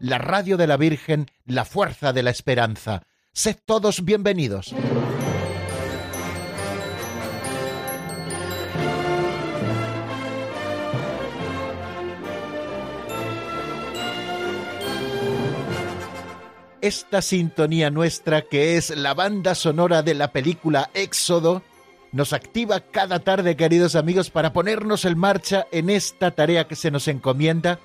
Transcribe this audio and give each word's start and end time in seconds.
la 0.00 0.18
radio 0.18 0.56
de 0.56 0.66
la 0.66 0.76
Virgen, 0.76 1.30
la 1.44 1.64
fuerza 1.64 2.12
de 2.12 2.22
la 2.22 2.30
esperanza. 2.30 3.02
Sed 3.32 3.56
todos 3.64 4.04
bienvenidos. 4.04 4.74
Esta 16.80 17.20
sintonía 17.20 17.90
nuestra, 17.90 18.40
que 18.40 18.78
es 18.78 18.96
la 18.96 19.12
banda 19.12 19.54
sonora 19.54 20.02
de 20.02 20.14
la 20.14 20.32
película 20.32 20.90
Éxodo, 20.94 21.62
nos 22.10 22.32
activa 22.32 22.80
cada 22.80 23.20
tarde, 23.20 23.54
queridos 23.54 23.94
amigos, 23.96 24.30
para 24.30 24.54
ponernos 24.54 25.04
en 25.04 25.18
marcha 25.18 25.66
en 25.72 25.90
esta 25.90 26.30
tarea 26.30 26.66
que 26.66 26.76
se 26.76 26.90
nos 26.90 27.06
encomienda, 27.06 27.78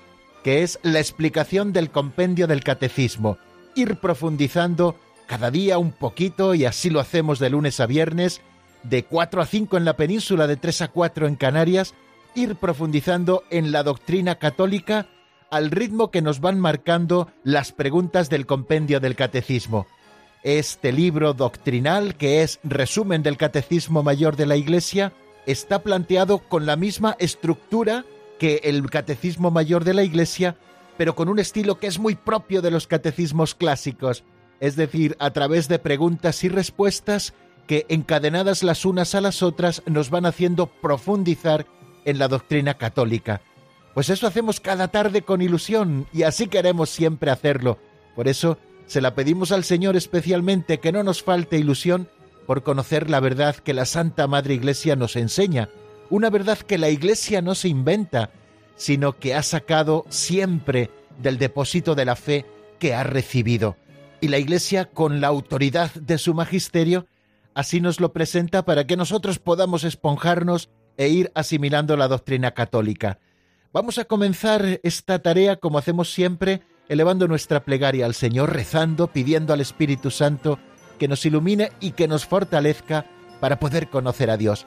que 0.46 0.62
es 0.62 0.78
la 0.84 1.00
explicación 1.00 1.72
del 1.72 1.90
compendio 1.90 2.46
del 2.46 2.62
catecismo, 2.62 3.36
ir 3.74 3.96
profundizando 3.96 4.94
cada 5.26 5.50
día 5.50 5.76
un 5.76 5.90
poquito, 5.90 6.54
y 6.54 6.64
así 6.64 6.88
lo 6.88 7.00
hacemos 7.00 7.40
de 7.40 7.50
lunes 7.50 7.80
a 7.80 7.86
viernes, 7.86 8.42
de 8.84 9.02
4 9.02 9.42
a 9.42 9.46
5 9.46 9.76
en 9.76 9.84
la 9.84 9.96
península, 9.96 10.46
de 10.46 10.54
3 10.54 10.82
a 10.82 10.88
4 10.92 11.26
en 11.26 11.34
Canarias, 11.34 11.94
ir 12.36 12.54
profundizando 12.54 13.42
en 13.50 13.72
la 13.72 13.82
doctrina 13.82 14.36
católica 14.36 15.08
al 15.50 15.72
ritmo 15.72 16.12
que 16.12 16.22
nos 16.22 16.38
van 16.38 16.60
marcando 16.60 17.28
las 17.42 17.72
preguntas 17.72 18.30
del 18.30 18.46
compendio 18.46 19.00
del 19.00 19.16
catecismo. 19.16 19.88
Este 20.44 20.92
libro 20.92 21.34
doctrinal, 21.34 22.14
que 22.14 22.44
es 22.44 22.60
resumen 22.62 23.24
del 23.24 23.36
Catecismo 23.36 24.04
Mayor 24.04 24.36
de 24.36 24.46
la 24.46 24.54
Iglesia, 24.54 25.12
está 25.44 25.80
planteado 25.80 26.38
con 26.38 26.66
la 26.66 26.76
misma 26.76 27.16
estructura 27.18 28.04
que 28.38 28.60
el 28.64 28.88
Catecismo 28.90 29.50
Mayor 29.50 29.84
de 29.84 29.94
la 29.94 30.02
Iglesia, 30.02 30.56
pero 30.96 31.14
con 31.14 31.28
un 31.28 31.38
estilo 31.38 31.78
que 31.78 31.86
es 31.86 31.98
muy 31.98 32.14
propio 32.14 32.62
de 32.62 32.70
los 32.70 32.86
catecismos 32.86 33.54
clásicos, 33.54 34.24
es 34.60 34.76
decir, 34.76 35.16
a 35.18 35.30
través 35.30 35.68
de 35.68 35.78
preguntas 35.78 36.42
y 36.44 36.48
respuestas 36.48 37.34
que, 37.66 37.84
encadenadas 37.88 38.62
las 38.62 38.84
unas 38.84 39.14
a 39.14 39.20
las 39.20 39.42
otras, 39.42 39.82
nos 39.86 40.10
van 40.10 40.26
haciendo 40.26 40.66
profundizar 40.66 41.66
en 42.04 42.18
la 42.18 42.28
doctrina 42.28 42.74
católica. 42.74 43.42
Pues 43.94 44.10
eso 44.10 44.26
hacemos 44.26 44.60
cada 44.60 44.88
tarde 44.88 45.22
con 45.22 45.42
ilusión 45.42 46.06
y 46.12 46.22
así 46.22 46.48
queremos 46.48 46.90
siempre 46.90 47.30
hacerlo. 47.30 47.78
Por 48.14 48.28
eso 48.28 48.58
se 48.86 49.00
la 49.00 49.14
pedimos 49.14 49.52
al 49.52 49.64
Señor 49.64 49.96
especialmente 49.96 50.78
que 50.78 50.92
no 50.92 51.02
nos 51.02 51.22
falte 51.22 51.58
ilusión 51.58 52.08
por 52.46 52.62
conocer 52.62 53.10
la 53.10 53.20
verdad 53.20 53.56
que 53.56 53.74
la 53.74 53.84
Santa 53.84 54.26
Madre 54.26 54.54
Iglesia 54.54 54.96
nos 54.96 55.16
enseña, 55.16 55.68
una 56.10 56.30
verdad 56.30 56.58
que 56.58 56.78
la 56.78 56.88
Iglesia 56.88 57.42
no 57.42 57.54
se 57.54 57.68
inventa, 57.68 58.30
sino 58.76 59.18
que 59.18 59.34
ha 59.34 59.42
sacado 59.42 60.04
siempre 60.08 60.90
del 61.18 61.38
depósito 61.38 61.94
de 61.94 62.04
la 62.04 62.16
fe 62.16 62.44
que 62.78 62.94
ha 62.94 63.02
recibido. 63.02 63.76
Y 64.20 64.28
la 64.28 64.38
Iglesia, 64.38 64.86
con 64.86 65.20
la 65.20 65.28
autoridad 65.28 65.92
de 65.94 66.18
su 66.18 66.34
magisterio, 66.34 67.06
así 67.54 67.80
nos 67.80 68.00
lo 68.00 68.12
presenta 68.12 68.64
para 68.64 68.86
que 68.86 68.96
nosotros 68.96 69.38
podamos 69.38 69.84
esponjarnos 69.84 70.68
e 70.96 71.08
ir 71.08 71.30
asimilando 71.34 71.96
la 71.96 72.08
doctrina 72.08 72.52
católica. 72.52 73.18
Vamos 73.72 73.98
a 73.98 74.04
comenzar 74.04 74.80
esta 74.82 75.18
tarea, 75.18 75.56
como 75.56 75.78
hacemos 75.78 76.12
siempre, 76.12 76.62
elevando 76.88 77.28
nuestra 77.28 77.64
plegaria 77.64 78.06
al 78.06 78.14
Señor, 78.14 78.52
rezando, 78.52 79.08
pidiendo 79.08 79.52
al 79.52 79.60
Espíritu 79.60 80.10
Santo 80.10 80.58
que 80.98 81.08
nos 81.08 81.26
ilumine 81.26 81.72
y 81.80 81.90
que 81.92 82.08
nos 82.08 82.24
fortalezca 82.24 83.06
para 83.40 83.58
poder 83.58 83.88
conocer 83.88 84.30
a 84.30 84.36
Dios. 84.36 84.66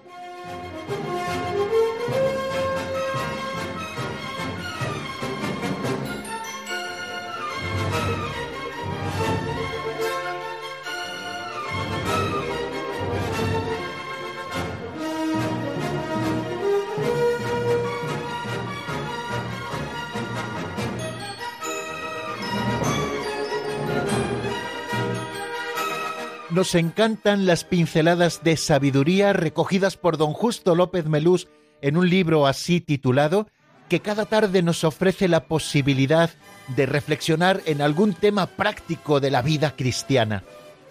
Nos 26.51 26.75
encantan 26.75 27.45
las 27.45 27.63
pinceladas 27.63 28.43
de 28.43 28.57
sabiduría 28.57 29.31
recogidas 29.31 29.95
por 29.95 30.17
don 30.17 30.33
Justo 30.33 30.75
López 30.75 31.05
Melús 31.05 31.47
en 31.81 31.95
un 31.95 32.09
libro 32.09 32.45
así 32.45 32.81
titulado, 32.81 33.47
que 33.87 34.01
cada 34.01 34.25
tarde 34.25 34.61
nos 34.61 34.83
ofrece 34.83 35.29
la 35.29 35.45
posibilidad 35.45 36.29
de 36.75 36.85
reflexionar 36.85 37.61
en 37.65 37.81
algún 37.81 38.13
tema 38.13 38.47
práctico 38.47 39.21
de 39.21 39.31
la 39.31 39.41
vida 39.41 39.77
cristiana. 39.77 40.43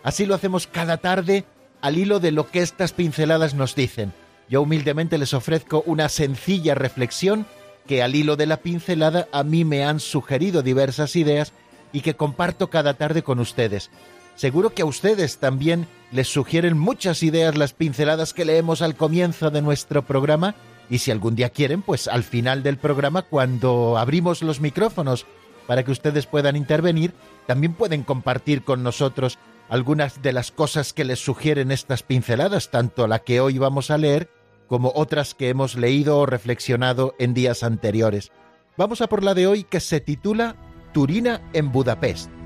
Así 0.02 0.24
lo 0.24 0.34
hacemos 0.34 0.66
cada 0.66 0.96
tarde 0.96 1.44
al 1.82 1.98
hilo 1.98 2.20
de 2.20 2.32
lo 2.32 2.50
que 2.50 2.62
estas 2.62 2.94
pinceladas 2.94 3.52
nos 3.52 3.74
dicen. 3.74 4.14
Yo 4.48 4.62
humildemente 4.62 5.18
les 5.18 5.34
ofrezco 5.34 5.82
una 5.84 6.08
sencilla 6.08 6.74
reflexión 6.74 7.44
que 7.86 8.02
al 8.02 8.14
hilo 8.14 8.36
de 8.36 8.46
la 8.46 8.62
pincelada 8.62 9.28
a 9.30 9.44
mí 9.44 9.66
me 9.66 9.84
han 9.84 10.00
sugerido 10.00 10.62
diversas 10.62 11.16
ideas 11.16 11.52
y 11.92 12.00
que 12.00 12.16
comparto 12.16 12.70
cada 12.70 12.94
tarde 12.94 13.22
con 13.22 13.40
ustedes. 13.40 13.90
Seguro 14.40 14.70
que 14.70 14.80
a 14.80 14.86
ustedes 14.86 15.36
también 15.36 15.86
les 16.12 16.26
sugieren 16.32 16.78
muchas 16.78 17.22
ideas 17.22 17.58
las 17.58 17.74
pinceladas 17.74 18.32
que 18.32 18.46
leemos 18.46 18.80
al 18.80 18.96
comienzo 18.96 19.50
de 19.50 19.60
nuestro 19.60 20.06
programa 20.06 20.54
y 20.88 21.00
si 21.00 21.10
algún 21.10 21.34
día 21.34 21.50
quieren, 21.50 21.82
pues 21.82 22.08
al 22.08 22.24
final 22.24 22.62
del 22.62 22.78
programa, 22.78 23.20
cuando 23.20 23.98
abrimos 23.98 24.40
los 24.40 24.62
micrófonos 24.62 25.26
para 25.66 25.84
que 25.84 25.90
ustedes 25.90 26.24
puedan 26.24 26.56
intervenir, 26.56 27.12
también 27.46 27.74
pueden 27.74 28.02
compartir 28.02 28.64
con 28.64 28.82
nosotros 28.82 29.38
algunas 29.68 30.22
de 30.22 30.32
las 30.32 30.52
cosas 30.52 30.94
que 30.94 31.04
les 31.04 31.22
sugieren 31.22 31.70
estas 31.70 32.02
pinceladas, 32.02 32.70
tanto 32.70 33.06
la 33.08 33.18
que 33.18 33.42
hoy 33.42 33.58
vamos 33.58 33.90
a 33.90 33.98
leer 33.98 34.30
como 34.68 34.90
otras 34.94 35.34
que 35.34 35.50
hemos 35.50 35.74
leído 35.74 36.16
o 36.16 36.24
reflexionado 36.24 37.14
en 37.18 37.34
días 37.34 37.62
anteriores. 37.62 38.32
Vamos 38.78 39.02
a 39.02 39.06
por 39.06 39.22
la 39.22 39.34
de 39.34 39.46
hoy 39.46 39.64
que 39.64 39.80
se 39.80 40.00
titula 40.00 40.56
Turina 40.94 41.42
en 41.52 41.72
Budapest. 41.72 42.39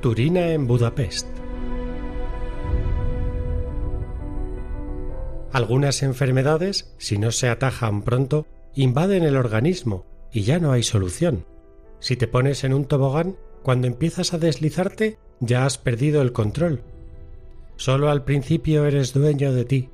Turina 0.00 0.52
en 0.52 0.68
Budapest. 0.68 1.26
Algunas 5.50 6.04
enfermedades, 6.04 6.94
si 6.98 7.18
no 7.18 7.32
se 7.32 7.48
atajan 7.48 8.02
pronto, 8.02 8.46
invaden 8.76 9.24
el 9.24 9.36
organismo 9.36 10.06
y 10.30 10.42
ya 10.42 10.60
no 10.60 10.70
hay 10.70 10.84
solución. 10.84 11.46
Si 11.98 12.14
te 12.14 12.28
pones 12.28 12.62
en 12.62 12.74
un 12.74 12.84
tobogán, 12.84 13.36
cuando 13.64 13.88
empiezas 13.88 14.32
a 14.34 14.38
deslizarte, 14.38 15.18
ya 15.40 15.66
has 15.66 15.78
perdido 15.78 16.22
el 16.22 16.32
control. 16.32 16.82
Solo 17.74 18.08
al 18.08 18.22
principio 18.22 18.86
eres 18.86 19.12
dueño 19.12 19.52
de 19.52 19.64
ti. 19.64 19.88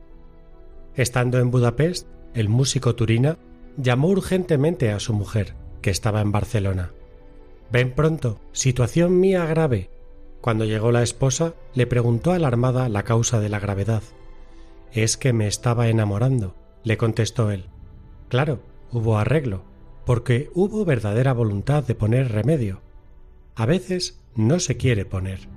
Estando 0.96 1.38
en 1.38 1.50
Budapest, 1.50 2.06
el 2.34 2.50
músico 2.50 2.94
Turina 2.94 3.38
llamó 3.78 4.08
urgentemente 4.08 4.90
a 4.90 5.00
su 5.00 5.14
mujer, 5.14 5.54
que 5.80 5.88
estaba 5.88 6.20
en 6.20 6.30
Barcelona. 6.30 6.92
Ven 7.72 7.94
pronto, 7.94 8.38
situación 8.52 9.18
mía 9.18 9.46
grave. 9.46 9.93
Cuando 10.44 10.66
llegó 10.66 10.92
la 10.92 11.02
esposa, 11.02 11.54
le 11.72 11.86
preguntó 11.86 12.32
alarmada 12.32 12.90
la 12.90 13.02
causa 13.02 13.40
de 13.40 13.48
la 13.48 13.60
gravedad. 13.60 14.02
Es 14.92 15.16
que 15.16 15.32
me 15.32 15.46
estaba 15.46 15.88
enamorando, 15.88 16.54
le 16.82 16.98
contestó 16.98 17.50
él. 17.50 17.64
Claro, 18.28 18.60
hubo 18.92 19.16
arreglo, 19.16 19.62
porque 20.04 20.50
hubo 20.52 20.84
verdadera 20.84 21.32
voluntad 21.32 21.82
de 21.82 21.94
poner 21.94 22.30
remedio. 22.30 22.82
A 23.54 23.64
veces 23.64 24.20
no 24.36 24.60
se 24.60 24.76
quiere 24.76 25.06
poner. 25.06 25.48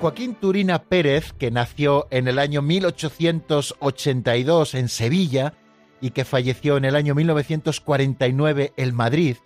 Joaquín 0.00 0.34
Turina 0.34 0.82
Pérez, 0.84 1.34
que 1.34 1.50
nació 1.50 2.06
en 2.10 2.26
el 2.26 2.38
año 2.38 2.62
1882 2.62 4.74
en 4.74 4.88
Sevilla 4.88 5.52
y 6.00 6.12
que 6.12 6.24
falleció 6.24 6.78
en 6.78 6.86
el 6.86 6.96
año 6.96 7.14
1949 7.14 8.72
en 8.78 8.94
Madrid, 8.94 9.36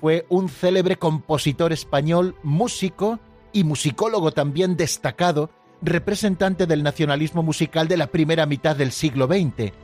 fue 0.00 0.24
un 0.30 0.48
célebre 0.48 0.96
compositor 0.96 1.74
español, 1.74 2.36
músico 2.42 3.20
y 3.52 3.64
musicólogo 3.64 4.32
también 4.32 4.78
destacado, 4.78 5.50
representante 5.82 6.66
del 6.66 6.82
nacionalismo 6.82 7.42
musical 7.42 7.86
de 7.86 7.98
la 7.98 8.06
primera 8.06 8.46
mitad 8.46 8.76
del 8.76 8.92
siglo 8.92 9.26
XX. 9.26 9.74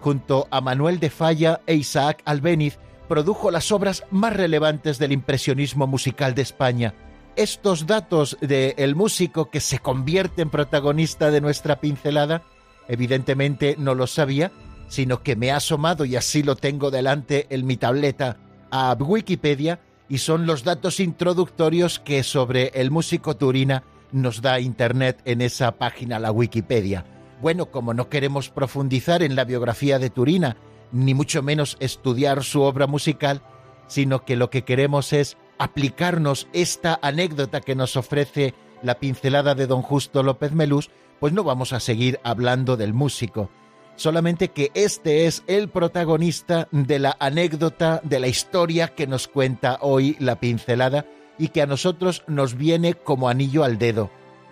Junto 0.00 0.48
a 0.50 0.60
Manuel 0.60 0.98
de 0.98 1.10
Falla 1.10 1.60
e 1.68 1.74
Isaac 1.74 2.20
Albéniz, 2.24 2.80
produjo 3.08 3.52
las 3.52 3.70
obras 3.70 4.02
más 4.10 4.32
relevantes 4.32 4.98
del 4.98 5.12
impresionismo 5.12 5.86
musical 5.86 6.34
de 6.34 6.42
España 6.42 6.94
estos 7.38 7.86
datos 7.86 8.36
del 8.40 8.96
músico 8.96 9.48
que 9.48 9.60
se 9.60 9.78
convierte 9.78 10.42
en 10.42 10.50
protagonista 10.50 11.30
de 11.30 11.40
nuestra 11.40 11.80
pincelada, 11.80 12.42
evidentemente 12.88 13.76
no 13.78 13.94
lo 13.94 14.08
sabía, 14.08 14.50
sino 14.88 15.22
que 15.22 15.36
me 15.36 15.52
ha 15.52 15.56
asomado 15.56 16.04
y 16.04 16.16
así 16.16 16.42
lo 16.42 16.56
tengo 16.56 16.90
delante 16.90 17.46
en 17.50 17.64
mi 17.64 17.76
tableta 17.76 18.38
a 18.72 18.96
Wikipedia 18.98 19.80
y 20.08 20.18
son 20.18 20.46
los 20.46 20.64
datos 20.64 20.98
introductorios 20.98 22.00
que 22.00 22.24
sobre 22.24 22.72
el 22.74 22.90
músico 22.90 23.36
Turina 23.36 23.84
nos 24.10 24.42
da 24.42 24.58
Internet 24.58 25.20
en 25.24 25.40
esa 25.40 25.72
página, 25.72 26.18
la 26.18 26.32
Wikipedia. 26.32 27.04
Bueno, 27.40 27.66
como 27.66 27.94
no 27.94 28.08
queremos 28.08 28.48
profundizar 28.50 29.22
en 29.22 29.36
la 29.36 29.44
biografía 29.44 30.00
de 30.00 30.10
Turina, 30.10 30.56
ni 30.90 31.14
mucho 31.14 31.42
menos 31.42 31.76
estudiar 31.78 32.42
su 32.42 32.62
obra 32.62 32.88
musical, 32.88 33.42
sino 33.86 34.24
que 34.24 34.34
lo 34.34 34.50
que 34.50 34.64
queremos 34.64 35.12
es 35.12 35.36
aplicarnos 35.58 36.48
esta 36.52 36.98
anécdota 37.02 37.60
que 37.60 37.74
nos 37.74 37.96
ofrece 37.96 38.54
la 38.82 38.98
pincelada 38.98 39.54
de 39.54 39.66
don 39.66 39.82
Justo 39.82 40.22
López 40.22 40.52
Melús, 40.52 40.90
pues 41.20 41.32
no 41.32 41.44
vamos 41.44 41.72
a 41.72 41.80
seguir 41.80 42.20
hablando 42.22 42.76
del 42.76 42.94
músico. 42.94 43.50
Solamente 43.96 44.48
que 44.48 44.70
este 44.74 45.26
es 45.26 45.42
el 45.48 45.68
protagonista 45.68 46.68
de 46.70 47.00
la 47.00 47.16
anécdota, 47.18 48.00
de 48.04 48.20
la 48.20 48.28
historia 48.28 48.94
que 48.94 49.08
nos 49.08 49.26
cuenta 49.26 49.78
hoy 49.80 50.16
la 50.20 50.38
pincelada 50.38 51.04
y 51.36 51.48
que 51.48 51.62
a 51.62 51.66
nosotros 51.66 52.22
nos 52.28 52.56
viene 52.56 52.94
como 52.94 53.28
anillo 53.28 53.64
al 53.64 53.78
dedo. 53.78 54.10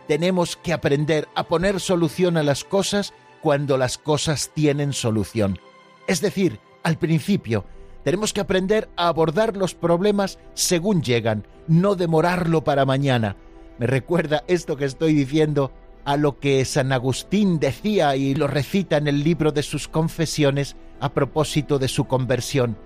Tenemos 0.09 0.57
que 0.57 0.73
aprender 0.73 1.29
a 1.37 1.45
poner 1.45 1.81
solución 1.81 2.37
a 2.37 2.43
las 2.43 2.65
cosas 2.65 3.13
cuando 3.41 3.79
las 3.79 3.99
cosas 3.99 4.51
tienen 4.53 4.93
solución. 4.93 5.61
Es 6.09 6.21
decir, 6.21 6.59
al 6.83 6.99
principio, 6.99 7.65
tenemos 8.07 8.33
que 8.33 8.41
aprender 8.41 8.89
a 8.95 9.09
abordar 9.09 9.57
los 9.57 9.75
problemas 9.75 10.39
según 10.55 11.03
llegan, 11.03 11.45
no 11.67 11.97
demorarlo 11.97 12.63
para 12.63 12.85
mañana. 12.85 13.35
Me 13.81 13.89
recuerda 13.89 14.45
esto 14.47 14.77
que 14.77 14.85
estoy 14.85 15.13
diciendo 15.13 15.73
a 16.05 16.17
lo 16.17 16.39
que 16.39 16.65
San 16.65 16.93
Agustín 16.93 17.59
decía 17.59 18.15
y 18.15 18.37
lo 18.37 18.47
recita 18.47 18.97
en 18.97 19.09
el 19.09 19.25
libro 19.25 19.51
de 19.51 19.65
sus 19.65 19.89
confesiones 19.89 20.77
a 21.01 21.15
propósito 21.15 21.81
de 21.81 21.89
su 21.89 22.05
conversión. 22.05 22.79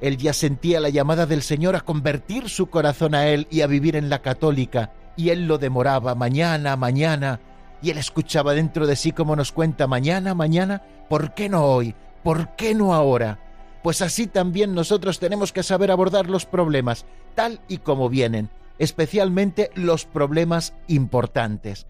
Él 0.00 0.16
ya 0.16 0.32
sentía 0.32 0.78
la 0.78 0.90
llamada 0.90 1.26
del 1.26 1.42
Señor 1.42 1.74
a 1.74 1.80
convertir 1.80 2.48
su 2.48 2.68
corazón 2.68 3.16
a 3.16 3.26
Él 3.26 3.48
y 3.50 3.62
a 3.62 3.66
vivir 3.66 3.96
en 3.96 4.08
la 4.08 4.22
católica, 4.22 4.92
y 5.16 5.30
Él 5.30 5.48
lo 5.48 5.58
demoraba 5.58 6.14
mañana, 6.14 6.76
mañana, 6.76 7.40
y 7.82 7.90
Él 7.90 7.98
escuchaba 7.98 8.54
dentro 8.54 8.86
de 8.86 8.94
sí 8.94 9.10
como 9.10 9.34
nos 9.34 9.50
cuenta 9.50 9.88
mañana, 9.88 10.36
mañana, 10.36 10.84
¿por 11.08 11.34
qué 11.34 11.48
no 11.48 11.64
hoy? 11.64 11.96
¿Por 12.22 12.54
qué 12.54 12.76
no 12.76 12.94
ahora? 12.94 13.40
Pues 13.82 14.02
así 14.02 14.26
también 14.26 14.74
nosotros 14.74 15.18
tenemos 15.18 15.52
que 15.52 15.62
saber 15.62 15.90
abordar 15.90 16.28
los 16.28 16.46
problemas 16.46 17.06
tal 17.34 17.60
y 17.68 17.78
como 17.78 18.08
vienen, 18.08 18.50
especialmente 18.78 19.70
los 19.74 20.04
problemas 20.04 20.74
importantes. 20.88 21.86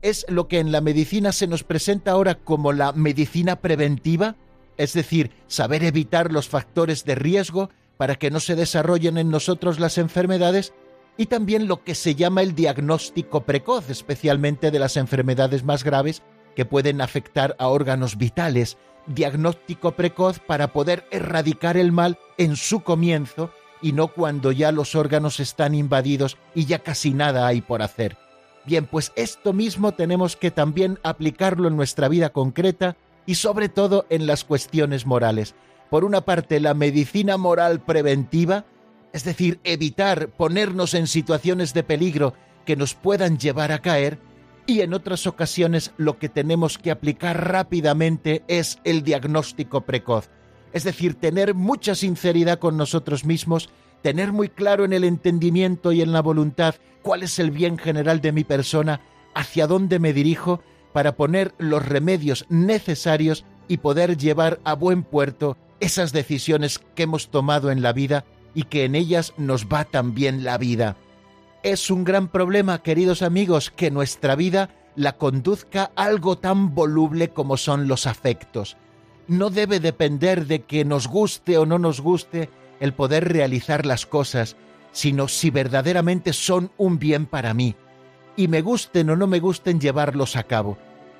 Es 0.00 0.26
lo 0.28 0.48
que 0.48 0.58
en 0.58 0.72
la 0.72 0.80
medicina 0.80 1.32
se 1.32 1.46
nos 1.46 1.64
presenta 1.64 2.12
ahora 2.12 2.36
como 2.36 2.72
la 2.72 2.92
medicina 2.92 3.56
preventiva, 3.56 4.36
es 4.76 4.92
decir, 4.92 5.30
saber 5.46 5.84
evitar 5.84 6.32
los 6.32 6.48
factores 6.48 7.04
de 7.04 7.14
riesgo 7.14 7.70
para 7.96 8.16
que 8.16 8.30
no 8.30 8.40
se 8.40 8.56
desarrollen 8.56 9.18
en 9.18 9.30
nosotros 9.30 9.78
las 9.78 9.98
enfermedades, 9.98 10.72
y 11.16 11.26
también 11.26 11.68
lo 11.68 11.84
que 11.84 11.94
se 11.94 12.14
llama 12.14 12.42
el 12.42 12.54
diagnóstico 12.54 13.42
precoz, 13.42 13.90
especialmente 13.90 14.70
de 14.70 14.78
las 14.78 14.96
enfermedades 14.96 15.62
más 15.62 15.84
graves 15.84 16.22
que 16.56 16.64
pueden 16.64 17.00
afectar 17.00 17.54
a 17.58 17.68
órganos 17.68 18.16
vitales, 18.16 18.78
diagnóstico 19.06 19.92
precoz 19.92 20.38
para 20.38 20.72
poder 20.72 21.04
erradicar 21.10 21.76
el 21.76 21.92
mal 21.92 22.18
en 22.38 22.56
su 22.56 22.80
comienzo 22.80 23.50
y 23.80 23.92
no 23.92 24.08
cuando 24.08 24.52
ya 24.52 24.72
los 24.72 24.94
órganos 24.94 25.40
están 25.40 25.74
invadidos 25.74 26.36
y 26.54 26.66
ya 26.66 26.78
casi 26.78 27.12
nada 27.12 27.46
hay 27.46 27.60
por 27.60 27.82
hacer. 27.82 28.16
Bien, 28.64 28.86
pues 28.86 29.12
esto 29.16 29.52
mismo 29.52 29.92
tenemos 29.92 30.36
que 30.36 30.52
también 30.52 30.98
aplicarlo 31.02 31.66
en 31.66 31.76
nuestra 31.76 32.08
vida 32.08 32.30
concreta 32.30 32.96
y 33.26 33.34
sobre 33.34 33.68
todo 33.68 34.06
en 34.08 34.26
las 34.26 34.44
cuestiones 34.44 35.04
morales. 35.04 35.54
Por 35.90 36.04
una 36.04 36.22
parte, 36.22 36.60
la 36.60 36.74
medicina 36.74 37.36
moral 37.36 37.80
preventiva, 37.80 38.64
es 39.12 39.24
decir, 39.24 39.60
evitar 39.64 40.28
ponernos 40.28 40.94
en 40.94 41.06
situaciones 41.06 41.74
de 41.74 41.82
peligro 41.82 42.34
que 42.64 42.76
nos 42.76 42.94
puedan 42.94 43.36
llevar 43.36 43.72
a 43.72 43.80
caer, 43.80 44.18
y 44.66 44.80
en 44.80 44.94
otras 44.94 45.26
ocasiones 45.26 45.92
lo 45.96 46.18
que 46.18 46.28
tenemos 46.28 46.78
que 46.78 46.90
aplicar 46.90 47.48
rápidamente 47.48 48.44
es 48.48 48.78
el 48.84 49.02
diagnóstico 49.02 49.82
precoz, 49.82 50.30
es 50.72 50.84
decir, 50.84 51.14
tener 51.14 51.54
mucha 51.54 51.94
sinceridad 51.94 52.58
con 52.58 52.76
nosotros 52.76 53.24
mismos, 53.24 53.70
tener 54.02 54.32
muy 54.32 54.48
claro 54.48 54.84
en 54.84 54.92
el 54.92 55.04
entendimiento 55.04 55.92
y 55.92 56.02
en 56.02 56.12
la 56.12 56.22
voluntad 56.22 56.76
cuál 57.02 57.22
es 57.22 57.38
el 57.38 57.50
bien 57.50 57.78
general 57.78 58.20
de 58.20 58.32
mi 58.32 58.44
persona, 58.44 59.00
hacia 59.34 59.66
dónde 59.66 59.98
me 59.98 60.12
dirijo, 60.12 60.62
para 60.92 61.16
poner 61.16 61.54
los 61.58 61.84
remedios 61.84 62.46
necesarios 62.48 63.44
y 63.68 63.78
poder 63.78 64.16
llevar 64.16 64.60
a 64.64 64.74
buen 64.74 65.02
puerto 65.02 65.56
esas 65.80 66.12
decisiones 66.12 66.80
que 66.94 67.04
hemos 67.04 67.30
tomado 67.30 67.70
en 67.70 67.82
la 67.82 67.92
vida 67.92 68.24
y 68.54 68.64
que 68.64 68.84
en 68.84 68.94
ellas 68.94 69.32
nos 69.36 69.66
va 69.66 69.84
también 69.84 70.44
la 70.44 70.58
vida. 70.58 70.96
Es 71.62 71.92
un 71.92 72.02
gran 72.02 72.26
problema, 72.26 72.82
queridos 72.82 73.22
amigos, 73.22 73.70
que 73.70 73.92
nuestra 73.92 74.34
vida 74.34 74.70
la 74.96 75.16
conduzca 75.16 75.92
algo 75.94 76.36
tan 76.36 76.74
voluble 76.74 77.28
como 77.28 77.56
son 77.56 77.86
los 77.86 78.08
afectos. 78.08 78.76
No 79.28 79.48
debe 79.48 79.78
depender 79.78 80.46
de 80.46 80.62
que 80.62 80.84
nos 80.84 81.06
guste 81.06 81.58
o 81.58 81.64
no 81.64 81.78
nos 81.78 82.00
guste 82.00 82.50
el 82.80 82.94
poder 82.94 83.32
realizar 83.32 83.86
las 83.86 84.06
cosas, 84.06 84.56
sino 84.90 85.28
si 85.28 85.50
verdaderamente 85.50 86.32
son 86.32 86.72
un 86.78 86.98
bien 86.98 87.26
para 87.26 87.54
mí, 87.54 87.76
y 88.36 88.48
me 88.48 88.60
gusten 88.60 89.10
o 89.10 89.16
no 89.16 89.28
me 89.28 89.38
gusten 89.38 89.80
llevarlos 89.80 90.34
a 90.34 90.42
cabo. 90.42 90.78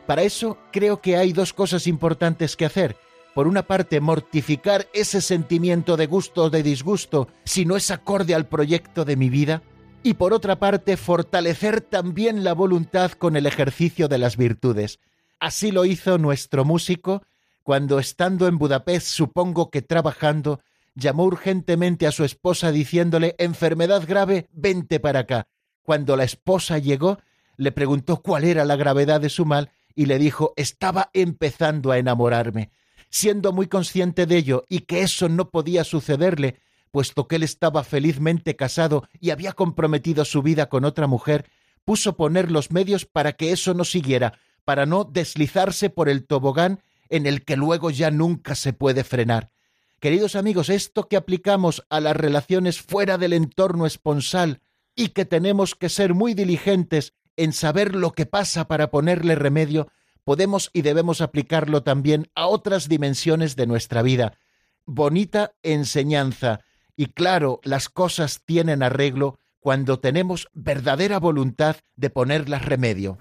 Para 0.08 0.22
eso 0.22 0.58
creo 0.72 1.00
que 1.00 1.16
hay 1.16 1.32
dos 1.32 1.52
cosas 1.52 1.86
importantes 1.86 2.56
que 2.56 2.64
hacer. 2.64 2.96
Por 3.32 3.46
una 3.46 3.62
parte, 3.62 4.00
mortificar 4.00 4.88
ese 4.92 5.20
sentimiento 5.20 5.96
de 5.96 6.06
gusto 6.06 6.44
o 6.44 6.50
de 6.50 6.64
disgusto 6.64 7.28
si 7.44 7.64
no 7.64 7.76
es 7.76 7.92
acorde 7.92 8.34
al 8.34 8.46
proyecto 8.46 9.04
de 9.04 9.14
mi 9.14 9.30
vida, 9.30 9.62
y 10.02 10.14
por 10.14 10.32
otra 10.32 10.58
parte 10.58 10.96
fortalecer 10.96 11.80
también 11.80 12.44
la 12.44 12.54
voluntad 12.54 13.12
con 13.12 13.36
el 13.36 13.46
ejercicio 13.46 14.08
de 14.08 14.18
las 14.18 14.36
virtudes. 14.36 14.98
Así 15.38 15.70
lo 15.70 15.84
hizo 15.84 16.18
nuestro 16.18 16.64
músico 16.64 17.22
cuando 17.62 18.00
estando 18.00 18.48
en 18.48 18.58
Budapest, 18.58 19.06
supongo 19.06 19.70
que 19.70 19.82
trabajando, 19.82 20.60
llamó 20.94 21.24
urgentemente 21.24 22.06
a 22.06 22.12
su 22.12 22.24
esposa 22.24 22.72
diciéndole 22.72 23.36
enfermedad 23.38 24.04
grave, 24.06 24.48
vente 24.52 24.98
para 24.98 25.20
acá. 25.20 25.46
Cuando 25.82 26.16
la 26.16 26.24
esposa 26.24 26.78
llegó, 26.78 27.18
le 27.56 27.70
preguntó 27.70 28.20
cuál 28.20 28.44
era 28.44 28.64
la 28.64 28.76
gravedad 28.76 29.20
de 29.20 29.28
su 29.28 29.46
mal 29.46 29.70
y 29.94 30.06
le 30.06 30.18
dijo 30.18 30.52
estaba 30.56 31.10
empezando 31.12 31.92
a 31.92 31.98
enamorarme. 31.98 32.70
Siendo 33.10 33.52
muy 33.52 33.68
consciente 33.68 34.26
de 34.26 34.38
ello 34.38 34.64
y 34.68 34.80
que 34.80 35.02
eso 35.02 35.28
no 35.28 35.50
podía 35.50 35.84
sucederle, 35.84 36.56
puesto 36.92 37.26
que 37.26 37.36
él 37.36 37.42
estaba 37.42 37.82
felizmente 37.82 38.54
casado 38.54 39.08
y 39.18 39.30
había 39.30 39.54
comprometido 39.54 40.24
su 40.24 40.42
vida 40.42 40.68
con 40.68 40.84
otra 40.84 41.08
mujer, 41.08 41.50
puso 41.84 42.16
poner 42.16 42.52
los 42.52 42.70
medios 42.70 43.06
para 43.06 43.32
que 43.32 43.50
eso 43.50 43.74
no 43.74 43.84
siguiera, 43.84 44.38
para 44.64 44.86
no 44.86 45.02
deslizarse 45.02 45.90
por 45.90 46.08
el 46.08 46.24
tobogán 46.26 46.80
en 47.08 47.26
el 47.26 47.44
que 47.44 47.56
luego 47.56 47.90
ya 47.90 48.10
nunca 48.10 48.54
se 48.54 48.72
puede 48.72 49.02
frenar. 49.02 49.50
Queridos 49.98 50.36
amigos, 50.36 50.68
esto 50.68 51.08
que 51.08 51.16
aplicamos 51.16 51.84
a 51.88 52.00
las 52.00 52.16
relaciones 52.16 52.80
fuera 52.80 53.18
del 53.18 53.32
entorno 53.32 53.86
esponsal 53.86 54.60
y 54.94 55.08
que 55.08 55.24
tenemos 55.24 55.74
que 55.74 55.88
ser 55.88 56.14
muy 56.14 56.34
diligentes 56.34 57.14
en 57.36 57.52
saber 57.52 57.94
lo 57.94 58.12
que 58.12 58.26
pasa 58.26 58.68
para 58.68 58.90
ponerle 58.90 59.34
remedio, 59.34 59.88
podemos 60.24 60.70
y 60.72 60.82
debemos 60.82 61.20
aplicarlo 61.20 61.82
también 61.82 62.28
a 62.34 62.46
otras 62.46 62.88
dimensiones 62.88 63.56
de 63.56 63.66
nuestra 63.66 64.02
vida. 64.02 64.38
Bonita 64.84 65.54
enseñanza 65.62 66.60
Y 66.96 67.06
claro, 67.06 67.60
las 67.64 67.88
cosas 67.88 68.42
tienen 68.44 68.82
arreglo 68.82 69.38
cuando 69.60 70.00
tenemos 70.00 70.48
verdadera 70.52 71.18
voluntad 71.18 71.76
de 71.96 72.10
ponerlas 72.10 72.64
remedio. 72.64 73.18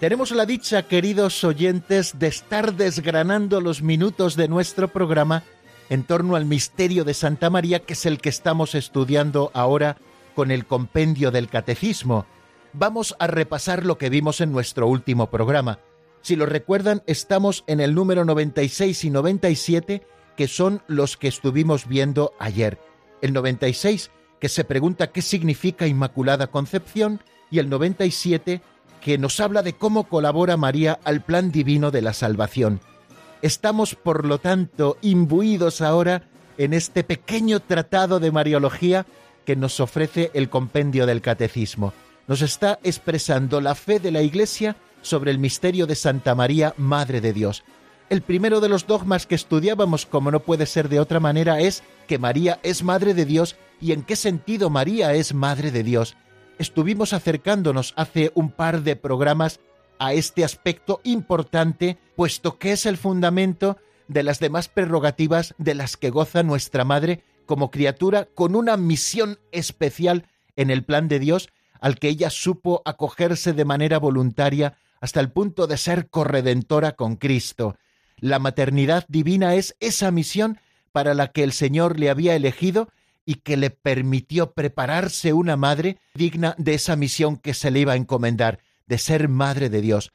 Tenemos 0.00 0.30
la 0.30 0.46
dicha, 0.46 0.88
queridos 0.88 1.44
oyentes, 1.44 2.18
de 2.18 2.26
estar 2.26 2.72
desgranando 2.74 3.60
los 3.60 3.82
minutos 3.82 4.34
de 4.34 4.48
nuestro 4.48 4.88
programa 4.88 5.42
en 5.90 6.04
torno 6.04 6.36
al 6.36 6.46
misterio 6.46 7.04
de 7.04 7.12
Santa 7.12 7.50
María, 7.50 7.80
que 7.80 7.92
es 7.92 8.06
el 8.06 8.18
que 8.18 8.30
estamos 8.30 8.74
estudiando 8.74 9.50
ahora 9.52 9.98
con 10.34 10.50
el 10.50 10.64
compendio 10.64 11.30
del 11.30 11.50
Catecismo. 11.50 12.24
Vamos 12.72 13.14
a 13.18 13.26
repasar 13.26 13.84
lo 13.84 13.98
que 13.98 14.08
vimos 14.08 14.40
en 14.40 14.52
nuestro 14.52 14.88
último 14.88 15.28
programa. 15.28 15.80
Si 16.22 16.34
lo 16.34 16.46
recuerdan, 16.46 17.02
estamos 17.06 17.62
en 17.66 17.80
el 17.80 17.94
número 17.94 18.24
96 18.24 19.04
y 19.04 19.10
97, 19.10 20.06
que 20.34 20.48
son 20.48 20.82
los 20.86 21.18
que 21.18 21.28
estuvimos 21.28 21.86
viendo 21.86 22.32
ayer. 22.38 22.78
El 23.20 23.34
96, 23.34 24.10
que 24.40 24.48
se 24.48 24.64
pregunta 24.64 25.12
qué 25.12 25.20
significa 25.20 25.86
Inmaculada 25.86 26.46
Concepción, 26.46 27.20
y 27.50 27.58
el 27.58 27.68
97, 27.68 28.62
que 29.00 29.18
nos 29.18 29.40
habla 29.40 29.62
de 29.62 29.74
cómo 29.74 30.04
colabora 30.04 30.56
María 30.56 30.98
al 31.04 31.22
plan 31.22 31.50
divino 31.50 31.90
de 31.90 32.02
la 32.02 32.12
salvación. 32.12 32.80
Estamos, 33.42 33.94
por 33.94 34.26
lo 34.26 34.38
tanto, 34.38 34.98
imbuidos 35.00 35.80
ahora 35.80 36.22
en 36.58 36.74
este 36.74 37.04
pequeño 37.04 37.60
tratado 37.60 38.20
de 38.20 38.30
Mariología 38.30 39.06
que 39.46 39.56
nos 39.56 39.80
ofrece 39.80 40.30
el 40.34 40.50
compendio 40.50 41.06
del 41.06 41.22
Catecismo. 41.22 41.94
Nos 42.26 42.42
está 42.42 42.78
expresando 42.82 43.60
la 43.60 43.74
fe 43.74 43.98
de 43.98 44.10
la 44.10 44.22
Iglesia 44.22 44.76
sobre 45.00 45.30
el 45.30 45.38
misterio 45.38 45.86
de 45.86 45.94
Santa 45.94 46.34
María, 46.34 46.74
Madre 46.76 47.20
de 47.20 47.32
Dios. 47.32 47.64
El 48.10 48.22
primero 48.22 48.60
de 48.60 48.68
los 48.68 48.86
dogmas 48.86 49.26
que 49.26 49.34
estudiábamos, 49.34 50.04
como 50.04 50.30
no 50.30 50.40
puede 50.40 50.66
ser 50.66 50.88
de 50.88 51.00
otra 51.00 51.20
manera, 51.20 51.60
es 51.60 51.82
que 52.06 52.18
María 52.18 52.60
es 52.62 52.82
Madre 52.82 53.14
de 53.14 53.24
Dios 53.24 53.56
y 53.80 53.92
en 53.92 54.02
qué 54.02 54.16
sentido 54.16 54.68
María 54.68 55.14
es 55.14 55.32
Madre 55.32 55.70
de 55.70 55.82
Dios 55.82 56.16
estuvimos 56.60 57.14
acercándonos 57.14 57.94
hace 57.96 58.32
un 58.34 58.50
par 58.50 58.82
de 58.82 58.94
programas 58.94 59.60
a 59.98 60.12
este 60.12 60.44
aspecto 60.44 61.00
importante, 61.04 61.96
puesto 62.16 62.58
que 62.58 62.72
es 62.72 62.84
el 62.84 62.98
fundamento 62.98 63.78
de 64.08 64.22
las 64.22 64.40
demás 64.40 64.68
prerrogativas 64.68 65.54
de 65.56 65.74
las 65.74 65.96
que 65.96 66.10
goza 66.10 66.42
nuestra 66.42 66.84
Madre 66.84 67.24
como 67.46 67.70
criatura 67.70 68.26
con 68.34 68.54
una 68.54 68.76
misión 68.76 69.38
especial 69.52 70.26
en 70.54 70.68
el 70.68 70.84
plan 70.84 71.08
de 71.08 71.18
Dios 71.18 71.48
al 71.80 71.98
que 71.98 72.08
ella 72.08 72.28
supo 72.28 72.82
acogerse 72.84 73.54
de 73.54 73.64
manera 73.64 73.98
voluntaria 73.98 74.76
hasta 75.00 75.20
el 75.20 75.32
punto 75.32 75.66
de 75.66 75.78
ser 75.78 76.10
corredentora 76.10 76.92
con 76.92 77.16
Cristo. 77.16 77.76
La 78.18 78.38
maternidad 78.38 79.06
divina 79.08 79.54
es 79.54 79.76
esa 79.80 80.10
misión 80.10 80.60
para 80.92 81.14
la 81.14 81.28
que 81.28 81.42
el 81.42 81.52
Señor 81.52 81.98
le 81.98 82.10
había 82.10 82.34
elegido 82.34 82.90
y 83.30 83.36
que 83.36 83.56
le 83.56 83.70
permitió 83.70 84.54
prepararse 84.54 85.32
una 85.32 85.56
madre 85.56 85.98
digna 86.14 86.56
de 86.58 86.74
esa 86.74 86.96
misión 86.96 87.36
que 87.36 87.54
se 87.54 87.70
le 87.70 87.78
iba 87.78 87.92
a 87.92 87.96
encomendar, 87.96 88.58
de 88.88 88.98
ser 88.98 89.28
madre 89.28 89.70
de 89.70 89.80
Dios. 89.80 90.10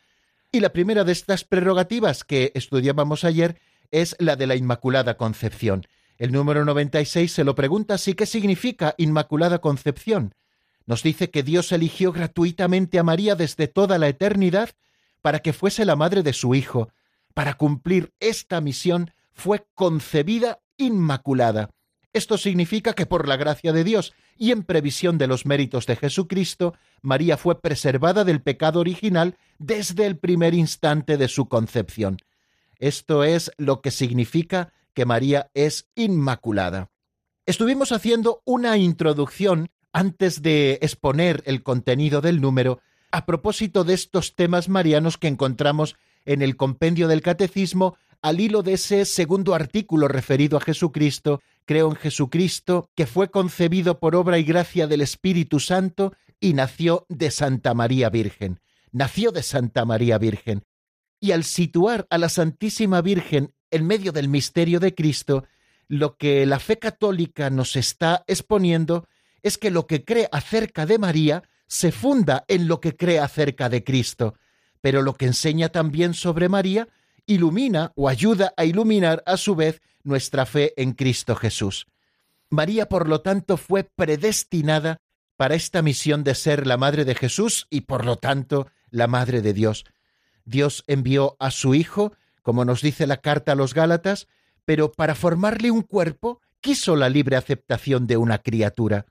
Y 0.52 0.60
la 0.60 0.74
primera 0.74 1.06
de 1.06 1.14
estas 1.14 1.46
prerrogativas 1.46 2.26
que 2.26 2.52
estudiábamos 2.56 3.24
ayer 3.24 3.58
es 3.90 4.18
la 4.20 4.36
de 4.36 4.48
la 4.48 4.58
Inmaculada 4.58 5.16
Concepción. 5.16 5.88
El 6.18 6.34
número 6.34 6.66
96 6.66 7.32
se 7.32 7.46
lo 7.46 7.56
pregunta 7.56 7.94
así, 7.94 8.16
¿qué 8.16 8.26
significa 8.26 8.96
Inmaculada 8.98 9.60
Concepción? 9.60 10.36
Nos 10.86 11.02
dice 11.02 11.32
que 11.32 11.42
Dios 11.42 11.72
eligió 11.72 12.12
gratuitamente 12.12 13.00
a 13.00 13.04
María 13.04 13.36
desde 13.36 13.70
toda 13.70 13.98
la 13.98 14.10
eternidad 14.10 14.72
para 15.22 15.40
que 15.40 15.54
fuese 15.54 15.86
la 15.86 15.96
madre 15.96 16.22
de 16.22 16.34
su 16.34 16.54
Hijo. 16.54 16.90
Para 17.34 17.54
cumplir 17.54 18.12
esta 18.20 18.60
misión 18.60 19.12
fue 19.32 19.66
concebida 19.74 20.60
inmaculada. 20.76 21.70
Esto 22.16 22.38
significa 22.38 22.94
que 22.94 23.06
por 23.06 23.28
la 23.28 23.36
gracia 23.36 23.74
de 23.74 23.84
Dios 23.84 24.14
y 24.38 24.52
en 24.52 24.64
previsión 24.64 25.18
de 25.18 25.28
los 25.28 25.46
méritos 25.46 25.86
de 25.86 25.98
Jesucristo, 25.98 26.74
María 27.02 27.36
fue 27.36 27.60
preservada 27.60 28.24
del 28.24 28.42
pecado 28.42 28.80
original 28.80 29.36
desde 29.60 30.06
el 30.06 30.18
primer 30.18 30.54
instante 30.54 31.18
de 31.18 31.28
su 31.28 31.50
concepción. 31.50 32.20
Esto 32.80 33.26
es 33.26 33.52
lo 33.58 33.82
que 33.82 33.92
significa 33.92 34.72
que 34.94 35.04
María 35.04 35.52
es 35.54 35.90
inmaculada. 35.94 36.90
Estuvimos 37.46 37.92
haciendo 37.92 38.42
una 38.46 38.78
introducción 38.78 39.70
antes 39.92 40.42
de 40.42 40.80
exponer 40.82 41.44
el 41.46 41.64
contenido 41.64 42.22
del 42.22 42.40
número 42.40 42.80
a 43.12 43.26
propósito 43.26 43.84
de 43.84 43.94
estos 43.94 44.36
temas 44.36 44.70
marianos 44.70 45.18
que 45.18 45.28
encontramos 45.28 45.98
en 46.24 46.42
el 46.42 46.56
compendio 46.56 47.10
del 47.10 47.22
Catecismo 47.22 47.98
al 48.26 48.40
hilo 48.40 48.64
de 48.64 48.74
ese 48.74 49.06
segundo 49.06 49.54
artículo 49.54 50.08
referido 50.08 50.58
a 50.58 50.62
Jesucristo 50.62 51.42
creo 51.66 51.90
en 51.90 51.96
Jesucristo, 51.96 52.90
que 52.96 53.06
fue 53.06 53.30
concebido 53.30 54.00
por 54.00 54.16
obra 54.16 54.38
y 54.40 54.44
gracia 54.44 54.88
del 54.88 55.02
Espíritu 55.02 55.60
Santo 55.60 56.14
y 56.40 56.54
nació 56.54 57.06
de 57.10 57.32
Santa 57.32 57.74
María 57.74 58.10
Virgen. 58.10 58.60
Nació 58.92 59.32
de 59.32 59.44
Santa 59.44 59.84
María 59.84 60.18
Virgen. 60.18 60.64
Y 61.20 61.32
al 61.32 61.44
situar 61.44 62.08
a 62.10 62.18
la 62.18 62.30
Santísima 62.30 63.02
Virgen 63.02 63.54
en 63.72 63.86
medio 63.86 64.12
del 64.12 64.30
misterio 64.30 64.80
de 64.80 64.96
Cristo, 64.96 65.46
lo 65.88 66.18
que 66.18 66.46
la 66.46 66.60
fe 66.60 66.80
católica 66.80 67.50
nos 67.50 67.76
está 67.76 68.24
exponiendo 68.28 69.08
es 69.44 69.58
que 69.58 69.72
lo 69.72 69.86
que 69.86 70.04
cree 70.04 70.30
acerca 70.32 70.86
de 70.86 70.98
María 70.98 71.44
se 71.68 71.92
funda 71.92 72.46
en 72.48 72.68
lo 72.68 72.80
que 72.80 72.96
cree 72.96 73.20
acerca 73.20 73.70
de 73.70 73.84
Cristo, 73.84 74.36
pero 74.82 75.02
lo 75.02 75.14
que 75.16 75.26
enseña 75.26 75.70
también 75.70 76.14
sobre 76.14 76.50
María 76.50 76.88
ilumina 77.28 77.92
o 77.96 78.10
ayuda 78.10 78.54
a 78.58 78.66
iluminar 78.66 79.24
a 79.26 79.38
su 79.38 79.56
vez 79.56 79.82
nuestra 80.04 80.46
fe 80.46 80.74
en 80.78 80.94
Cristo 80.94 81.36
Jesús. 81.36 81.88
María, 82.50 82.88
por 82.88 83.10
lo 83.10 83.22
tanto, 83.22 83.58
fue 83.58 83.84
predestinada 83.84 84.98
para 85.36 85.56
esta 85.56 85.82
misión 85.82 86.24
de 86.24 86.36
ser 86.36 86.68
la 86.68 86.78
madre 86.78 87.06
de 87.06 87.16
Jesús 87.16 87.68
y, 87.70 87.82
por 87.82 88.06
lo 88.06 88.18
tanto, 88.18 88.68
la 88.90 89.08
madre 89.08 89.42
de 89.42 89.54
Dios. 89.54 89.86
Dios 90.46 90.84
envió 90.88 91.36
a 91.40 91.52
su 91.52 91.76
Hijo, 91.76 92.14
como 92.42 92.64
nos 92.64 92.82
dice 92.82 93.08
la 93.08 93.18
carta 93.18 93.54
a 93.54 93.56
los 93.56 93.74
Gálatas, 93.74 94.28
pero 94.64 94.92
para 94.92 95.16
formarle 95.16 95.72
un 95.72 95.82
cuerpo 95.82 96.40
quiso 96.62 96.96
la 96.96 97.10
libre 97.10 97.36
aceptación 97.36 98.08
de 98.08 98.18
una 98.18 98.40
criatura. 98.40 99.06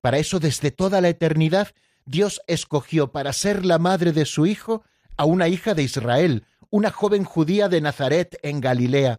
Para 0.00 0.18
eso, 0.18 0.40
desde 0.40 0.70
toda 0.70 1.00
la 1.00 1.08
eternidad, 1.08 1.68
Dios 2.06 2.40
escogió 2.46 3.12
para 3.12 3.32
ser 3.32 3.64
la 3.64 3.78
madre 3.78 4.12
de 4.12 4.24
su 4.24 4.46
Hijo 4.46 4.82
a 5.16 5.24
una 5.26 5.48
hija 5.48 5.74
de 5.74 5.82
Israel, 5.82 6.44
una 6.70 6.90
joven 6.90 7.24
judía 7.24 7.68
de 7.68 7.80
Nazaret 7.80 8.38
en 8.42 8.60
Galilea, 8.60 9.18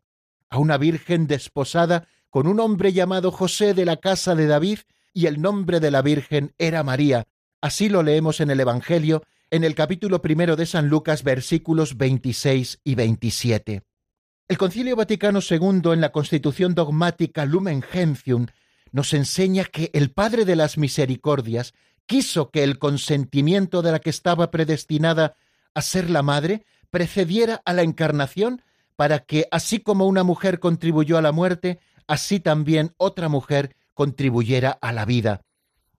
a 0.49 0.57
una 0.57 0.77
virgen 0.77 1.27
desposada 1.27 2.07
con 2.29 2.47
un 2.47 2.59
hombre 2.59 2.93
llamado 2.93 3.31
José 3.31 3.73
de 3.73 3.85
la 3.85 3.97
casa 3.97 4.35
de 4.35 4.47
David, 4.47 4.79
y 5.13 5.25
el 5.25 5.41
nombre 5.41 5.79
de 5.79 5.91
la 5.91 6.01
virgen 6.01 6.53
era 6.57 6.83
María. 6.83 7.27
Así 7.59 7.89
lo 7.89 8.01
leemos 8.03 8.39
en 8.39 8.49
el 8.49 8.59
Evangelio, 8.61 9.23
en 9.49 9.65
el 9.65 9.75
capítulo 9.75 10.21
primero 10.21 10.55
de 10.55 10.65
San 10.65 10.87
Lucas, 10.87 11.23
versículos 11.23 11.97
26 11.97 12.79
y 12.85 12.95
27. 12.95 13.83
El 14.47 14.57
Concilio 14.57 14.95
Vaticano 14.95 15.39
II, 15.47 15.91
en 15.91 16.01
la 16.01 16.11
Constitución 16.11 16.73
dogmática 16.73 17.45
Lumen 17.45 17.81
Gentium, 17.81 18.47
nos 18.91 19.13
enseña 19.13 19.65
que 19.65 19.89
el 19.93 20.11
Padre 20.11 20.45
de 20.45 20.55
las 20.55 20.77
Misericordias 20.77 21.73
quiso 22.05 22.49
que 22.49 22.63
el 22.63 22.79
consentimiento 22.79 23.81
de 23.81 23.91
la 23.91 23.99
que 23.99 24.09
estaba 24.09 24.51
predestinada 24.51 25.35
a 25.73 25.81
ser 25.81 26.09
la 26.09 26.23
madre 26.23 26.65
precediera 26.91 27.61
a 27.65 27.73
la 27.73 27.81
encarnación 27.81 28.61
para 28.95 29.19
que, 29.19 29.47
así 29.49 29.79
como 29.79 30.05
una 30.05 30.23
mujer 30.23 30.59
contribuyó 30.59 31.17
a 31.17 31.21
la 31.21 31.31
muerte, 31.31 31.79
así 32.05 32.39
también 32.39 32.93
otra 32.97 33.29
mujer 33.29 33.75
contribuyera 33.93 34.77
a 34.81 34.91
la 34.91 35.05
vida. 35.05 35.41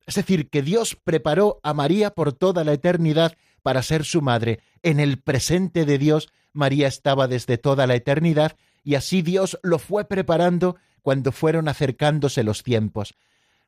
Es 0.06 0.14
decir, 0.14 0.50
que 0.50 0.62
Dios 0.62 0.96
preparó 1.02 1.58
a 1.62 1.74
María 1.74 2.10
por 2.10 2.32
toda 2.32 2.64
la 2.64 2.72
eternidad 2.72 3.36
para 3.62 3.82
ser 3.82 4.04
su 4.04 4.22
madre. 4.22 4.60
En 4.82 5.00
el 5.00 5.20
presente 5.20 5.84
de 5.84 5.98
Dios, 5.98 6.32
María 6.52 6.88
estaba 6.88 7.28
desde 7.28 7.58
toda 7.58 7.86
la 7.86 7.94
eternidad, 7.94 8.56
y 8.84 8.96
así 8.96 9.22
Dios 9.22 9.58
lo 9.62 9.78
fue 9.78 10.04
preparando 10.04 10.76
cuando 11.02 11.32
fueron 11.32 11.68
acercándose 11.68 12.42
los 12.42 12.62
tiempos. 12.62 13.14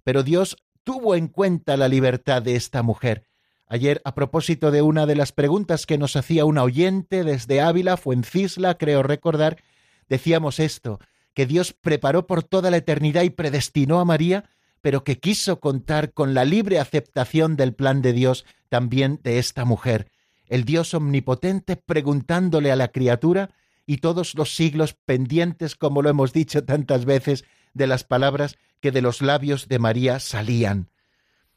Pero 0.02 0.22
Dios 0.22 0.56
tuvo 0.82 1.14
en 1.14 1.28
cuenta 1.28 1.76
la 1.76 1.88
libertad 1.88 2.42
de 2.42 2.56
esta 2.56 2.82
mujer, 2.82 3.24
Ayer, 3.66 4.02
a 4.04 4.14
propósito 4.14 4.70
de 4.70 4.82
una 4.82 5.06
de 5.06 5.16
las 5.16 5.32
preguntas 5.32 5.86
que 5.86 5.98
nos 5.98 6.16
hacía 6.16 6.44
una 6.44 6.62
oyente 6.62 7.24
desde 7.24 7.60
Ávila, 7.60 7.96
Fuencisla, 7.96 8.76
creo 8.76 9.02
recordar, 9.02 9.62
decíamos 10.08 10.60
esto, 10.60 11.00
que 11.32 11.46
Dios 11.46 11.72
preparó 11.72 12.26
por 12.26 12.42
toda 12.42 12.70
la 12.70 12.76
eternidad 12.76 13.22
y 13.22 13.30
predestinó 13.30 14.00
a 14.00 14.04
María, 14.04 14.50
pero 14.80 15.02
que 15.02 15.18
quiso 15.18 15.60
contar 15.60 16.12
con 16.12 16.34
la 16.34 16.44
libre 16.44 16.78
aceptación 16.78 17.56
del 17.56 17.74
plan 17.74 18.02
de 18.02 18.12
Dios 18.12 18.44
también 18.68 19.18
de 19.22 19.38
esta 19.38 19.64
mujer, 19.64 20.10
el 20.46 20.64
Dios 20.64 20.92
omnipotente 20.92 21.76
preguntándole 21.76 22.70
a 22.70 22.76
la 22.76 22.88
criatura 22.88 23.50
y 23.86 23.98
todos 23.98 24.34
los 24.34 24.54
siglos 24.54 24.94
pendientes, 24.94 25.74
como 25.74 26.02
lo 26.02 26.10
hemos 26.10 26.32
dicho 26.32 26.64
tantas 26.64 27.06
veces, 27.06 27.44
de 27.72 27.86
las 27.86 28.04
palabras 28.04 28.56
que 28.80 28.92
de 28.92 29.02
los 29.02 29.22
labios 29.22 29.68
de 29.68 29.78
María 29.78 30.20
salían. 30.20 30.90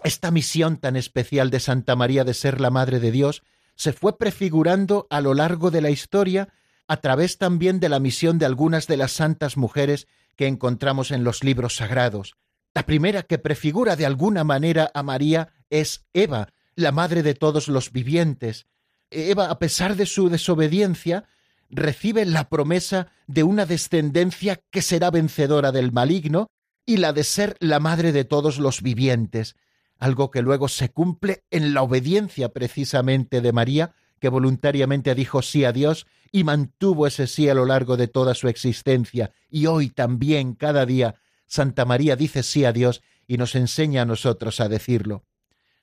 Esta 0.03 0.31
misión 0.31 0.77
tan 0.77 0.95
especial 0.95 1.49
de 1.49 1.59
Santa 1.59 1.95
María 1.95 2.23
de 2.23 2.33
ser 2.33 2.61
la 2.61 2.69
Madre 2.69 2.99
de 2.99 3.11
Dios 3.11 3.43
se 3.75 3.93
fue 3.93 4.17
prefigurando 4.17 5.07
a 5.09 5.21
lo 5.21 5.33
largo 5.33 5.71
de 5.71 5.81
la 5.81 5.89
historia 5.89 6.49
a 6.87 6.97
través 6.97 7.37
también 7.37 7.79
de 7.79 7.89
la 7.89 7.99
misión 7.99 8.39
de 8.39 8.45
algunas 8.45 8.87
de 8.87 8.97
las 8.97 9.11
santas 9.11 9.57
mujeres 9.57 10.07
que 10.35 10.47
encontramos 10.47 11.11
en 11.11 11.23
los 11.23 11.43
libros 11.43 11.75
sagrados. 11.75 12.35
La 12.73 12.85
primera 12.85 13.23
que 13.23 13.37
prefigura 13.37 13.95
de 13.95 14.05
alguna 14.05 14.43
manera 14.43 14.91
a 14.93 15.03
María 15.03 15.49
es 15.69 16.05
Eva, 16.13 16.49
la 16.75 16.91
madre 16.91 17.23
de 17.23 17.33
todos 17.33 17.67
los 17.67 17.91
vivientes. 17.91 18.67
Eva, 19.09 19.49
a 19.49 19.59
pesar 19.59 19.95
de 19.95 20.05
su 20.05 20.29
desobediencia, 20.29 21.25
recibe 21.69 22.25
la 22.25 22.49
promesa 22.49 23.07
de 23.25 23.43
una 23.43 23.65
descendencia 23.65 24.61
que 24.69 24.81
será 24.81 25.09
vencedora 25.11 25.71
del 25.71 25.91
maligno 25.91 26.47
y 26.85 26.97
la 26.97 27.13
de 27.13 27.23
ser 27.23 27.57
la 27.59 27.79
madre 27.79 28.11
de 28.11 28.23
todos 28.23 28.59
los 28.59 28.81
vivientes, 28.81 29.55
algo 29.99 30.31
que 30.31 30.41
luego 30.41 30.67
se 30.67 30.89
cumple 30.89 31.43
en 31.51 31.73
la 31.73 31.81
obediencia 31.81 32.49
precisamente 32.49 33.41
de 33.41 33.51
María, 33.51 33.95
que 34.19 34.29
voluntariamente 34.29 35.15
dijo 35.15 35.41
sí 35.41 35.65
a 35.65 35.71
Dios 35.71 36.07
y 36.31 36.43
mantuvo 36.43 37.07
ese 37.07 37.27
sí 37.27 37.49
a 37.49 37.53
lo 37.53 37.65
largo 37.65 37.97
de 37.97 38.07
toda 38.07 38.33
su 38.33 38.47
existencia, 38.47 39.31
y 39.49 39.65
hoy 39.65 39.89
también, 39.89 40.53
cada 40.53 40.85
día, 40.85 41.15
Santa 41.45 41.85
María 41.85 42.15
dice 42.15 42.43
sí 42.43 42.65
a 42.65 42.73
Dios 42.73 43.01
y 43.27 43.37
nos 43.37 43.55
enseña 43.55 44.01
a 44.03 44.05
nosotros 44.05 44.59
a 44.59 44.69
decirlo. 44.69 45.23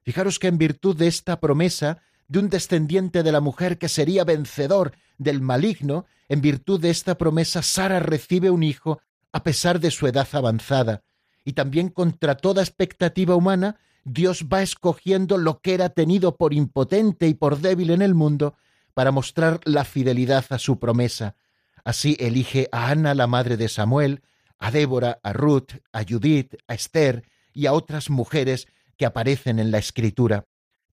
Fijaros 0.02 0.38
que 0.38 0.48
en 0.48 0.58
virtud 0.58 0.96
de 0.96 1.06
esta 1.06 1.40
promesa 1.40 2.02
de 2.28 2.38
un 2.38 2.50
descendiente 2.50 3.22
de 3.22 3.32
la 3.32 3.40
mujer 3.40 3.78
que 3.78 3.88
sería 3.88 4.24
vencedor 4.24 4.92
del 5.18 5.40
maligno, 5.40 6.06
en 6.28 6.40
virtud 6.40 6.80
de 6.80 6.90
esta 6.90 7.16
promesa 7.16 7.62
Sara 7.62 8.00
recibe 8.00 8.50
un 8.50 8.62
hijo 8.62 9.00
a 9.32 9.42
pesar 9.42 9.80
de 9.80 9.90
su 9.90 10.06
edad 10.06 10.28
avanzada, 10.32 11.02
y 11.44 11.54
también 11.54 11.88
contra 11.88 12.36
toda 12.36 12.62
expectativa 12.62 13.34
humana, 13.34 13.78
Dios 14.04 14.46
va 14.52 14.62
escogiendo 14.62 15.38
lo 15.38 15.60
que 15.60 15.74
era 15.74 15.88
tenido 15.88 16.36
por 16.36 16.52
impotente 16.52 17.26
y 17.26 17.34
por 17.34 17.58
débil 17.58 17.90
en 17.90 18.02
el 18.02 18.14
mundo 18.14 18.54
para 18.92 19.10
mostrar 19.10 19.60
la 19.64 19.84
fidelidad 19.84 20.44
a 20.50 20.58
su 20.58 20.78
promesa. 20.78 21.36
Así 21.84 22.16
elige 22.20 22.68
a 22.72 22.90
Ana, 22.90 23.14
la 23.14 23.26
madre 23.26 23.56
de 23.56 23.68
Samuel, 23.68 24.22
a 24.58 24.70
Débora, 24.70 25.18
a 25.22 25.32
Ruth, 25.32 25.72
a 25.92 26.04
Judith, 26.04 26.54
a 26.68 26.74
Esther 26.74 27.24
y 27.52 27.66
a 27.66 27.72
otras 27.72 28.08
mujeres 28.08 28.68
que 28.96 29.06
aparecen 29.06 29.58
en 29.58 29.70
la 29.70 29.78
Escritura. 29.78 30.46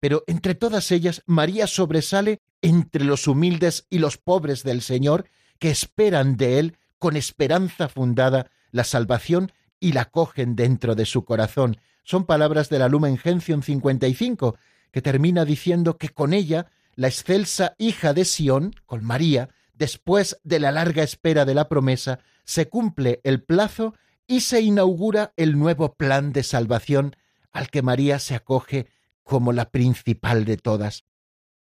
Pero 0.00 0.22
entre 0.26 0.54
todas 0.54 0.92
ellas, 0.92 1.22
María 1.26 1.66
sobresale 1.66 2.40
entre 2.62 3.04
los 3.04 3.26
humildes 3.26 3.86
y 3.90 3.98
los 3.98 4.16
pobres 4.16 4.62
del 4.62 4.80
Señor, 4.80 5.26
que 5.58 5.70
esperan 5.70 6.36
de 6.36 6.58
Él 6.58 6.78
con 6.98 7.16
esperanza 7.16 7.88
fundada 7.88 8.50
la 8.70 8.84
salvación 8.84 9.52
y 9.80 9.92
la 9.92 10.06
cogen 10.06 10.56
dentro 10.56 10.94
de 10.94 11.06
su 11.06 11.24
corazón. 11.24 11.78
Son 12.08 12.24
palabras 12.24 12.70
de 12.70 12.78
la 12.78 12.88
Lumen 12.88 13.18
Gentium 13.18 13.60
55, 13.60 14.56
que 14.90 15.02
termina 15.02 15.44
diciendo 15.44 15.98
que 15.98 16.08
con 16.08 16.32
ella, 16.32 16.70
la 16.94 17.08
excelsa 17.08 17.74
hija 17.76 18.14
de 18.14 18.24
Sión, 18.24 18.74
con 18.86 19.04
María, 19.04 19.50
después 19.74 20.40
de 20.42 20.58
la 20.58 20.72
larga 20.72 21.02
espera 21.02 21.44
de 21.44 21.52
la 21.52 21.68
promesa, 21.68 22.20
se 22.44 22.66
cumple 22.70 23.20
el 23.24 23.42
plazo 23.42 23.92
y 24.26 24.40
se 24.40 24.62
inaugura 24.62 25.34
el 25.36 25.58
nuevo 25.58 25.96
plan 25.96 26.32
de 26.32 26.44
salvación 26.44 27.14
al 27.52 27.68
que 27.68 27.82
María 27.82 28.18
se 28.20 28.34
acoge 28.34 28.86
como 29.22 29.52
la 29.52 29.70
principal 29.70 30.46
de 30.46 30.56
todas. 30.56 31.04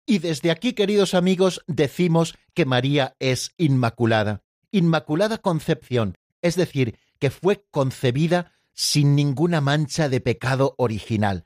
Y 0.07 0.19
desde 0.19 0.51
aquí, 0.51 0.73
queridos 0.73 1.14
amigos, 1.14 1.62
decimos 1.69 2.35
que 2.53 2.64
María 2.64 3.14
es 3.21 3.53
Inmaculada. 3.59 4.43
Inmaculada 4.73 5.38
Concepción, 5.38 6.19
es 6.40 6.57
decir, 6.57 6.99
que 7.21 7.31
fue 7.31 7.64
concebida 7.71 8.51
sin 8.75 9.15
ninguna 9.15 9.61
mancha 9.61 10.09
de 10.09 10.21
pecado 10.21 10.75
original. 10.79 11.45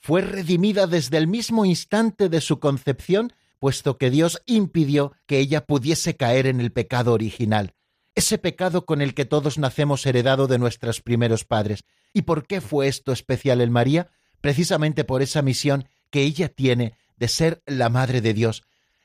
Fue 0.00 0.20
redimida 0.20 0.86
desde 0.86 1.18
el 1.18 1.26
mismo 1.26 1.64
instante 1.64 2.28
de 2.28 2.40
su 2.40 2.60
concepción, 2.60 3.32
puesto 3.58 3.98
que 3.98 4.10
Dios 4.10 4.42
impidió 4.46 5.12
que 5.26 5.38
ella 5.38 5.66
pudiese 5.66 6.16
caer 6.16 6.46
en 6.46 6.60
el 6.60 6.72
pecado 6.72 7.12
original, 7.12 7.74
ese 8.14 8.38
pecado 8.38 8.86
con 8.86 9.02
el 9.02 9.14
que 9.14 9.24
todos 9.24 9.58
nacemos 9.58 10.06
heredado 10.06 10.46
de 10.46 10.58
nuestros 10.58 11.00
primeros 11.00 11.44
padres. 11.44 11.84
¿Y 12.12 12.22
por 12.22 12.46
qué 12.46 12.60
fue 12.60 12.88
esto 12.88 13.12
especial 13.12 13.60
en 13.60 13.72
María? 13.72 14.08
Precisamente 14.40 15.04
por 15.04 15.22
esa 15.22 15.42
misión 15.42 15.88
que 16.10 16.22
ella 16.22 16.48
tiene 16.48 16.94
de 17.16 17.28
ser 17.28 17.62
la 17.66 17.88
Madre 17.88 18.20
de 18.20 18.34
Dios. 18.34 18.62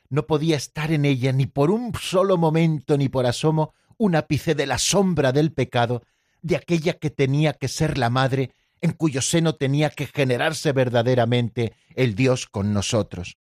No 0.10 0.28
podía 0.28 0.56
estar 0.56 0.92
en 0.92 1.06
ella 1.06 1.34
ni 1.34 1.48
por 1.48 1.72
un 1.72 1.94
solo 2.00 2.38
momento 2.38 2.98
ni 2.98 3.10
por 3.10 3.26
asomo 3.26 3.74
un 3.98 4.16
ápice 4.16 4.56
de 4.56 4.68
la 4.68 4.78
sombra 4.78 5.32
del 5.32 5.52
pecado, 5.52 6.04
de 6.44 6.56
aquella 6.56 6.94
que 6.94 7.10
tenía 7.10 7.54
que 7.54 7.68
ser 7.68 7.98
la 7.98 8.12
Madre, 8.12 8.52
en 8.82 8.92
cuyo 8.92 9.22
seno 9.22 9.56
tenía 9.56 9.90
que 9.90 10.06
generarse 10.06 10.72
verdaderamente 10.74 11.74
el 11.96 12.14
Dios 12.14 12.46
con 12.46 12.74
nosotros. 12.74 13.38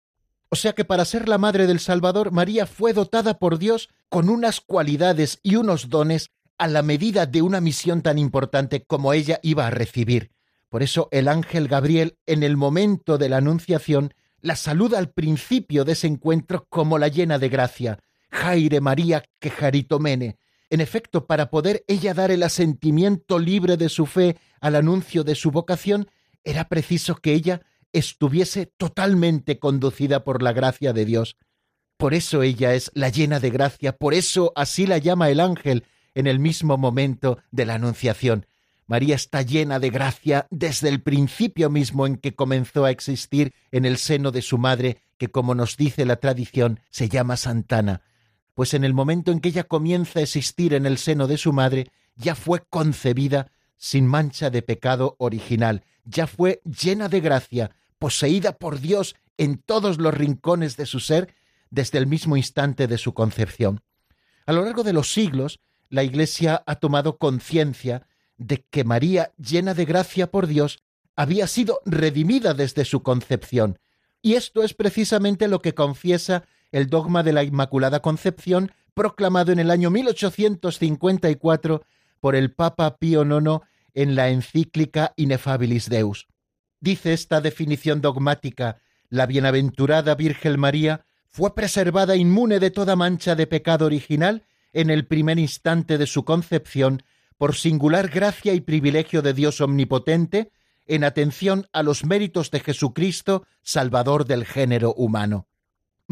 O 0.50 0.56
sea 0.56 0.74
que 0.74 0.86
para 0.86 1.04
ser 1.04 1.28
la 1.28 1.38
Madre 1.38 1.66
del 1.66 1.80
Salvador, 1.80 2.32
María 2.32 2.66
fue 2.66 2.94
dotada 2.94 3.40
por 3.40 3.58
Dios 3.58 3.90
con 4.08 4.30
unas 4.30 4.62
cualidades 4.62 5.40
y 5.42 5.56
unos 5.56 5.90
dones 5.90 6.30
a 6.58 6.68
la 6.68 6.84
medida 6.84 7.26
de 7.26 7.42
una 7.42 7.60
misión 7.60 8.02
tan 8.02 8.20
importante 8.20 8.84
como 8.84 9.14
ella 9.14 9.40
iba 9.42 9.66
a 9.66 9.72
recibir. 9.72 10.32
Por 10.70 10.84
eso 10.84 11.10
el 11.12 11.28
ángel 11.28 11.68
Gabriel, 11.68 12.18
en 12.28 12.44
el 12.44 12.56
momento 12.56 13.18
de 13.18 13.30
la 13.30 13.38
anunciación, 13.38 14.14
la 14.42 14.56
saluda 14.56 15.00
al 15.00 15.10
principio 15.10 15.86
de 15.86 15.94
ese 15.94 16.08
encuentro 16.08 16.68
como 16.70 17.00
la 17.00 17.08
llena 17.08 17.40
de 17.40 17.50
gracia, 17.50 18.00
Jaire 18.30 18.80
María 18.80 19.24
Quejaritomene. 19.40 20.38
En 20.72 20.80
efecto, 20.80 21.28
para 21.28 21.50
poder 21.50 21.84
ella 21.88 22.14
dar 22.14 22.32
el 22.32 22.44
asentimiento 22.44 23.40
libre 23.40 23.76
de 23.76 23.90
su 23.90 24.06
fe 24.06 24.38
al 24.62 24.76
anuncio 24.78 25.26
de 25.26 25.36
su 25.36 25.52
vocación, 25.52 26.10
era 26.46 26.70
preciso 26.70 27.16
que 27.18 27.34
ella 27.34 27.62
estuviese 27.92 28.68
totalmente 28.68 29.60
conducida 29.60 30.24
por 30.24 30.42
la 30.42 30.54
gracia 30.54 30.94
de 30.94 31.04
Dios. 31.04 31.36
Por 31.98 32.14
eso 32.14 32.42
ella 32.42 32.74
es 32.74 32.90
la 32.96 33.10
llena 33.10 33.42
de 33.42 33.50
gracia, 33.50 33.98
por 33.98 34.14
eso 34.14 34.54
así 34.56 34.88
la 34.88 34.98
llama 34.98 35.30
el 35.30 35.42
ángel 35.42 35.84
en 36.16 36.26
el 36.26 36.40
mismo 36.40 36.78
momento 36.78 37.38
de 37.52 37.66
la 37.66 37.76
Anunciación. 37.76 38.46
María 38.88 39.16
está 39.16 39.42
llena 39.42 39.78
de 39.78 39.90
gracia 39.90 40.48
desde 40.52 40.88
el 40.88 41.02
principio 41.02 41.70
mismo 41.70 42.08
en 42.08 42.16
que 42.16 42.34
comenzó 42.34 42.86
a 42.86 42.92
existir 42.92 43.54
en 43.72 43.84
el 43.84 43.98
seno 43.98 44.32
de 44.32 44.42
su 44.42 44.58
madre, 44.58 45.02
que 45.18 45.28
como 45.28 45.54
nos 45.54 45.76
dice 45.76 46.06
la 46.06 46.16
tradición 46.16 46.80
se 46.90 47.10
llama 47.10 47.36
Santana, 47.36 48.04
pues 48.62 48.76
en 48.76 48.84
el 48.84 48.94
momento 48.94 49.32
en 49.32 49.40
que 49.40 49.50
ella 49.50 49.64
comienza 49.64 50.20
a 50.20 50.22
existir 50.22 50.76
en 50.76 50.86
el 50.86 51.00
seno 51.00 51.26
de 51.26 51.40
su 51.40 51.52
madre, 51.52 51.88
ya 52.16 52.36
fue 52.36 52.62
concebida 52.70 53.52
sin 53.76 54.06
mancha 54.06 54.52
de 54.52 54.62
pecado 54.62 55.16
original, 55.18 55.84
ya 56.06 56.28
fue 56.28 56.62
llena 56.64 57.10
de 57.10 57.22
gracia, 57.22 57.72
poseída 57.98 58.60
por 58.60 58.80
Dios 58.80 59.16
en 59.40 59.58
todos 59.58 59.98
los 59.98 60.14
rincones 60.14 60.78
de 60.78 60.86
su 60.86 61.00
ser 61.00 61.34
desde 61.72 61.98
el 61.98 62.06
mismo 62.06 62.38
instante 62.38 62.86
de 62.86 63.00
su 63.00 63.16
concepción. 63.16 63.82
A 64.46 64.54
lo 64.54 64.64
largo 64.64 64.84
de 64.84 64.94
los 64.94 65.12
siglos, 65.12 65.60
la 65.90 66.04
Iglesia 66.04 66.62
ha 66.68 66.76
tomado 66.76 67.18
conciencia 67.18 68.06
de 68.38 68.64
que 68.70 68.84
María, 68.84 69.32
llena 69.40 69.74
de 69.74 69.86
gracia 69.86 70.30
por 70.30 70.46
Dios, 70.46 70.84
había 71.16 71.48
sido 71.48 71.80
redimida 71.84 72.54
desde 72.54 72.86
su 72.86 73.02
concepción. 73.02 73.80
Y 74.22 74.36
esto 74.36 74.62
es 74.62 74.76
precisamente 74.76 75.48
lo 75.48 75.64
que 75.64 75.74
confiesa 75.74 76.44
el 76.72 76.88
dogma 76.88 77.24
de 77.24 77.34
la 77.34 77.44
Inmaculada 77.44 78.02
Concepción, 78.02 78.72
proclamado 78.94 79.52
en 79.52 79.60
el 79.60 79.72
año 79.72 79.90
1854 79.90 81.84
por 82.20 82.36
el 82.36 82.54
Papa 82.54 82.98
Pío 82.98 83.24
IX 83.24 83.62
en 83.94 84.16
la 84.16 84.30
encíclica 84.30 85.14
Inefabilis 85.16 85.90
Deus. 85.90 86.28
Dice 86.80 87.14
esta 87.14 87.42
definición 87.42 88.02
dogmática, 88.02 88.82
la 89.10 89.26
bienaventurada 89.26 90.16
Virgen 90.16 90.60
María 90.60 91.06
fue 91.28 91.54
preservada 91.54 92.16
inmune 92.16 92.60
de 92.60 92.72
toda 92.72 92.96
mancha 92.96 93.36
de 93.36 93.48
pecado 93.48 93.86
original 93.86 94.44
en 94.74 94.90
el 94.90 95.06
primer 95.06 95.40
instante 95.40 95.98
de 95.98 96.08
su 96.08 96.26
concepción 96.26 97.04
por 97.38 97.56
singular 97.56 98.10
gracia 98.10 98.54
y 98.54 98.62
privilegio 98.62 99.22
de 99.22 99.34
Dios 99.34 99.62
omnipotente, 99.62 100.52
en 100.86 101.04
atención 101.04 101.68
a 101.74 101.84
los 101.84 102.06
méritos 102.06 102.52
de 102.52 102.60
Jesucristo, 102.60 103.46
Salvador 103.64 104.26
del 104.26 104.46
género 104.46 104.94
humano. 104.94 105.48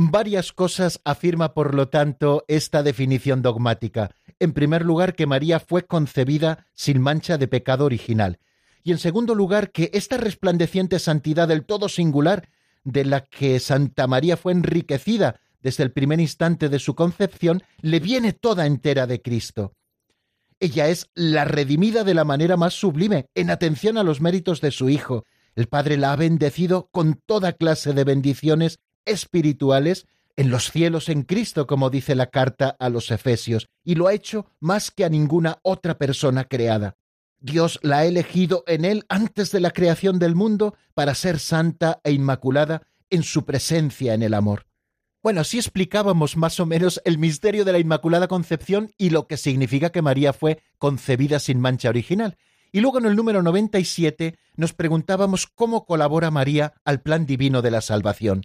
Varias 0.01 0.53
cosas 0.53 1.01
afirma, 1.03 1.53
por 1.53 1.75
lo 1.75 1.89
tanto, 1.89 2.45
esta 2.47 2.83
definición 2.83 3.41
dogmática. 3.41 4.11
En 4.39 4.53
primer 4.53 4.85
lugar, 4.85 5.13
que 5.13 5.25
María 5.25 5.59
fue 5.59 5.87
concebida 5.87 6.67
sin 6.73 7.01
mancha 7.01 7.37
de 7.37 7.49
pecado 7.49 7.83
original. 7.83 8.39
Y 8.81 8.93
en 8.93 8.97
segundo 8.97 9.35
lugar, 9.35 9.71
que 9.71 9.91
esta 9.91 10.15
resplandeciente 10.15 10.99
santidad 10.99 11.49
del 11.49 11.65
todo 11.65 11.89
singular, 11.89 12.47
de 12.85 13.03
la 13.03 13.25
que 13.25 13.59
Santa 13.59 14.07
María 14.07 14.37
fue 14.37 14.53
enriquecida 14.53 15.41
desde 15.61 15.83
el 15.83 15.91
primer 15.91 16.21
instante 16.21 16.69
de 16.69 16.79
su 16.79 16.95
concepción, 16.95 17.61
le 17.81 17.99
viene 17.99 18.31
toda 18.31 18.67
entera 18.67 19.05
de 19.05 19.21
Cristo. 19.21 19.73
Ella 20.61 20.87
es 20.87 21.09
la 21.13 21.43
redimida 21.43 22.05
de 22.05 22.13
la 22.13 22.23
manera 22.23 22.55
más 22.55 22.73
sublime, 22.73 23.25
en 23.35 23.49
atención 23.49 23.97
a 23.97 24.03
los 24.03 24.21
méritos 24.21 24.61
de 24.61 24.71
su 24.71 24.87
Hijo, 24.87 25.25
El 25.57 25.67
Padre 25.67 25.97
la 25.97 26.13
ha 26.13 26.15
bendecido 26.15 26.87
con 26.89 27.19
toda 27.25 27.51
clase 27.51 27.91
de 27.91 28.05
bendiciones 28.05 28.79
espirituales 29.05 30.07
en 30.35 30.49
los 30.49 30.71
cielos 30.71 31.09
en 31.09 31.23
Cristo, 31.23 31.67
como 31.67 31.89
dice 31.89 32.15
la 32.15 32.27
carta 32.27 32.75
a 32.79 32.89
los 32.89 33.11
Efesios, 33.11 33.67
y 33.83 33.95
lo 33.95 34.07
ha 34.07 34.13
hecho 34.13 34.45
más 34.59 34.91
que 34.91 35.03
a 35.03 35.09
ninguna 35.09 35.59
otra 35.63 35.97
persona 35.97 36.45
creada. 36.45 36.95
Dios 37.39 37.79
la 37.81 37.99
ha 37.99 38.05
elegido 38.05 38.63
en 38.67 38.85
él 38.85 39.05
antes 39.09 39.51
de 39.51 39.59
la 39.59 39.71
creación 39.71 40.19
del 40.19 40.35
mundo 40.35 40.75
para 40.93 41.15
ser 41.15 41.39
santa 41.39 41.99
e 42.03 42.11
inmaculada 42.11 42.83
en 43.09 43.23
su 43.23 43.45
presencia 43.45 44.13
en 44.13 44.23
el 44.23 44.33
amor. 44.33 44.65
Bueno, 45.21 45.41
así 45.41 45.57
explicábamos 45.57 46.37
más 46.37 46.59
o 46.61 46.65
menos 46.65 47.01
el 47.03 47.17
misterio 47.17 47.65
de 47.65 47.73
la 47.73 47.79
Inmaculada 47.79 48.29
Concepción 48.29 48.91
y 48.97 49.09
lo 49.09 49.27
que 49.27 49.35
significa 49.35 49.89
que 49.89 50.01
María 50.01 50.31
fue 50.31 50.61
concebida 50.77 51.39
sin 51.39 51.59
mancha 51.59 51.89
original. 51.89 52.37
Y 52.71 52.79
luego 52.79 52.99
en 52.99 53.05
el 53.05 53.17
número 53.17 53.43
97 53.43 54.37
nos 54.55 54.73
preguntábamos 54.73 55.47
cómo 55.47 55.85
colabora 55.85 56.31
María 56.31 56.73
al 56.85 57.01
plan 57.01 57.25
divino 57.25 57.61
de 57.61 57.71
la 57.71 57.81
salvación. 57.81 58.43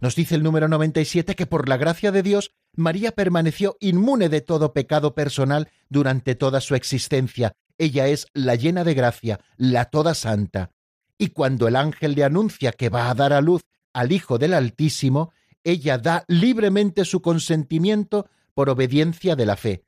Nos 0.00 0.16
dice 0.16 0.34
el 0.34 0.42
número 0.42 0.68
97 0.68 1.34
que 1.34 1.46
por 1.46 1.68
la 1.68 1.76
gracia 1.76 2.12
de 2.12 2.22
Dios, 2.22 2.52
María 2.76 3.12
permaneció 3.12 3.76
inmune 3.80 4.28
de 4.28 4.40
todo 4.40 4.72
pecado 4.72 5.14
personal 5.14 5.68
durante 5.88 6.34
toda 6.34 6.60
su 6.60 6.74
existencia. 6.74 7.54
Ella 7.78 8.08
es 8.08 8.26
la 8.34 8.54
llena 8.54 8.84
de 8.84 8.94
gracia, 8.94 9.40
la 9.56 9.86
toda 9.86 10.14
santa. 10.14 10.70
Y 11.16 11.28
cuando 11.28 11.68
el 11.68 11.76
ángel 11.76 12.14
le 12.14 12.24
anuncia 12.24 12.72
que 12.72 12.88
va 12.88 13.08
a 13.08 13.14
dar 13.14 13.32
a 13.32 13.40
luz 13.40 13.62
al 13.92 14.12
Hijo 14.12 14.38
del 14.38 14.54
Altísimo, 14.54 15.32
ella 15.62 15.98
da 15.98 16.24
libremente 16.28 17.04
su 17.04 17.22
consentimiento 17.22 18.28
por 18.52 18.68
obediencia 18.68 19.36
de 19.36 19.46
la 19.46 19.56
fe. 19.56 19.84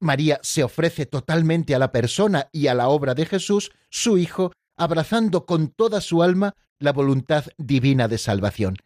María 0.00 0.40
se 0.42 0.64
ofrece 0.64 1.06
totalmente 1.06 1.74
a 1.74 1.78
la 1.78 1.92
persona 1.92 2.48
y 2.50 2.66
a 2.66 2.74
la 2.74 2.88
obra 2.88 3.14
de 3.14 3.26
Jesús, 3.26 3.70
su 3.88 4.18
Hijo, 4.18 4.52
abrazando 4.76 5.46
con 5.46 5.68
toda 5.68 6.00
su 6.00 6.22
alma 6.22 6.54
la 6.78 6.92
voluntad 6.92 7.44
divina 7.56 8.08
de 8.08 8.18
salvación. 8.18 8.76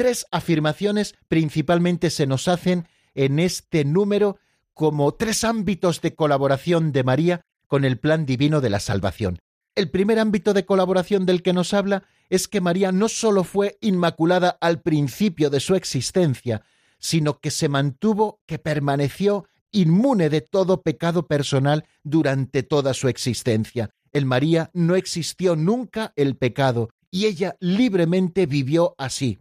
Tres 0.00 0.24
afirmaciones 0.30 1.14
principalmente 1.28 2.08
se 2.08 2.26
nos 2.26 2.48
hacen 2.48 2.88
en 3.14 3.38
este 3.38 3.84
número 3.84 4.38
como 4.72 5.12
tres 5.12 5.44
ámbitos 5.44 6.00
de 6.00 6.14
colaboración 6.14 6.90
de 6.90 7.04
María 7.04 7.42
con 7.66 7.84
el 7.84 7.98
plan 7.98 8.24
divino 8.24 8.62
de 8.62 8.70
la 8.70 8.80
salvación. 8.80 9.40
El 9.74 9.90
primer 9.90 10.18
ámbito 10.18 10.54
de 10.54 10.64
colaboración 10.64 11.26
del 11.26 11.42
que 11.42 11.52
nos 11.52 11.74
habla 11.74 12.04
es 12.30 12.48
que 12.48 12.62
María 12.62 12.92
no 12.92 13.10
sólo 13.10 13.44
fue 13.44 13.76
inmaculada 13.82 14.56
al 14.62 14.80
principio 14.80 15.50
de 15.50 15.60
su 15.60 15.74
existencia, 15.74 16.62
sino 16.98 17.38
que 17.38 17.50
se 17.50 17.68
mantuvo, 17.68 18.40
que 18.46 18.58
permaneció 18.58 19.44
inmune 19.70 20.30
de 20.30 20.40
todo 20.40 20.80
pecado 20.80 21.26
personal 21.26 21.84
durante 22.04 22.62
toda 22.62 22.94
su 22.94 23.08
existencia. 23.08 23.90
En 24.14 24.26
María 24.26 24.70
no 24.72 24.96
existió 24.96 25.56
nunca 25.56 26.14
el 26.16 26.38
pecado 26.38 26.88
y 27.10 27.26
ella 27.26 27.56
libremente 27.60 28.46
vivió 28.46 28.94
así. 28.96 29.40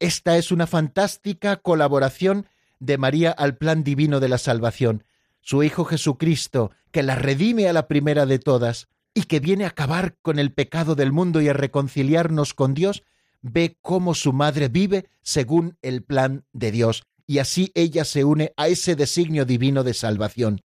Esta 0.00 0.36
es 0.36 0.52
una 0.52 0.66
fantástica 0.66 1.56
colaboración 1.56 2.46
de 2.78 2.98
María 2.98 3.30
al 3.32 3.56
plan 3.56 3.82
divino 3.82 4.20
de 4.20 4.28
la 4.28 4.38
salvación. 4.38 5.04
Su 5.40 5.62
Hijo 5.62 5.84
Jesucristo, 5.84 6.70
que 6.92 7.02
la 7.02 7.16
redime 7.16 7.68
a 7.68 7.72
la 7.72 7.88
primera 7.88 8.24
de 8.24 8.38
todas 8.38 8.88
y 9.14 9.24
que 9.24 9.40
viene 9.40 9.64
a 9.64 9.68
acabar 9.68 10.16
con 10.22 10.38
el 10.38 10.52
pecado 10.52 10.94
del 10.94 11.10
mundo 11.10 11.40
y 11.40 11.48
a 11.48 11.52
reconciliarnos 11.52 12.54
con 12.54 12.74
Dios, 12.74 13.02
ve 13.42 13.76
cómo 13.82 14.14
su 14.14 14.32
madre 14.32 14.68
vive 14.68 15.10
según 15.22 15.76
el 15.82 16.02
plan 16.02 16.44
de 16.52 16.70
Dios 16.70 17.02
y 17.26 17.38
así 17.38 17.70
ella 17.74 18.04
se 18.04 18.24
une 18.24 18.52
a 18.56 18.68
ese 18.68 18.96
designio 18.96 19.44
divino 19.44 19.84
de 19.84 19.94
salvación. 19.94 20.62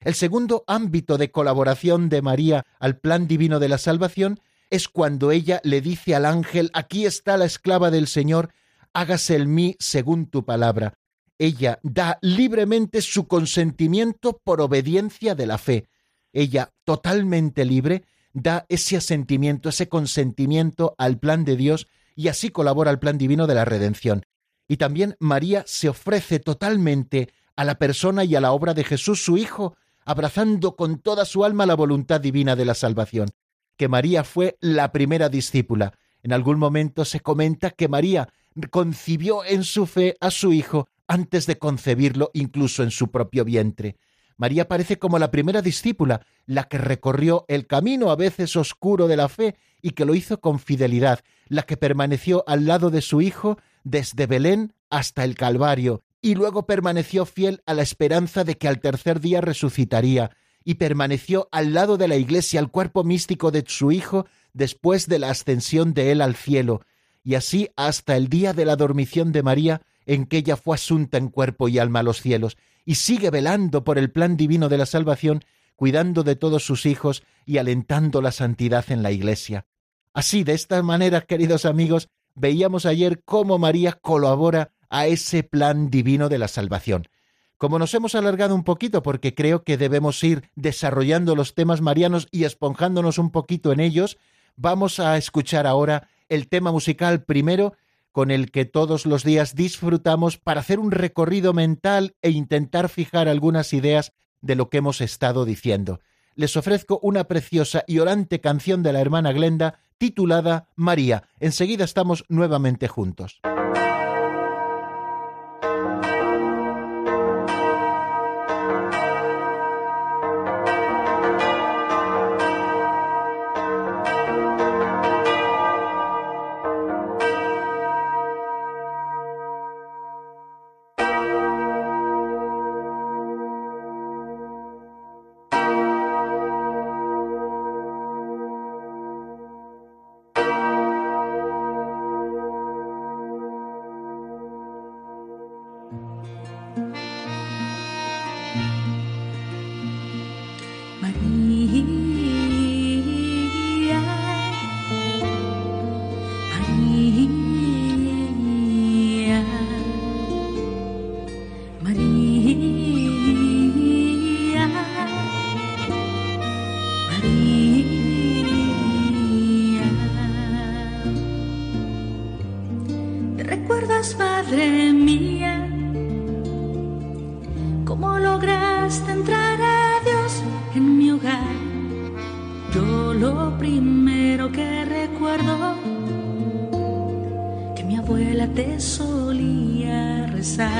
El 0.00 0.14
segundo 0.14 0.64
ámbito 0.66 1.16
de 1.16 1.30
colaboración 1.30 2.08
de 2.08 2.22
María 2.22 2.64
al 2.78 2.98
plan 2.98 3.26
divino 3.26 3.58
de 3.58 3.68
la 3.68 3.78
salvación 3.78 4.40
es 4.70 4.88
cuando 4.88 5.30
ella 5.30 5.60
le 5.64 5.80
dice 5.80 6.14
al 6.14 6.26
ángel, 6.26 6.70
aquí 6.74 7.06
está 7.06 7.36
la 7.36 7.46
esclava 7.46 7.90
del 7.90 8.06
Señor, 8.06 8.50
hágase 8.94 9.36
el 9.36 9.48
mí 9.48 9.76
según 9.78 10.26
tu 10.26 10.44
palabra. 10.44 10.94
Ella 11.38 11.80
da 11.82 12.18
libremente 12.22 13.02
su 13.02 13.26
consentimiento 13.26 14.40
por 14.42 14.60
obediencia 14.60 15.34
de 15.34 15.46
la 15.46 15.58
fe. 15.58 15.88
Ella, 16.32 16.70
totalmente 16.84 17.64
libre, 17.64 18.04
da 18.32 18.64
ese 18.68 18.96
asentimiento, 18.96 19.68
ese 19.68 19.88
consentimiento 19.88 20.94
al 20.96 21.18
plan 21.18 21.44
de 21.44 21.56
Dios 21.56 21.88
y 22.16 22.28
así 22.28 22.50
colabora 22.50 22.90
al 22.90 23.00
plan 23.00 23.18
divino 23.18 23.46
de 23.46 23.54
la 23.54 23.64
redención. 23.64 24.24
Y 24.68 24.76
también 24.76 25.16
María 25.18 25.64
se 25.66 25.88
ofrece 25.88 26.38
totalmente 26.38 27.28
a 27.56 27.64
la 27.64 27.78
persona 27.78 28.24
y 28.24 28.34
a 28.36 28.40
la 28.40 28.52
obra 28.52 28.74
de 28.74 28.84
Jesús 28.84 29.22
su 29.22 29.36
Hijo, 29.36 29.76
abrazando 30.04 30.76
con 30.76 30.98
toda 30.98 31.24
su 31.24 31.44
alma 31.44 31.66
la 31.66 31.74
voluntad 31.74 32.20
divina 32.20 32.56
de 32.56 32.64
la 32.64 32.74
salvación. 32.74 33.30
Que 33.76 33.88
María 33.88 34.22
fue 34.22 34.56
la 34.60 34.92
primera 34.92 35.28
discípula. 35.28 35.94
En 36.22 36.32
algún 36.32 36.58
momento 36.58 37.04
se 37.04 37.20
comenta 37.20 37.70
que 37.70 37.88
María 37.88 38.28
concibió 38.70 39.44
en 39.44 39.64
su 39.64 39.86
fe 39.86 40.16
a 40.20 40.30
su 40.30 40.52
Hijo 40.52 40.88
antes 41.06 41.46
de 41.46 41.58
concebirlo 41.58 42.30
incluso 42.34 42.82
en 42.82 42.90
su 42.90 43.10
propio 43.10 43.44
vientre. 43.44 43.96
María 44.36 44.66
parece 44.66 44.98
como 44.98 45.18
la 45.18 45.30
primera 45.30 45.62
discípula, 45.62 46.26
la 46.46 46.64
que 46.64 46.78
recorrió 46.78 47.44
el 47.48 47.66
camino 47.66 48.10
a 48.10 48.16
veces 48.16 48.56
oscuro 48.56 49.06
de 49.06 49.16
la 49.16 49.28
fe 49.28 49.56
y 49.80 49.90
que 49.90 50.04
lo 50.04 50.14
hizo 50.14 50.40
con 50.40 50.58
fidelidad, 50.58 51.20
la 51.48 51.62
que 51.62 51.76
permaneció 51.76 52.42
al 52.46 52.66
lado 52.66 52.90
de 52.90 53.00
su 53.00 53.20
Hijo 53.20 53.58
desde 53.84 54.26
Belén 54.26 54.72
hasta 54.90 55.24
el 55.24 55.36
Calvario, 55.36 56.02
y 56.20 56.34
luego 56.34 56.66
permaneció 56.66 57.26
fiel 57.26 57.62
a 57.66 57.74
la 57.74 57.82
esperanza 57.82 58.44
de 58.44 58.56
que 58.56 58.66
al 58.66 58.80
tercer 58.80 59.20
día 59.20 59.40
resucitaría, 59.40 60.30
y 60.64 60.74
permaneció 60.74 61.48
al 61.52 61.74
lado 61.74 61.96
de 61.96 62.08
la 62.08 62.16
Iglesia, 62.16 62.58
al 62.58 62.70
cuerpo 62.70 63.04
místico 63.04 63.50
de 63.50 63.62
su 63.66 63.92
Hijo, 63.92 64.26
después 64.52 65.06
de 65.06 65.18
la 65.18 65.30
ascensión 65.30 65.92
de 65.92 66.10
él 66.10 66.22
al 66.22 66.34
cielo, 66.34 66.80
y 67.24 67.34
así 67.34 67.70
hasta 67.74 68.16
el 68.16 68.28
día 68.28 68.52
de 68.52 68.66
la 68.66 68.76
dormición 68.76 69.32
de 69.32 69.42
María, 69.42 69.80
en 70.06 70.26
que 70.26 70.36
ella 70.36 70.56
fue 70.56 70.76
asunta 70.76 71.16
en 71.18 71.28
cuerpo 71.28 71.68
y 71.68 71.78
alma 71.78 72.00
a 72.00 72.02
los 72.04 72.20
cielos, 72.20 72.56
y 72.84 72.96
sigue 72.96 73.30
velando 73.30 73.82
por 73.82 73.98
el 73.98 74.10
plan 74.10 74.36
divino 74.36 74.68
de 74.68 74.78
la 74.78 74.86
salvación, 74.86 75.42
cuidando 75.74 76.22
de 76.22 76.36
todos 76.36 76.64
sus 76.64 76.86
hijos 76.86 77.24
y 77.46 77.56
alentando 77.58 78.20
la 78.20 78.30
santidad 78.30 78.84
en 78.90 79.02
la 79.02 79.10
Iglesia. 79.10 79.66
Así, 80.12 80.44
de 80.44 80.52
esta 80.52 80.80
manera, 80.82 81.22
queridos 81.22 81.64
amigos, 81.64 82.08
veíamos 82.34 82.84
ayer 82.86 83.22
cómo 83.24 83.58
María 83.58 83.92
colabora 83.92 84.70
a 84.90 85.06
ese 85.06 85.42
plan 85.42 85.90
divino 85.90 86.28
de 86.28 86.38
la 86.38 86.46
salvación. 86.46 87.08
Como 87.56 87.78
nos 87.78 87.94
hemos 87.94 88.14
alargado 88.14 88.54
un 88.54 88.64
poquito 88.64 89.02
porque 89.02 89.34
creo 89.34 89.64
que 89.64 89.78
debemos 89.78 90.22
ir 90.22 90.50
desarrollando 90.54 91.34
los 91.34 91.54
temas 91.54 91.80
marianos 91.80 92.28
y 92.30 92.44
esponjándonos 92.44 93.18
un 93.18 93.30
poquito 93.30 93.72
en 93.72 93.80
ellos, 93.80 94.18
vamos 94.56 95.00
a 95.00 95.16
escuchar 95.16 95.66
ahora 95.66 96.08
el 96.28 96.48
tema 96.48 96.72
musical 96.72 97.24
primero 97.24 97.74
con 98.12 98.30
el 98.30 98.52
que 98.52 98.64
todos 98.64 99.06
los 99.06 99.24
días 99.24 99.56
disfrutamos 99.56 100.38
para 100.38 100.60
hacer 100.60 100.78
un 100.78 100.92
recorrido 100.92 101.52
mental 101.52 102.14
e 102.22 102.30
intentar 102.30 102.88
fijar 102.88 103.28
algunas 103.28 103.72
ideas 103.72 104.12
de 104.40 104.54
lo 104.54 104.70
que 104.70 104.78
hemos 104.78 105.00
estado 105.00 105.44
diciendo. 105.44 106.00
Les 106.36 106.56
ofrezco 106.56 107.00
una 107.02 107.24
preciosa 107.24 107.82
y 107.86 107.98
orante 107.98 108.40
canción 108.40 108.82
de 108.82 108.92
la 108.92 109.00
hermana 109.00 109.32
Glenda 109.32 109.80
titulada 109.98 110.68
María. 110.76 111.28
Enseguida 111.40 111.84
estamos 111.84 112.24
nuevamente 112.28 112.88
juntos. 112.88 113.40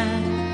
time. 0.05 0.54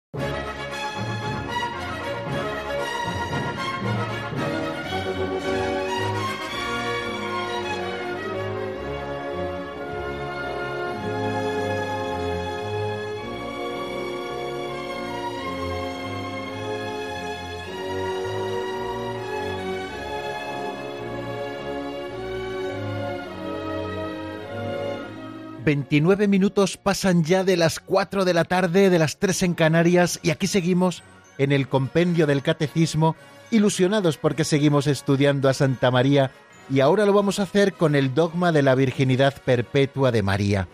Veintinueve 25.63 26.27
minutos 26.27 26.77
pasan 26.77 27.23
ya 27.23 27.43
de 27.43 27.55
las 27.55 27.79
4 27.79 28.25
de 28.25 28.33
la 28.33 28.45
tarde, 28.45 28.89
de 28.89 28.97
las 28.97 29.19
3 29.19 29.43
en 29.43 29.53
Canarias, 29.53 30.19
y 30.23 30.31
aquí 30.31 30.47
seguimos 30.47 31.03
en 31.37 31.51
el 31.51 31.67
compendio 31.67 32.25
del 32.25 32.41
Catecismo, 32.41 33.15
ilusionados 33.51 34.17
porque 34.17 34.43
seguimos 34.43 34.87
estudiando 34.87 35.49
a 35.49 35.53
Santa 35.53 35.91
María, 35.91 36.31
y 36.67 36.79
ahora 36.79 37.05
lo 37.05 37.13
vamos 37.13 37.39
a 37.39 37.43
hacer 37.43 37.73
con 37.73 37.95
el 37.95 38.15
dogma 38.15 38.51
de 38.51 38.63
la 38.63 38.73
virginidad 38.73 39.35
perpetua 39.45 40.11
de 40.11 40.23
María. 40.23 40.67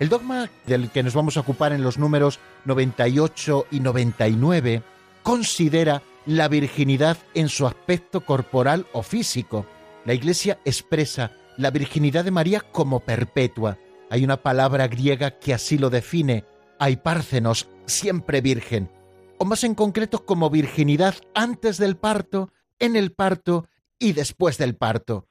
El 0.00 0.08
dogma 0.08 0.50
del 0.66 0.90
que 0.90 1.04
nos 1.04 1.14
vamos 1.14 1.36
a 1.36 1.40
ocupar 1.40 1.72
en 1.72 1.84
los 1.84 1.96
números 1.98 2.40
98 2.64 3.66
y 3.70 3.78
99 3.78 4.82
considera 5.22 6.02
la 6.26 6.48
virginidad 6.48 7.18
en 7.34 7.48
su 7.48 7.68
aspecto 7.68 8.22
corporal 8.22 8.86
o 8.92 9.04
físico. 9.04 9.64
La 10.04 10.14
Iglesia 10.14 10.58
expresa 10.64 11.30
la 11.56 11.70
virginidad 11.70 12.24
de 12.24 12.32
María 12.32 12.60
como 12.60 12.98
perpetua. 12.98 13.78
Hay 14.10 14.24
una 14.24 14.42
palabra 14.42 14.88
griega 14.88 15.38
que 15.38 15.54
así 15.54 15.78
lo 15.78 15.90
define, 15.90 16.44
aipárcenos, 16.78 17.68
siempre 17.86 18.40
virgen, 18.40 18.90
o 19.38 19.44
más 19.44 19.64
en 19.64 19.74
concreto 19.74 20.24
como 20.24 20.50
virginidad 20.50 21.14
antes 21.34 21.78
del 21.78 21.96
parto, 21.96 22.52
en 22.78 22.96
el 22.96 23.12
parto 23.12 23.68
y 23.98 24.12
después 24.12 24.58
del 24.58 24.76
parto. 24.76 25.26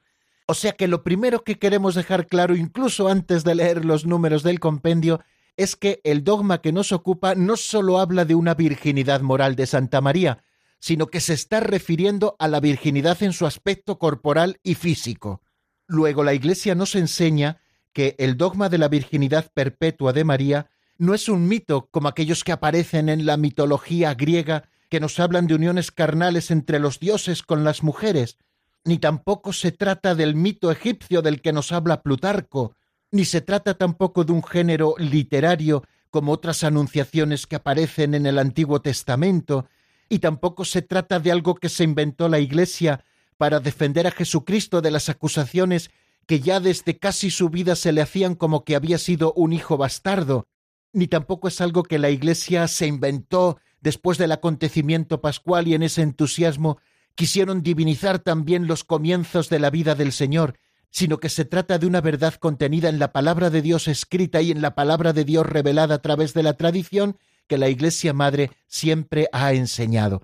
O 0.46 0.54
sea 0.54 0.72
que 0.72 0.88
lo 0.88 1.02
primero 1.02 1.42
que 1.42 1.58
queremos 1.58 1.94
dejar 1.94 2.26
claro, 2.26 2.54
incluso 2.54 3.08
antes 3.08 3.44
de 3.44 3.54
leer 3.54 3.84
los 3.84 4.04
números 4.04 4.42
del 4.42 4.60
compendio, 4.60 5.20
es 5.56 5.76
que 5.76 6.00
el 6.04 6.24
dogma 6.24 6.60
que 6.60 6.72
nos 6.72 6.92
ocupa 6.92 7.34
no 7.34 7.56
solo 7.56 7.98
habla 7.98 8.24
de 8.24 8.34
una 8.34 8.54
virginidad 8.54 9.20
moral 9.20 9.56
de 9.56 9.66
Santa 9.66 10.00
María, 10.00 10.42
sino 10.80 11.06
que 11.06 11.20
se 11.20 11.32
está 11.32 11.60
refiriendo 11.60 12.36
a 12.38 12.48
la 12.48 12.60
virginidad 12.60 13.22
en 13.22 13.32
su 13.32 13.46
aspecto 13.46 13.98
corporal 13.98 14.58
y 14.62 14.74
físico. 14.74 15.40
Luego 15.86 16.24
la 16.24 16.34
Iglesia 16.34 16.74
nos 16.74 16.94
enseña 16.94 17.60
que 17.94 18.16
el 18.18 18.36
dogma 18.36 18.68
de 18.68 18.76
la 18.76 18.88
virginidad 18.88 19.50
perpetua 19.54 20.12
de 20.12 20.24
María 20.24 20.66
no 20.98 21.14
es 21.14 21.28
un 21.28 21.48
mito 21.48 21.88
como 21.90 22.08
aquellos 22.08 22.44
que 22.44 22.52
aparecen 22.52 23.08
en 23.08 23.24
la 23.24 23.38
mitología 23.38 24.12
griega 24.14 24.64
que 24.90 25.00
nos 25.00 25.18
hablan 25.18 25.46
de 25.46 25.54
uniones 25.54 25.90
carnales 25.90 26.50
entre 26.50 26.78
los 26.78 27.00
dioses 27.00 27.42
con 27.42 27.64
las 27.64 27.82
mujeres, 27.82 28.36
ni 28.84 28.98
tampoco 28.98 29.52
se 29.52 29.72
trata 29.72 30.14
del 30.14 30.34
mito 30.34 30.70
egipcio 30.70 31.22
del 31.22 31.40
que 31.40 31.52
nos 31.52 31.72
habla 31.72 32.02
Plutarco, 32.02 32.76
ni 33.10 33.24
se 33.24 33.40
trata 33.40 33.74
tampoco 33.74 34.24
de 34.24 34.32
un 34.32 34.42
género 34.42 34.94
literario 34.98 35.84
como 36.10 36.32
otras 36.32 36.64
anunciaciones 36.64 37.46
que 37.46 37.56
aparecen 37.56 38.14
en 38.14 38.26
el 38.26 38.38
Antiguo 38.38 38.82
Testamento, 38.82 39.66
y 40.08 40.18
tampoco 40.18 40.64
se 40.64 40.82
trata 40.82 41.18
de 41.18 41.32
algo 41.32 41.54
que 41.54 41.68
se 41.68 41.84
inventó 41.84 42.28
la 42.28 42.38
Iglesia 42.40 43.04
para 43.36 43.58
defender 43.58 44.06
a 44.06 44.10
Jesucristo 44.10 44.80
de 44.80 44.90
las 44.90 45.08
acusaciones 45.08 45.90
que 46.26 46.40
ya 46.40 46.60
desde 46.60 46.98
casi 46.98 47.30
su 47.30 47.50
vida 47.50 47.76
se 47.76 47.92
le 47.92 48.02
hacían 48.02 48.34
como 48.34 48.64
que 48.64 48.76
había 48.76 48.98
sido 48.98 49.32
un 49.34 49.52
hijo 49.52 49.76
bastardo, 49.76 50.46
ni 50.92 51.08
tampoco 51.08 51.48
es 51.48 51.60
algo 51.60 51.82
que 51.82 51.98
la 51.98 52.10
Iglesia 52.10 52.68
se 52.68 52.86
inventó 52.86 53.58
después 53.80 54.16
del 54.16 54.32
acontecimiento 54.32 55.20
pascual 55.20 55.68
y 55.68 55.74
en 55.74 55.82
ese 55.82 56.02
entusiasmo 56.02 56.78
quisieron 57.14 57.62
divinizar 57.62 58.18
también 58.18 58.66
los 58.66 58.84
comienzos 58.84 59.48
de 59.48 59.58
la 59.58 59.70
vida 59.70 59.94
del 59.94 60.12
Señor, 60.12 60.58
sino 60.90 61.18
que 61.18 61.28
se 61.28 61.44
trata 61.44 61.78
de 61.78 61.86
una 61.86 62.00
verdad 62.00 62.34
contenida 62.34 62.88
en 62.88 62.98
la 62.98 63.12
palabra 63.12 63.50
de 63.50 63.62
Dios 63.62 63.88
escrita 63.88 64.40
y 64.40 64.50
en 64.52 64.62
la 64.62 64.74
palabra 64.74 65.12
de 65.12 65.24
Dios 65.24 65.44
revelada 65.44 65.96
a 65.96 66.02
través 66.02 66.34
de 66.34 66.44
la 66.44 66.54
tradición 66.54 67.18
que 67.46 67.58
la 67.58 67.68
Iglesia 67.68 68.12
Madre 68.12 68.50
siempre 68.66 69.28
ha 69.32 69.52
enseñado. 69.52 70.22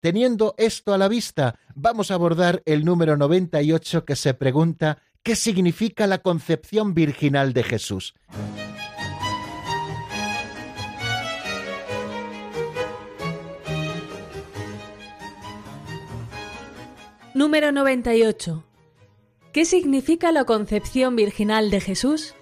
Teniendo 0.00 0.56
esto 0.58 0.92
a 0.92 0.98
la 0.98 1.06
vista, 1.06 1.60
vamos 1.76 2.10
a 2.10 2.14
abordar 2.14 2.62
el 2.66 2.84
número 2.84 3.16
98 3.16 4.04
que 4.04 4.16
se 4.16 4.34
pregunta 4.34 4.98
¿qué 5.22 5.36
significa 5.36 6.06
la 6.06 6.18
concepción 6.18 6.94
virginal 6.94 7.52
de 7.52 7.62
Jesús? 7.62 8.14
Número 17.34 17.72
98. 17.72 18.64
¿Qué 19.52 19.64
significa 19.64 20.32
la 20.32 20.44
concepción 20.44 21.16
virginal 21.16 21.70
de 21.70 21.80
Jesús? 21.80 22.34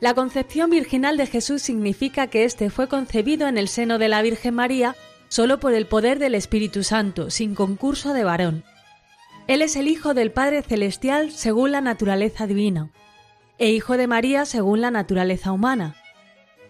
La 0.00 0.14
concepción 0.14 0.70
virginal 0.70 1.16
de 1.16 1.26
Jesús 1.26 1.62
significa 1.62 2.28
que 2.28 2.44
éste 2.44 2.70
fue 2.70 2.88
concebido 2.88 3.48
en 3.48 3.58
el 3.58 3.68
seno 3.68 3.98
de 3.98 4.08
la 4.08 4.22
Virgen 4.22 4.54
María 4.54 4.94
solo 5.28 5.58
por 5.58 5.74
el 5.74 5.86
poder 5.86 6.18
del 6.18 6.34
Espíritu 6.34 6.82
Santo, 6.82 7.30
sin 7.30 7.54
concurso 7.54 8.12
de 8.12 8.24
varón. 8.24 8.64
Él 9.48 9.62
es 9.62 9.76
el 9.76 9.86
Hijo 9.86 10.12
del 10.12 10.32
Padre 10.32 10.62
Celestial 10.62 11.30
según 11.30 11.70
la 11.70 11.80
naturaleza 11.80 12.48
divina, 12.48 12.90
e 13.58 13.70
Hijo 13.70 13.96
de 13.96 14.08
María 14.08 14.44
según 14.44 14.80
la 14.80 14.90
naturaleza 14.90 15.52
humana, 15.52 15.94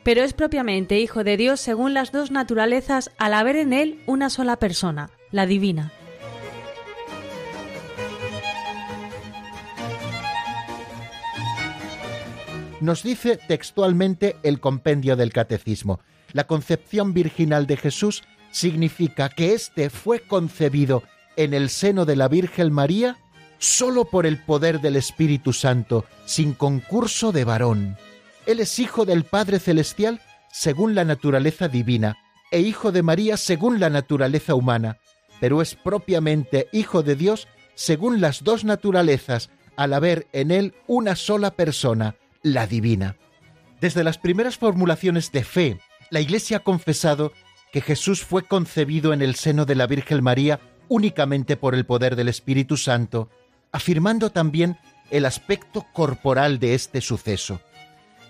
pero 0.02 0.22
es 0.22 0.34
propiamente 0.34 1.00
Hijo 1.00 1.24
de 1.24 1.38
Dios 1.38 1.58
según 1.58 1.94
las 1.94 2.12
dos 2.12 2.30
naturalezas 2.30 3.10
al 3.16 3.32
haber 3.32 3.56
en 3.56 3.72
él 3.72 3.98
una 4.06 4.28
sola 4.28 4.58
persona, 4.58 5.08
la 5.30 5.46
divina. 5.46 5.90
Nos 12.82 13.02
dice 13.02 13.38
textualmente 13.48 14.36
el 14.42 14.60
compendio 14.60 15.16
del 15.16 15.32
Catecismo. 15.32 16.00
La 16.32 16.46
concepción 16.46 17.14
virginal 17.14 17.66
de 17.66 17.78
Jesús 17.78 18.22
significa 18.50 19.30
que 19.30 19.54
éste 19.54 19.88
fue 19.88 20.20
concebido 20.20 21.02
en 21.36 21.54
el 21.54 21.70
seno 21.70 22.04
de 22.04 22.16
la 22.16 22.28
Virgen 22.28 22.72
María 22.72 23.18
solo 23.58 24.04
por 24.04 24.26
el 24.26 24.38
poder 24.38 24.80
del 24.80 24.96
Espíritu 24.96 25.52
Santo, 25.52 26.04
sin 26.24 26.52
concurso 26.52 27.32
de 27.32 27.44
varón. 27.44 27.96
Él 28.46 28.60
es 28.60 28.78
hijo 28.78 29.04
del 29.04 29.24
Padre 29.24 29.58
Celestial 29.58 30.20
según 30.52 30.94
la 30.94 31.04
naturaleza 31.04 31.68
divina, 31.68 32.18
e 32.50 32.60
hijo 32.60 32.92
de 32.92 33.02
María 33.02 33.36
según 33.36 33.80
la 33.80 33.90
naturaleza 33.90 34.54
humana, 34.54 34.98
pero 35.40 35.60
es 35.60 35.74
propiamente 35.74 36.68
hijo 36.72 37.02
de 37.02 37.16
Dios 37.16 37.48
según 37.74 38.20
las 38.20 38.42
dos 38.44 38.64
naturalezas, 38.64 39.50
al 39.76 39.92
haber 39.92 40.26
en 40.32 40.50
él 40.50 40.74
una 40.86 41.16
sola 41.16 41.50
persona, 41.50 42.16
la 42.42 42.66
divina. 42.66 43.16
Desde 43.80 44.04
las 44.04 44.16
primeras 44.16 44.56
formulaciones 44.56 45.32
de 45.32 45.44
fe, 45.44 45.80
la 46.10 46.20
Iglesia 46.20 46.58
ha 46.58 46.60
confesado 46.60 47.32
que 47.72 47.82
Jesús 47.82 48.24
fue 48.24 48.44
concebido 48.44 49.12
en 49.12 49.20
el 49.20 49.34
seno 49.34 49.66
de 49.66 49.74
la 49.74 49.86
Virgen 49.86 50.22
María 50.22 50.60
únicamente 50.88 51.56
por 51.56 51.74
el 51.74 51.86
poder 51.86 52.16
del 52.16 52.28
Espíritu 52.28 52.76
Santo, 52.76 53.30
afirmando 53.72 54.30
también 54.30 54.78
el 55.10 55.26
aspecto 55.26 55.86
corporal 55.92 56.58
de 56.58 56.74
este 56.74 57.00
suceso. 57.00 57.60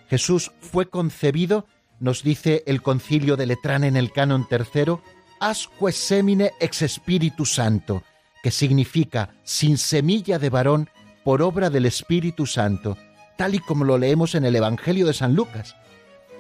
Jesús 0.09 0.53
fue 0.61 0.89
concebido, 0.89 1.67
nos 2.01 2.23
dice 2.23 2.63
el 2.67 2.83
concilio 2.83 3.37
de 3.37 3.47
Letrán 3.47 3.85
en 3.85 3.97
el 3.97 4.13
canon 4.13 4.47
tercero, 4.49 5.03
asque 5.41 5.93
semine 5.93 6.53
ex 6.61 6.83
Espíritu 6.83 7.45
Santo, 7.45 8.03
que 8.43 8.51
significa 8.51 9.35
sin 9.43 9.79
semilla 9.79 10.39
de 10.39 10.51
varón 10.51 10.91
por 11.25 11.43
obra 11.43 11.71
del 11.71 11.87
Espíritu 11.87 12.47
Santo, 12.47 12.97
tal 13.37 13.55
y 13.55 13.59
como 13.59 13.85
lo 13.85 13.99
leemos 13.99 14.35
en 14.35 14.45
el 14.45 14.55
Evangelio 14.55 15.07
de 15.07 15.15
San 15.15 15.35
Lucas. 15.35 15.75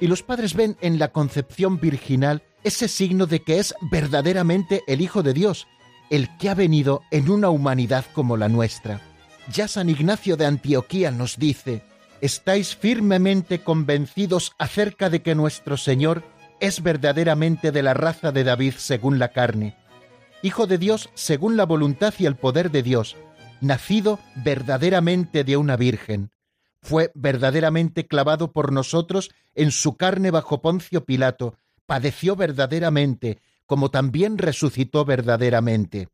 Y 0.00 0.06
los 0.06 0.22
padres 0.22 0.54
ven 0.54 0.76
en 0.80 0.98
la 0.98 1.08
concepción 1.08 1.80
virginal 1.80 2.42
ese 2.62 2.86
signo 2.88 3.26
de 3.26 3.40
que 3.40 3.58
es 3.58 3.74
verdaderamente 3.90 4.82
el 4.86 5.00
Hijo 5.00 5.22
de 5.22 5.32
Dios, 5.32 5.66
el 6.10 6.36
que 6.38 6.48
ha 6.48 6.54
venido 6.54 7.02
en 7.10 7.30
una 7.30 7.50
humanidad 7.50 8.04
como 8.12 8.36
la 8.36 8.48
nuestra. 8.48 9.00
Ya 9.52 9.68
San 9.68 9.88
Ignacio 9.88 10.36
de 10.36 10.46
Antioquía 10.46 11.10
nos 11.10 11.38
dice, 11.38 11.82
¿estáis 12.20 12.76
firmemente 12.76 13.62
convencidos 13.62 14.52
acerca 14.58 15.10
de 15.10 15.22
que 15.22 15.34
nuestro 15.34 15.76
Señor 15.76 16.22
es 16.60 16.82
verdaderamente 16.82 17.72
de 17.72 17.82
la 17.82 17.94
raza 17.94 18.32
de 18.32 18.44
David 18.44 18.74
según 18.76 19.18
la 19.18 19.28
carne, 19.28 19.76
Hijo 20.42 20.66
de 20.66 20.78
Dios 20.78 21.08
según 21.14 21.56
la 21.56 21.64
voluntad 21.64 22.14
y 22.18 22.26
el 22.26 22.36
poder 22.36 22.70
de 22.70 22.82
Dios, 22.82 23.16
nacido 23.60 24.18
verdaderamente 24.36 25.44
de 25.44 25.56
una 25.56 25.76
virgen? 25.76 26.30
fue 26.86 27.10
verdaderamente 27.14 28.06
clavado 28.06 28.52
por 28.52 28.72
nosotros 28.72 29.30
en 29.56 29.72
su 29.72 29.96
carne 29.96 30.30
bajo 30.30 30.62
Poncio 30.62 31.04
Pilato, 31.04 31.56
padeció 31.84 32.36
verdaderamente, 32.36 33.40
como 33.66 33.90
también 33.90 34.38
resucitó 34.38 35.04
verdaderamente. 35.04 36.08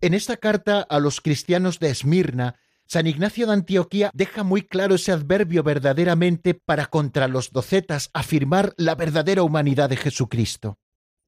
En 0.00 0.14
esta 0.14 0.36
carta 0.36 0.80
a 0.80 0.98
los 0.98 1.20
cristianos 1.20 1.78
de 1.78 1.90
Esmirna, 1.90 2.56
San 2.86 3.06
Ignacio 3.06 3.46
de 3.46 3.52
Antioquía 3.52 4.10
deja 4.14 4.42
muy 4.42 4.62
claro 4.62 4.94
ese 4.94 5.12
adverbio 5.12 5.62
verdaderamente 5.62 6.54
para 6.54 6.86
contra 6.86 7.28
los 7.28 7.52
docetas 7.52 8.10
afirmar 8.12 8.74
la 8.76 8.94
verdadera 8.94 9.42
humanidad 9.42 9.88
de 9.90 9.96
Jesucristo. 9.96 10.78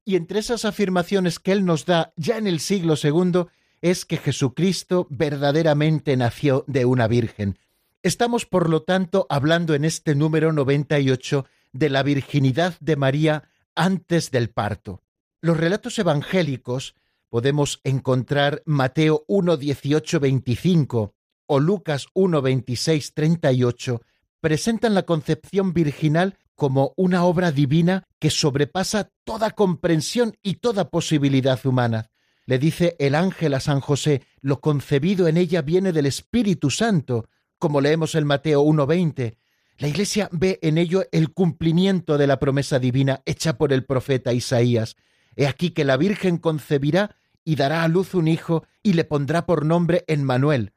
Y 0.04 0.16
entre 0.16 0.40
esas 0.40 0.64
afirmaciones 0.64 1.38
que 1.38 1.52
él 1.52 1.64
nos 1.64 1.86
da 1.86 2.12
ya 2.16 2.38
en 2.38 2.46
el 2.46 2.60
siglo 2.60 2.94
II 3.00 3.46
es 3.80 4.04
que 4.04 4.16
Jesucristo 4.16 5.06
verdaderamente 5.10 6.16
nació 6.16 6.64
de 6.66 6.84
una 6.84 7.06
virgen, 7.06 7.58
Estamos, 8.02 8.46
por 8.46 8.68
lo 8.68 8.82
tanto, 8.82 9.26
hablando 9.30 9.74
en 9.74 9.84
este 9.84 10.16
número 10.16 10.52
98 10.52 11.46
de 11.72 11.88
la 11.88 12.02
virginidad 12.02 12.74
de 12.80 12.96
María 12.96 13.44
antes 13.76 14.32
del 14.32 14.50
parto. 14.50 15.02
Los 15.44 15.56
relatos 15.56 15.98
evangélicos 15.98 16.94
podemos 17.28 17.80
encontrar 17.82 18.62
Mateo 18.64 19.24
1, 19.26 19.56
18, 19.56 20.20
25 20.20 21.14
o 21.46 21.58
Lucas 21.58 22.06
1, 22.14 22.40
26, 22.40 23.12
38, 23.12 24.02
presentan 24.40 24.94
la 24.94 25.02
concepción 25.02 25.72
virginal 25.72 26.38
como 26.54 26.94
una 26.96 27.24
obra 27.24 27.50
divina 27.50 28.04
que 28.20 28.30
sobrepasa 28.30 29.10
toda 29.24 29.50
comprensión 29.50 30.32
y 30.44 30.54
toda 30.54 30.90
posibilidad 30.90 31.58
humana. 31.66 32.12
Le 32.46 32.60
dice 32.60 32.94
el 33.00 33.16
ángel 33.16 33.54
a 33.54 33.60
San 33.60 33.80
José, 33.80 34.22
lo 34.42 34.60
concebido 34.60 35.26
en 35.26 35.36
ella 35.36 35.60
viene 35.60 35.90
del 35.92 36.06
Espíritu 36.06 36.70
Santo, 36.70 37.28
como 37.58 37.80
leemos 37.80 38.14
en 38.14 38.28
Mateo 38.28 38.62
1.20. 38.62 39.36
La 39.78 39.88
Iglesia 39.88 40.28
ve 40.30 40.60
en 40.62 40.78
ello 40.78 41.02
el 41.10 41.32
cumplimiento 41.32 42.16
de 42.16 42.28
la 42.28 42.38
promesa 42.38 42.78
divina 42.78 43.22
hecha 43.26 43.58
por 43.58 43.72
el 43.72 43.84
profeta 43.84 44.32
Isaías. 44.32 44.94
He 45.36 45.46
aquí 45.46 45.70
que 45.70 45.84
la 45.84 45.96
Virgen 45.96 46.38
concebirá 46.38 47.16
y 47.44 47.56
dará 47.56 47.82
a 47.82 47.88
luz 47.88 48.14
un 48.14 48.28
hijo 48.28 48.64
y 48.82 48.92
le 48.92 49.04
pondrá 49.04 49.46
por 49.46 49.64
nombre 49.64 50.04
Emmanuel, 50.06 50.72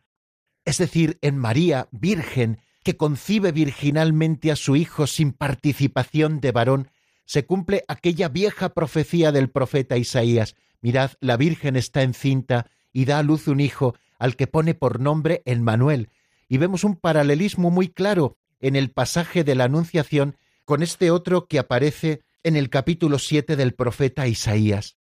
es 0.65 0.79
decir, 0.79 1.19
en 1.21 1.37
María, 1.37 1.87
Virgen, 1.91 2.59
que 2.83 2.97
concibe 2.97 3.51
virginalmente 3.51 4.51
a 4.51 4.55
su 4.55 4.75
hijo 4.75 5.07
sin 5.07 5.31
participación 5.31 6.41
de 6.41 6.51
varón, 6.51 6.91
se 7.25 7.45
cumple 7.45 7.83
aquella 7.87 8.29
vieja 8.29 8.69
profecía 8.69 9.31
del 9.31 9.49
profeta 9.49 9.97
Isaías. 9.97 10.55
Mirad, 10.81 11.11
la 11.19 11.37
Virgen 11.37 11.75
está 11.75 12.01
encinta 12.01 12.67
y 12.91 13.05
da 13.05 13.19
a 13.19 13.23
luz 13.23 13.47
un 13.47 13.59
hijo 13.59 13.95
al 14.19 14.35
que 14.35 14.47
pone 14.47 14.73
por 14.73 14.99
nombre 14.99 15.41
Emmanuel, 15.45 16.09
y 16.47 16.57
vemos 16.57 16.83
un 16.83 16.95
paralelismo 16.95 17.71
muy 17.71 17.89
claro 17.89 18.37
en 18.59 18.75
el 18.75 18.91
pasaje 18.91 19.43
de 19.43 19.55
la 19.55 19.65
Anunciación 19.65 20.37
con 20.63 20.81
este 20.81 21.11
otro 21.11 21.47
que 21.47 21.59
aparece 21.59 22.21
en 22.45 22.55
el 22.55 22.69
capítulo 22.69 23.17
7 23.17 23.55
del 23.55 23.73
profeta 23.73 24.27
Isaías. 24.27 24.97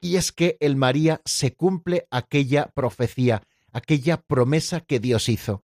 Y 0.00 0.16
es 0.16 0.32
que 0.32 0.56
el 0.58 0.74
María 0.74 1.20
se 1.26 1.54
cumple 1.54 2.08
aquella 2.10 2.68
profecía, 2.68 3.42
aquella 3.72 4.22
promesa 4.22 4.80
que 4.80 4.98
Dios 4.98 5.28
hizo. 5.28 5.64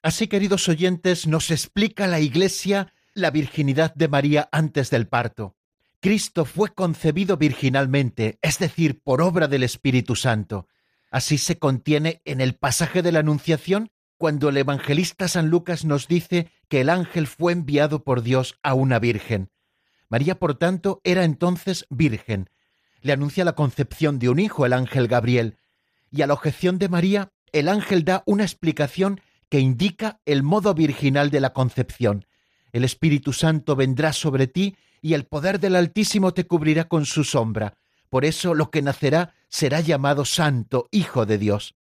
Así, 0.00 0.28
queridos 0.28 0.68
oyentes, 0.68 1.26
nos 1.26 1.50
explica 1.50 2.06
la 2.06 2.20
Iglesia 2.20 2.92
la 3.14 3.32
virginidad 3.32 3.94
de 3.96 4.06
María 4.06 4.48
antes 4.52 4.90
del 4.90 5.08
parto. 5.08 5.56
Cristo 5.98 6.44
fue 6.44 6.72
concebido 6.72 7.36
virginalmente, 7.36 8.38
es 8.40 8.60
decir, 8.60 9.00
por 9.02 9.22
obra 9.22 9.48
del 9.48 9.64
Espíritu 9.64 10.14
Santo. 10.14 10.68
Así 11.10 11.36
se 11.36 11.58
contiene 11.58 12.22
en 12.24 12.40
el 12.40 12.54
pasaje 12.54 13.02
de 13.02 13.10
la 13.10 13.20
Anunciación 13.20 13.90
cuando 14.18 14.50
el 14.50 14.56
evangelista 14.58 15.26
San 15.26 15.50
Lucas 15.50 15.84
nos 15.84 16.06
dice 16.06 16.52
que 16.68 16.80
el 16.80 16.90
ángel 16.90 17.26
fue 17.26 17.52
enviado 17.52 18.04
por 18.04 18.22
Dios 18.22 18.54
a 18.62 18.74
una 18.74 19.00
virgen. 19.00 19.50
María, 20.08 20.38
por 20.38 20.56
tanto, 20.56 21.00
era 21.04 21.24
entonces 21.24 21.86
virgen. 21.90 22.50
Le 23.00 23.12
anuncia 23.12 23.44
la 23.44 23.54
concepción 23.54 24.18
de 24.18 24.28
un 24.28 24.38
hijo 24.38 24.66
el 24.66 24.72
ángel 24.72 25.08
Gabriel, 25.08 25.56
y 26.10 26.22
a 26.22 26.26
la 26.26 26.34
objeción 26.34 26.78
de 26.78 26.88
María, 26.88 27.30
el 27.52 27.68
ángel 27.68 28.04
da 28.04 28.22
una 28.26 28.44
explicación 28.44 29.20
que 29.48 29.60
indica 29.60 30.20
el 30.24 30.42
modo 30.42 30.74
virginal 30.74 31.30
de 31.30 31.40
la 31.40 31.52
concepción. 31.52 32.26
El 32.72 32.84
Espíritu 32.84 33.32
Santo 33.32 33.76
vendrá 33.76 34.12
sobre 34.12 34.46
ti 34.46 34.76
y 35.00 35.14
el 35.14 35.26
poder 35.26 35.60
del 35.60 35.76
Altísimo 35.76 36.34
te 36.34 36.46
cubrirá 36.46 36.88
con 36.88 37.06
su 37.06 37.24
sombra. 37.24 37.74
Por 38.08 38.24
eso 38.24 38.54
lo 38.54 38.70
que 38.70 38.82
nacerá 38.82 39.34
será 39.48 39.80
llamado 39.80 40.24
Santo, 40.24 40.88
Hijo 40.90 41.26
de 41.26 41.38
Dios. 41.38 41.74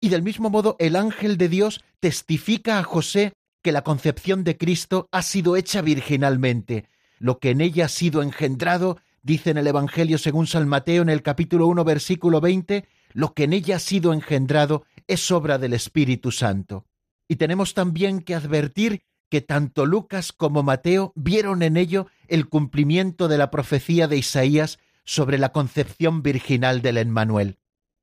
Y 0.00 0.10
del 0.10 0.22
mismo 0.22 0.50
modo 0.50 0.76
el 0.78 0.94
ángel 0.94 1.38
de 1.38 1.48
Dios 1.48 1.82
testifica 1.98 2.78
a 2.78 2.84
José 2.84 3.32
que 3.62 3.72
la 3.72 3.82
concepción 3.82 4.44
de 4.44 4.56
Cristo 4.56 5.08
ha 5.10 5.22
sido 5.22 5.56
hecha 5.56 5.82
virginalmente. 5.82 6.88
Lo 7.18 7.38
que 7.38 7.50
en 7.50 7.60
ella 7.60 7.86
ha 7.86 7.88
sido 7.88 8.22
engendrado, 8.22 8.98
dice 9.22 9.50
en 9.50 9.58
el 9.58 9.66
Evangelio 9.66 10.18
según 10.18 10.46
San 10.46 10.68
Mateo 10.68 11.02
en 11.02 11.08
el 11.08 11.22
capítulo 11.22 11.66
1 11.66 11.84
versículo 11.84 12.40
20, 12.40 12.86
lo 13.12 13.34
que 13.34 13.44
en 13.44 13.52
ella 13.52 13.76
ha 13.76 13.80
sido 13.80 14.12
engendrado 14.12 14.84
es 15.06 15.30
obra 15.30 15.58
del 15.58 15.72
Espíritu 15.72 16.30
Santo. 16.30 16.84
Y 17.26 17.36
tenemos 17.36 17.74
también 17.74 18.20
que 18.20 18.34
advertir 18.34 19.02
que 19.30 19.40
tanto 19.40 19.86
Lucas 19.86 20.32
como 20.32 20.62
Mateo 20.62 21.12
vieron 21.14 21.62
en 21.62 21.76
ello 21.76 22.06
el 22.28 22.48
cumplimiento 22.48 23.28
de 23.28 23.38
la 23.38 23.50
profecía 23.50 24.08
de 24.08 24.16
Isaías 24.16 24.78
sobre 25.04 25.38
la 25.38 25.52
concepción 25.52 26.22
virginal 26.22 26.82
del 26.82 26.98
Emmanuel. 26.98 27.58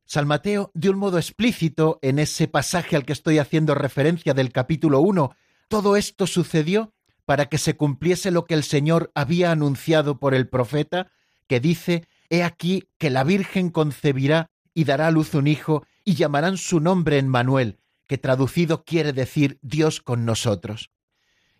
San 0.05 0.27
Mateo, 0.27 0.71
de 0.75 0.89
un 0.89 0.97
modo 0.97 1.17
explícito, 1.17 1.97
en 2.03 2.19
ese 2.19 2.47
pasaje 2.47 2.95
al 2.95 3.05
que 3.05 3.13
estoy 3.13 3.39
haciendo 3.39 3.73
referencia 3.73 4.35
del 4.35 4.51
capítulo 4.51 5.01
1, 5.01 5.35
todo 5.67 5.95
esto 5.95 6.27
sucedió 6.27 6.93
para 7.25 7.47
que 7.47 7.57
se 7.57 7.75
cumpliese 7.75 8.31
lo 8.31 8.45
que 8.45 8.53
el 8.53 8.63
Señor 8.63 9.11
había 9.15 9.51
anunciado 9.51 10.19
por 10.19 10.33
el 10.33 10.47
profeta, 10.47 11.11
que 11.47 11.59
dice, 11.59 12.07
He 12.29 12.43
aquí 12.43 12.89
que 12.97 13.09
la 13.09 13.23
Virgen 13.23 13.69
concebirá 13.69 14.49
y 14.73 14.83
dará 14.83 15.07
a 15.07 15.11
luz 15.11 15.33
un 15.33 15.47
hijo, 15.47 15.85
y 16.03 16.15
llamarán 16.15 16.57
su 16.57 16.79
nombre 16.79 17.17
en 17.17 17.27
Manuel, 17.27 17.79
que 18.07 18.17
traducido 18.17 18.83
quiere 18.83 19.13
decir 19.13 19.57
Dios 19.61 20.01
con 20.01 20.25
nosotros. 20.25 20.91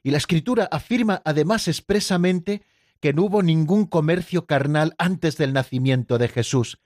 Y 0.04 0.12
la 0.12 0.18
Escritura 0.18 0.68
afirma 0.72 1.22
además 1.26 1.68
expresamente 1.68 2.64
que 3.00 3.14
no 3.14 3.24
hubo 3.24 3.42
ningún 3.42 3.86
comercio 3.86 4.46
carnal 4.46 4.96
antes 4.98 5.38
del 5.38 5.54
nacimiento 5.54 6.18
de 6.18 6.28
Jesús, 6.28 6.80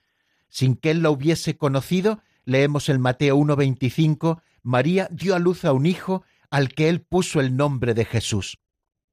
sin 0.48 0.76
que 0.76 0.90
él 0.90 1.00
lo 1.00 1.12
hubiese 1.12 1.56
conocido, 1.56 2.22
leemos 2.44 2.88
en 2.88 3.00
Mateo 3.00 3.36
1.25, 3.36 4.40
María 4.62 5.08
dio 5.10 5.34
a 5.34 5.38
luz 5.38 5.64
a 5.64 5.72
un 5.72 5.86
hijo 5.86 6.24
al 6.50 6.70
que 6.70 6.88
él 6.88 7.02
puso 7.02 7.40
el 7.40 7.56
nombre 7.56 7.94
de 7.94 8.04
Jesús. 8.04 8.58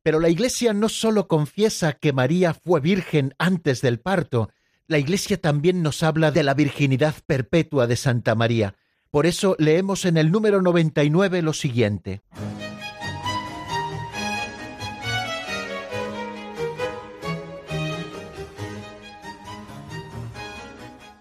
Pero 0.08 0.22
la 0.22 0.30
Iglesia 0.30 0.72
no 0.72 0.88
sólo 0.88 1.28
confiesa 1.28 1.92
que 1.92 2.14
María 2.14 2.54
fue 2.54 2.80
virgen 2.80 3.36
antes 3.40 3.82
del 3.82 4.00
parto, 4.00 4.50
la 4.88 5.00
Iglesia 5.00 5.36
también 5.36 5.84
nos 5.84 6.02
habla 6.02 6.32
de 6.32 6.44
la 6.44 6.54
virginidad 6.54 7.14
perpetua 7.26 7.88
de 7.88 7.98
Santa 7.98 8.34
María. 8.34 8.76
Por 9.12 9.26
eso 9.26 9.58
leemos 9.60 10.06
en 10.06 10.16
el 10.16 10.32
número 10.32 10.62
99 10.62 11.42
lo 11.42 11.52
siguiente. 11.52 12.22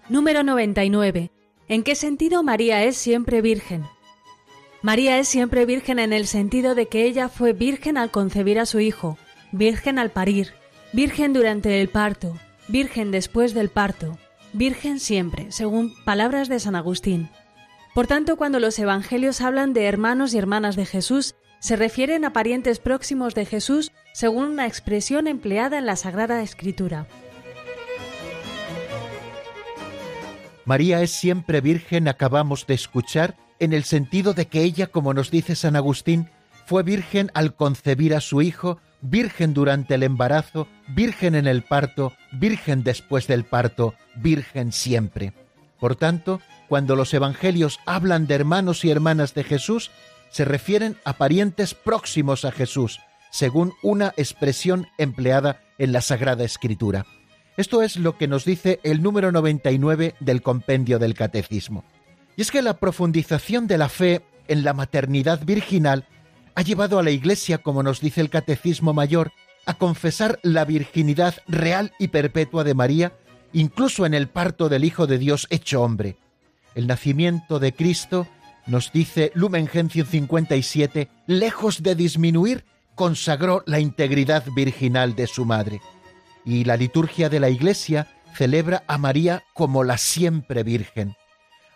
Número 0.07 0.43
99. 0.43 1.31
¿En 1.67 1.83
qué 1.83 1.93
sentido 1.93 2.41
María 2.41 2.85
es 2.85 2.95
siempre 2.95 3.41
virgen? 3.41 3.83
María 4.87 5.19
es 5.19 5.27
siempre 5.27 5.65
virgen 5.65 5.99
en 5.99 6.13
el 6.13 6.27
sentido 6.27 6.73
de 6.73 6.87
que 6.87 7.03
ella 7.03 7.27
fue 7.27 7.51
virgen 7.51 7.97
al 7.97 8.09
concebir 8.09 8.57
a 8.57 8.65
su 8.65 8.79
hijo, 8.79 9.17
virgen 9.51 9.99
al 9.99 10.11
parir, 10.11 10.53
virgen 10.93 11.33
durante 11.33 11.81
el 11.81 11.89
parto, 11.89 12.37
virgen 12.69 13.11
después 13.11 13.53
del 13.53 13.67
parto, 13.67 14.17
virgen 14.53 15.01
siempre, 15.01 15.51
según 15.51 15.93
palabras 16.05 16.47
de 16.47 16.61
San 16.61 16.77
Agustín. 16.77 17.27
Por 17.93 18.07
tanto, 18.07 18.37
cuando 18.37 18.61
los 18.61 18.79
evangelios 18.79 19.41
hablan 19.41 19.73
de 19.73 19.83
hermanos 19.87 20.33
y 20.33 20.37
hermanas 20.37 20.77
de 20.77 20.85
Jesús, 20.85 21.35
se 21.59 21.75
refieren 21.75 22.23
a 22.23 22.31
parientes 22.31 22.79
próximos 22.79 23.35
de 23.35 23.45
Jesús 23.45 23.91
según 24.13 24.45
una 24.45 24.67
expresión 24.67 25.27
empleada 25.27 25.79
en 25.79 25.85
la 25.85 25.97
Sagrada 25.97 26.41
Escritura. 26.41 27.07
María 30.63 31.01
es 31.01 31.11
siempre 31.11 31.59
virgen, 31.59 32.07
acabamos 32.07 32.65
de 32.67 32.75
escuchar, 32.75 33.35
en 33.59 33.73
el 33.73 33.83
sentido 33.83 34.33
de 34.33 34.47
que 34.47 34.63
ella, 34.63 34.87
como 34.87 35.13
nos 35.13 35.31
dice 35.31 35.55
San 35.55 35.75
Agustín, 35.75 36.29
fue 36.65 36.83
virgen 36.83 37.31
al 37.33 37.55
concebir 37.55 38.13
a 38.13 38.21
su 38.21 38.41
hijo, 38.41 38.79
virgen 39.01 39.53
durante 39.53 39.95
el 39.95 40.03
embarazo, 40.03 40.67
virgen 40.87 41.35
en 41.35 41.47
el 41.47 41.63
parto, 41.63 42.13
virgen 42.31 42.83
después 42.83 43.27
del 43.27 43.45
parto, 43.45 43.93
virgen 44.15 44.71
siempre. 44.71 45.33
Por 45.79 45.95
tanto, 45.95 46.41
cuando 46.67 46.95
los 46.95 47.13
evangelios 47.13 47.79
hablan 47.85 48.27
de 48.27 48.35
hermanos 48.35 48.83
y 48.83 48.91
hermanas 48.91 49.33
de 49.33 49.43
Jesús, 49.43 49.91
se 50.29 50.45
refieren 50.45 50.97
a 51.05 51.13
parientes 51.13 51.73
próximos 51.73 52.43
a 52.43 52.51
Jesús, 52.51 52.99
según 53.31 53.73
una 53.81 54.13
expresión 54.17 54.87
empleada 54.97 55.61
en 55.77 55.93
la 55.93 56.01
Sagrada 56.01 56.43
Escritura. 56.43 57.05
Esto 57.55 57.81
es 57.81 57.95
lo 57.95 58.17
que 58.17 58.27
nos 58.27 58.45
dice 58.45 58.79
el 58.83 59.01
número 59.01 59.31
99 59.31 60.15
del 60.19 60.41
compendio 60.41 60.99
del 60.99 61.13
Catecismo. 61.13 61.83
Y 62.37 62.41
es 62.43 62.51
que 62.51 62.61
la 62.61 62.77
profundización 62.77 63.67
de 63.67 63.77
la 63.77 63.89
fe 63.89 64.21
en 64.47 64.63
la 64.63 64.73
maternidad 64.73 65.43
virginal 65.43 66.05
ha 66.55 66.61
llevado 66.61 66.99
a 66.99 67.03
la 67.03 67.11
Iglesia, 67.11 67.57
como 67.57 67.83
nos 67.83 67.99
dice 67.99 68.21
el 68.21 68.29
Catecismo 68.29 68.93
Mayor, 68.93 69.33
a 69.65 69.73
confesar 69.73 70.39
la 70.43 70.63
virginidad 70.63 71.35
real 71.47 71.91
y 71.99 72.07
perpetua 72.07 72.63
de 72.63 72.75
María, 72.75 73.11
incluso 73.51 74.05
en 74.05 74.13
el 74.13 74.29
parto 74.29 74.69
del 74.69 74.85
Hijo 74.85 75.07
de 75.07 75.17
Dios 75.17 75.47
hecho 75.49 75.81
hombre. 75.81 76.15
El 76.75 76.87
nacimiento 76.87 77.59
de 77.59 77.73
Cristo, 77.73 78.27
nos 78.67 78.93
dice 78.93 79.31
Lumen 79.33 79.67
Gentium 79.67 80.07
57, 80.07 81.09
lejos 81.25 81.83
de 81.83 81.95
disminuir, 81.95 82.63
consagró 82.95 83.63
la 83.65 83.79
integridad 83.79 84.45
virginal 84.55 85.15
de 85.15 85.27
su 85.27 85.43
madre 85.43 85.81
y 86.47 86.63
la 86.63 86.77
liturgia 86.77 87.29
de 87.29 87.41
la 87.41 87.49
Iglesia 87.49 88.07
celebra 88.33 88.83
a 88.87 88.97
María 88.97 89.43
como 89.53 89.83
la 89.83 89.97
siempre 89.97 90.63
Virgen. 90.63 91.15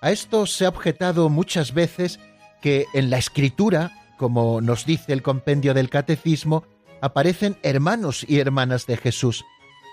A 0.01 0.11
esto 0.11 0.47
se 0.47 0.65
ha 0.65 0.69
objetado 0.69 1.29
muchas 1.29 1.75
veces 1.75 2.19
que 2.59 2.87
en 2.95 3.11
la 3.11 3.19
Escritura, 3.19 3.91
como 4.17 4.59
nos 4.59 4.87
dice 4.87 5.13
el 5.13 5.21
compendio 5.21 5.75
del 5.75 5.91
Catecismo, 5.91 6.63
aparecen 7.01 7.55
hermanos 7.61 8.25
y 8.27 8.39
hermanas 8.39 8.87
de 8.87 8.97
Jesús. 8.97 9.45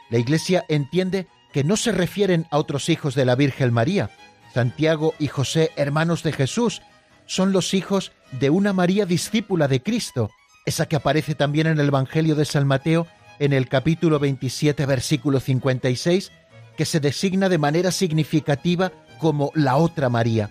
La 0.09 0.17
Iglesia 0.17 0.65
entiende 0.71 1.27
que 1.53 1.63
no 1.63 1.77
se 1.77 1.93
refieren 1.93 2.47
a 2.51 2.57
otros 2.57 2.89
hijos 2.89 3.15
de 3.15 3.27
la 3.27 3.35
Virgen 3.35 3.71
María. 3.75 4.09
Santiago 4.55 5.13
y 5.19 5.27
José, 5.27 5.73
hermanos 5.77 6.23
de 6.23 6.33
Jesús, 6.33 6.81
son 7.27 7.53
los 7.53 7.75
hijos 7.75 8.13
de 8.33 8.49
una 8.49 8.73
María 8.73 9.05
discípula 9.05 9.69
de 9.69 9.83
Cristo, 9.83 10.31
esa 10.65 10.87
que 10.87 10.97
aparece 10.97 11.35
también 11.35 11.67
en 11.67 11.79
el 11.81 11.89
Evangelio 11.89 12.35
de 12.35 12.47
San 12.47 12.67
Mateo 12.67 13.07
en 13.39 13.53
el 13.53 13.69
capítulo 13.69 14.19
27, 14.19 14.87
versículo 14.87 15.39
56, 15.39 16.33
que 16.79 16.87
se 16.87 16.99
designa 16.99 17.51
de 17.51 17.59
manera 17.59 17.91
significativa 17.93 18.91
como 19.19 19.51
la 19.55 19.77
otra 19.77 20.09
María. 20.09 20.51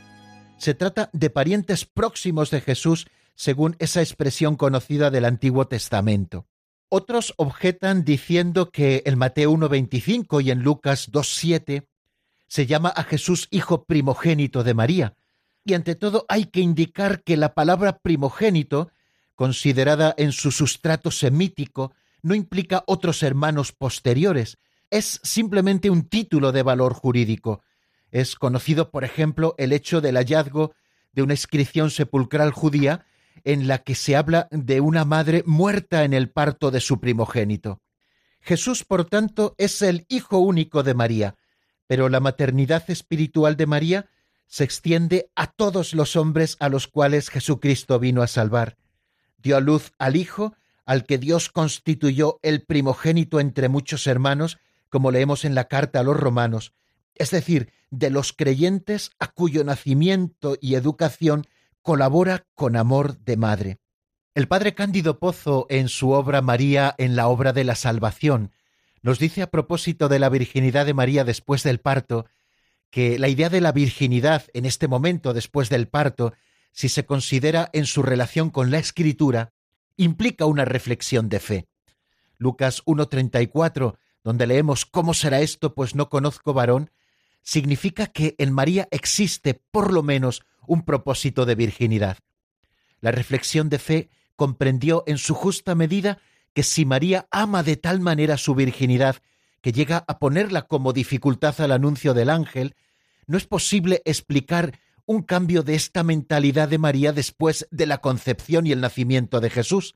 Se 0.57 0.73
trata 0.73 1.09
de 1.13 1.29
parientes 1.29 1.85
próximos 1.85 2.49
de 2.51 2.61
Jesús, 2.61 3.07
según 3.35 3.75
esa 3.79 4.01
expresión 4.01 4.55
conocida 4.55 5.11
del 5.11 5.25
Antiguo 5.25 5.67
Testamento. 5.67 6.45
Otros 6.89 7.33
objetan 7.37 8.03
diciendo 8.05 8.71
que 8.71 9.03
en 9.05 9.17
Mateo 9.17 9.51
1.25 9.51 10.43
y 10.43 10.51
en 10.51 10.63
Lucas 10.63 11.11
2.7 11.11 11.85
se 12.47 12.65
llama 12.65 12.89
a 12.89 13.03
Jesús 13.03 13.47
hijo 13.51 13.83
primogénito 13.83 14.63
de 14.63 14.73
María. 14.73 15.13
Y 15.65 15.73
ante 15.73 15.95
todo 15.95 16.25
hay 16.29 16.45
que 16.45 16.61
indicar 16.61 17.23
que 17.23 17.35
la 17.35 17.53
palabra 17.53 17.99
primogénito, 17.99 18.89
considerada 19.35 20.15
en 20.17 20.31
su 20.31 20.51
sustrato 20.51 21.11
semítico, 21.11 21.93
no 22.21 22.35
implica 22.35 22.83
otros 22.87 23.21
hermanos 23.21 23.73
posteriores, 23.73 24.57
es 24.89 25.19
simplemente 25.23 25.89
un 25.89 26.07
título 26.07 26.53
de 26.53 26.63
valor 26.63 26.93
jurídico. 26.93 27.61
Es 28.11 28.35
conocido, 28.35 28.91
por 28.91 29.03
ejemplo, 29.03 29.55
el 29.57 29.73
hecho 29.73 30.01
del 30.01 30.15
hallazgo 30.15 30.73
de 31.13 31.23
una 31.23 31.33
inscripción 31.33 31.89
sepulcral 31.89 32.51
judía 32.51 33.05
en 33.43 33.67
la 33.67 33.79
que 33.79 33.95
se 33.95 34.15
habla 34.15 34.47
de 34.51 34.81
una 34.81 35.05
madre 35.05 35.43
muerta 35.45 36.03
en 36.03 36.13
el 36.13 36.29
parto 36.29 36.71
de 36.71 36.79
su 36.79 36.99
primogénito. 36.99 37.81
Jesús, 38.41 38.83
por 38.83 39.05
tanto, 39.05 39.55
es 39.57 39.81
el 39.81 40.05
Hijo 40.09 40.39
único 40.39 40.83
de 40.83 40.93
María, 40.93 41.35
pero 41.87 42.09
la 42.09 42.19
maternidad 42.19 42.89
espiritual 42.89 43.57
de 43.57 43.65
María 43.65 44.09
se 44.47 44.63
extiende 44.63 45.29
a 45.35 45.47
todos 45.47 45.93
los 45.93 46.15
hombres 46.15 46.55
a 46.59 46.69
los 46.69 46.87
cuales 46.87 47.29
Jesucristo 47.29 47.99
vino 47.99 48.21
a 48.21 48.27
salvar. 48.27 48.77
Dio 49.37 49.57
a 49.57 49.59
luz 49.59 49.91
al 49.97 50.15
Hijo, 50.15 50.55
al 50.85 51.05
que 51.05 51.17
Dios 51.17 51.49
constituyó 51.49 52.39
el 52.43 52.61
primogénito 52.61 53.39
entre 53.39 53.67
muchos 53.67 54.07
hermanos, 54.07 54.57
como 54.89 55.11
leemos 55.11 55.43
en 55.43 55.53
la 55.53 55.67
carta 55.67 55.99
a 55.99 56.03
los 56.03 56.17
romanos, 56.17 56.73
es 57.19 57.31
decir, 57.31 57.71
de 57.89 58.09
los 58.09 58.33
creyentes 58.33 59.11
a 59.19 59.27
cuyo 59.27 59.63
nacimiento 59.63 60.57
y 60.59 60.75
educación 60.75 61.47
colabora 61.81 62.45
con 62.53 62.75
amor 62.75 63.17
de 63.19 63.37
madre. 63.37 63.79
El 64.35 64.47
padre 64.47 64.75
Cándido 64.75 65.19
Pozo, 65.19 65.65
en 65.69 65.89
su 65.89 66.11
obra 66.11 66.41
María 66.41 66.93
en 66.97 67.15
la 67.15 67.27
obra 67.27 67.53
de 67.53 67.63
la 67.63 67.75
salvación, 67.75 68.51
nos 69.01 69.19
dice 69.19 69.41
a 69.41 69.49
propósito 69.49 70.09
de 70.09 70.19
la 70.19 70.29
virginidad 70.29 70.85
de 70.85 70.93
María 70.93 71.23
después 71.23 71.63
del 71.63 71.79
parto, 71.79 72.25
que 72.89 73.17
la 73.19 73.29
idea 73.29 73.49
de 73.49 73.61
la 73.61 73.71
virginidad 73.71 74.43
en 74.53 74.65
este 74.65 74.87
momento 74.87 75.33
después 75.33 75.69
del 75.69 75.87
parto, 75.87 76.33
si 76.71 76.89
se 76.89 77.05
considera 77.05 77.69
en 77.73 77.85
su 77.85 78.03
relación 78.03 78.49
con 78.49 78.69
la 78.69 78.79
escritura, 78.79 79.53
implica 79.95 80.45
una 80.45 80.65
reflexión 80.65 81.29
de 81.29 81.39
fe. 81.39 81.67
Lucas 82.37 82.83
1.34, 82.85 83.97
donde 84.23 84.47
leemos 84.47 84.85
¿Cómo 84.85 85.13
será 85.13 85.39
esto? 85.41 85.73
pues 85.73 85.95
no 85.95 86.09
conozco 86.09 86.53
varón, 86.53 86.91
significa 87.47 88.07
que 88.07 88.35
en 88.39 88.51
María 88.51 88.89
existe 88.91 89.53
por 89.71 89.93
lo 89.93 90.03
menos 90.03 90.43
un 90.67 90.81
propósito 90.83 91.45
de 91.45 91.55
virginidad. 91.55 92.17
La 92.99 93.11
reflexión 93.11 93.69
de 93.69 93.79
fe 93.79 94.09
comprendió 94.35 95.05
en 95.07 95.17
su 95.17 95.33
justa 95.33 95.73
medida 95.73 96.17
que 96.53 96.63
si 96.63 96.83
María 96.83 97.25
ama 97.31 97.63
de 97.63 97.77
tal 97.77 98.01
manera 98.01 98.35
su 98.35 98.53
virginidad 98.53 99.15
que 99.61 99.71
llega 99.71 100.03
a 100.09 100.19
ponerla 100.19 100.63
como 100.63 100.91
dificultad 100.91 101.61
al 101.61 101.71
anuncio 101.71 102.13
del 102.13 102.31
ángel, 102.31 102.75
no 103.27 103.37
es 103.37 103.47
posible 103.47 104.01
explicar 104.03 104.77
un 105.05 105.21
cambio 105.21 105.63
de 105.63 105.75
esta 105.75 106.03
mentalidad 106.03 106.67
de 106.67 106.79
María 106.79 107.13
después 107.13 107.65
de 107.71 107.85
la 107.85 107.99
concepción 107.99 108.67
y 108.67 108.73
el 108.73 108.81
nacimiento 108.81 109.39
de 109.39 109.49
Jesús. 109.49 109.95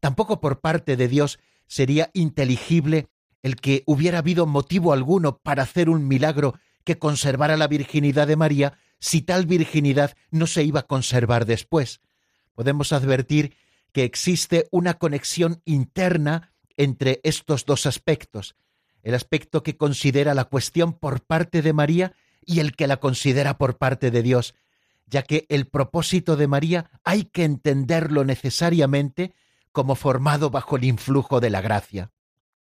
Tampoco 0.00 0.40
por 0.40 0.60
parte 0.60 0.96
de 0.96 1.08
Dios 1.08 1.40
sería 1.66 2.08
inteligible 2.14 3.10
el 3.42 3.56
que 3.56 3.82
hubiera 3.84 4.18
habido 4.18 4.46
motivo 4.46 4.94
alguno 4.94 5.36
para 5.36 5.64
hacer 5.64 5.90
un 5.90 6.08
milagro 6.08 6.54
que 6.84 6.98
conservara 6.98 7.56
la 7.56 7.68
virginidad 7.68 8.26
de 8.26 8.36
María 8.36 8.78
si 8.98 9.22
tal 9.22 9.46
virginidad 9.46 10.16
no 10.30 10.46
se 10.46 10.62
iba 10.62 10.80
a 10.80 10.86
conservar 10.86 11.46
después. 11.46 12.00
Podemos 12.54 12.92
advertir 12.92 13.54
que 13.92 14.04
existe 14.04 14.68
una 14.70 14.94
conexión 14.94 15.62
interna 15.64 16.52
entre 16.76 17.20
estos 17.24 17.64
dos 17.64 17.86
aspectos, 17.86 18.56
el 19.02 19.14
aspecto 19.14 19.62
que 19.62 19.76
considera 19.76 20.34
la 20.34 20.44
cuestión 20.44 20.92
por 20.92 21.22
parte 21.22 21.62
de 21.62 21.72
María 21.72 22.12
y 22.44 22.60
el 22.60 22.74
que 22.76 22.86
la 22.86 22.98
considera 22.98 23.58
por 23.58 23.78
parte 23.78 24.10
de 24.10 24.22
Dios, 24.22 24.54
ya 25.06 25.22
que 25.22 25.46
el 25.48 25.66
propósito 25.66 26.36
de 26.36 26.46
María 26.46 26.90
hay 27.04 27.24
que 27.24 27.44
entenderlo 27.44 28.24
necesariamente 28.24 29.34
como 29.72 29.94
formado 29.94 30.50
bajo 30.50 30.76
el 30.76 30.84
influjo 30.84 31.40
de 31.40 31.50
la 31.50 31.60
gracia. 31.60 32.12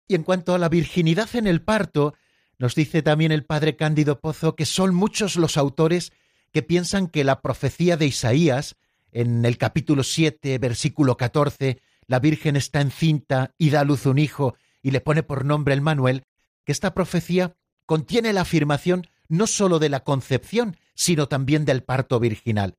Y 0.07 0.15
en 0.15 0.24
cuanto 0.24 0.53
a 0.53 0.57
la 0.57 0.70
virginidad 0.70 1.36
en 1.36 1.47
el 1.47 1.61
parto, 1.61 2.13
nos 2.60 2.76
dice 2.76 3.01
también 3.01 3.32
el 3.32 3.45
padre 3.45 3.76
Cándido 3.76 4.20
Pozo 4.20 4.55
que 4.55 4.66
son 4.66 4.95
muchos 4.95 5.36
los 5.36 5.58
autores 5.58 6.12
que 6.51 6.64
piensan 6.64 7.08
que 7.08 7.24
la 7.24 7.41
profecía 7.41 7.97
de 7.97 8.08
Isaías, 8.08 8.76
en 9.12 9.45
el 9.45 9.58
capítulo 9.58 10.03
7, 10.03 10.58
versículo 10.58 11.18
14, 11.18 11.82
la 12.08 12.20
Virgen 12.20 12.55
está 12.55 12.82
encinta 12.82 13.53
y 13.58 13.70
da 13.70 13.82
a 13.82 13.84
luz 13.84 14.05
un 14.05 14.18
hijo 14.18 14.55
y 14.82 14.91
le 14.91 15.01
pone 15.01 15.24
por 15.24 15.45
nombre 15.45 15.74
el 15.74 15.82
Manuel, 15.82 16.24
que 16.64 16.72
esta 16.72 16.93
profecía 16.93 17.55
contiene 17.86 18.34
la 18.34 18.41
afirmación 18.41 19.08
no 19.28 19.45
sólo 19.45 19.80
de 19.80 19.89
la 19.89 20.01
concepción, 20.03 20.78
sino 20.95 21.28
también 21.28 21.66
del 21.66 21.84
parto 21.84 22.20
virginal. 22.20 22.76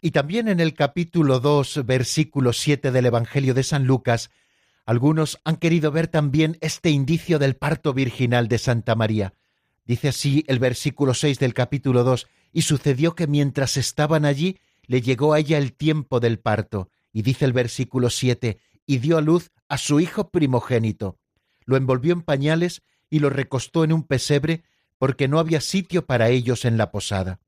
Y 0.00 0.10
también 0.10 0.48
en 0.48 0.58
el 0.58 0.74
capítulo 0.74 1.38
2, 1.38 1.86
versículo 1.86 2.52
7 2.52 2.90
del 2.90 3.06
Evangelio 3.06 3.54
de 3.54 3.62
San 3.62 3.84
Lucas, 3.84 4.30
algunos 4.84 5.40
han 5.44 5.56
querido 5.56 5.92
ver 5.92 6.08
también 6.08 6.58
este 6.60 6.90
indicio 6.90 7.38
del 7.38 7.56
parto 7.56 7.92
virginal 7.94 8.48
de 8.48 8.58
Santa 8.58 8.94
María. 8.94 9.34
Dice 9.84 10.08
así 10.08 10.44
el 10.48 10.58
versículo 10.58 11.14
6 11.14 11.38
del 11.38 11.54
capítulo 11.54 12.04
2, 12.04 12.26
y 12.52 12.62
sucedió 12.62 13.14
que 13.14 13.26
mientras 13.26 13.76
estaban 13.76 14.24
allí, 14.24 14.58
le 14.86 15.00
llegó 15.00 15.32
a 15.32 15.38
ella 15.38 15.58
el 15.58 15.72
tiempo 15.72 16.20
del 16.20 16.38
parto, 16.38 16.90
y 17.12 17.22
dice 17.22 17.44
el 17.44 17.52
versículo 17.52 18.10
7, 18.10 18.58
y 18.86 18.98
dio 18.98 19.18
a 19.18 19.20
luz 19.20 19.50
a 19.68 19.78
su 19.78 20.00
hijo 20.00 20.30
primogénito. 20.30 21.18
Lo 21.64 21.76
envolvió 21.76 22.12
en 22.12 22.22
pañales 22.22 22.82
y 23.08 23.20
lo 23.20 23.30
recostó 23.30 23.84
en 23.84 23.92
un 23.92 24.02
pesebre, 24.02 24.64
porque 24.98 25.28
no 25.28 25.38
había 25.38 25.60
sitio 25.60 26.06
para 26.06 26.28
ellos 26.28 26.64
en 26.64 26.76
la 26.76 26.90
posada. 26.90 27.40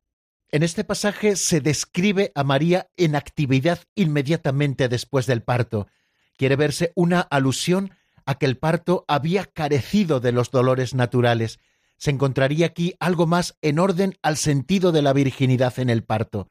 En 0.50 0.62
este 0.62 0.84
pasaje 0.84 1.36
se 1.36 1.60
describe 1.60 2.30
a 2.34 2.44
María 2.44 2.88
en 2.96 3.16
actividad 3.16 3.80
inmediatamente 3.94 4.88
después 4.88 5.26
del 5.26 5.42
parto, 5.42 5.88
quiere 6.36 6.56
verse 6.56 6.92
una 6.94 7.20
alusión 7.20 7.94
a 8.26 8.36
que 8.36 8.46
el 8.46 8.56
parto 8.56 9.04
había 9.08 9.44
carecido 9.44 10.20
de 10.20 10.32
los 10.32 10.50
dolores 10.50 10.94
naturales. 10.94 11.58
Se 11.96 12.10
encontraría 12.10 12.66
aquí 12.66 12.94
algo 13.00 13.26
más 13.26 13.56
en 13.62 13.78
orden 13.78 14.16
al 14.22 14.36
sentido 14.36 14.92
de 14.92 15.02
la 15.02 15.12
virginidad 15.12 15.78
en 15.78 15.90
el 15.90 16.04
parto. 16.04 16.50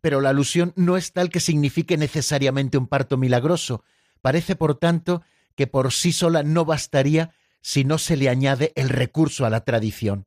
Pero 0.00 0.20
la 0.20 0.30
alusión 0.30 0.72
no 0.76 0.96
es 0.96 1.12
tal 1.12 1.30
que 1.30 1.40
signifique 1.40 1.96
necesariamente 1.96 2.76
un 2.76 2.88
parto 2.88 3.16
milagroso. 3.16 3.84
Parece, 4.20 4.56
por 4.56 4.76
tanto, 4.76 5.22
que 5.54 5.66
por 5.66 5.92
sí 5.92 6.12
sola 6.12 6.42
no 6.42 6.64
bastaría 6.64 7.32
si 7.60 7.84
no 7.84 7.98
se 7.98 8.16
le 8.16 8.28
añade 8.28 8.72
el 8.74 8.88
recurso 8.88 9.46
a 9.46 9.50
la 9.50 9.64
tradición. 9.64 10.26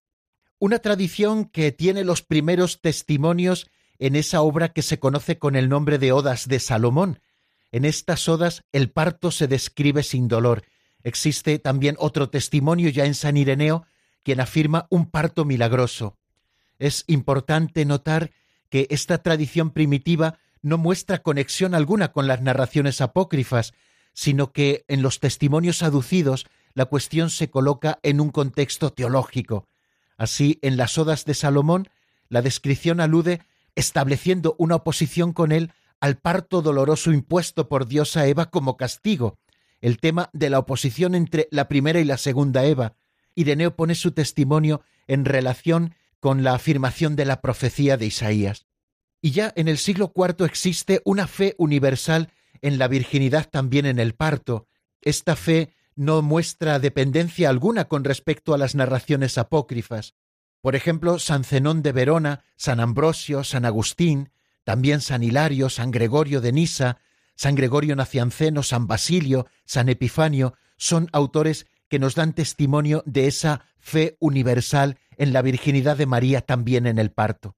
Una 0.58 0.80
tradición 0.80 1.46
que 1.46 1.74
tiene 1.74 2.06
los 2.06 2.22
primeros 2.22 2.82
testimonios 2.82 3.70
en 4.00 4.16
esa 4.16 4.42
obra 4.42 4.70
que 4.70 4.82
se 4.82 5.00
conoce 5.00 5.38
con 5.38 5.56
el 5.56 5.68
nombre 5.68 5.98
de 5.98 6.14
Odas 6.14 6.48
de 6.48 6.60
Salomón, 6.60 7.20
en 7.76 7.84
estas 7.84 8.30
odas 8.30 8.64
el 8.72 8.90
parto 8.90 9.32
se 9.32 9.50
describe 9.50 10.02
sin 10.02 10.30
dolor. 10.30 10.64
Existe 11.04 11.60
también 11.60 11.98
otro 12.00 12.30
testimonio 12.30 12.88
ya 12.88 13.04
en 13.04 13.16
San 13.16 13.36
Ireneo, 13.36 13.86
quien 14.24 14.40
afirma 14.40 14.88
un 14.90 15.12
parto 15.12 15.44
milagroso. 15.44 16.18
Es 16.80 17.04
importante 17.08 17.84
notar 17.84 18.32
que 18.70 18.88
esta 18.92 19.18
tradición 19.18 19.72
primitiva 19.72 20.40
no 20.62 20.78
muestra 20.78 21.22
conexión 21.22 21.76
alguna 21.76 22.14
con 22.14 22.28
las 22.28 22.42
narraciones 22.42 23.02
apócrifas, 23.02 23.74
sino 24.14 24.54
que 24.54 24.86
en 24.88 25.02
los 25.02 25.20
testimonios 25.20 25.84
aducidos 25.84 26.46
la 26.76 26.86
cuestión 26.86 27.30
se 27.30 27.50
coloca 27.50 28.00
en 28.04 28.22
un 28.22 28.30
contexto 28.30 28.94
teológico. 28.94 29.68
Así, 30.16 30.60
en 30.62 30.78
las 30.78 30.98
odas 30.98 31.26
de 31.26 31.34
Salomón, 31.34 31.90
la 32.30 32.42
descripción 32.42 33.02
alude 33.02 33.42
estableciendo 33.76 34.56
una 34.60 34.76
oposición 34.76 35.34
con 35.34 35.52
él 35.52 35.74
al 36.00 36.18
parto 36.18 36.62
doloroso 36.62 37.12
impuesto 37.12 37.68
por 37.68 37.88
Dios 37.88 38.18
a 38.18 38.28
Eva 38.28 38.50
como 38.50 38.78
castigo, 38.78 39.40
el 39.82 40.00
tema 40.00 40.30
de 40.34 40.50
la 40.50 40.60
oposición 40.60 41.16
entre 41.16 41.48
la 41.52 41.68
primera 41.68 42.00
y 42.00 42.04
la 42.04 42.18
segunda 42.18 42.66
Eva. 42.66 42.96
Ireneo 43.36 43.76
pone 43.76 43.96
su 43.96 44.12
testimonio 44.12 44.82
en 45.08 45.26
relación 45.26 45.96
con 46.20 46.44
la 46.44 46.54
afirmación 46.54 47.16
de 47.16 47.26
la 47.26 47.42
profecía 47.42 47.98
de 47.98 48.08
Isaías. 48.08 48.66
Y 49.22 49.32
ya 49.32 49.54
en 49.56 49.68
el 49.68 49.78
siglo 49.78 50.14
IV 50.16 50.46
existe 50.46 51.02
una 51.06 51.28
fe 51.28 51.56
universal 51.58 52.32
en 52.62 52.78
la 52.78 52.88
virginidad 52.88 53.50
también 53.50 53.86
en 53.86 54.00
el 54.00 54.16
parto. 54.16 54.68
Esta 55.02 55.36
fe 55.36 55.74
no 55.96 56.22
muestra 56.22 56.80
dependencia 56.80 57.50
alguna 57.50 57.86
con 57.86 58.04
respecto 58.04 58.54
a 58.54 58.58
las 58.58 58.76
narraciones 58.76 59.38
apócrifas. 59.38 60.16
Por 60.62 60.76
ejemplo, 60.76 61.20
San 61.20 61.44
Zenón 61.44 61.84
de 61.84 61.92
Verona, 61.92 62.44
San 62.56 62.80
Ambrosio, 62.80 63.44
San 63.44 63.66
Agustín, 63.66 64.32
también 64.66 65.00
San 65.00 65.24
Hilario, 65.24 65.70
San 65.70 65.92
Gregorio 65.92 66.42
de 66.42 66.52
Nisa, 66.52 66.98
San 67.36 67.56
Gregorio 67.56 67.96
Nacianceno, 67.96 68.64
San 68.64 68.88
Basilio, 68.88 69.48
San 69.64 69.88
Epifanio, 69.88 70.56
son 70.76 71.08
autores 71.14 71.68
que 71.88 72.00
nos 72.00 72.16
dan 72.16 72.34
testimonio 72.34 73.02
de 73.06 73.28
esa 73.28 73.62
fe 73.78 74.18
universal 74.20 74.98
en 75.18 75.32
la 75.32 75.42
virginidad 75.42 75.96
de 75.96 76.08
María 76.08 76.42
también 76.42 76.86
en 76.88 77.00
el 77.00 77.12
parto. 77.12 77.56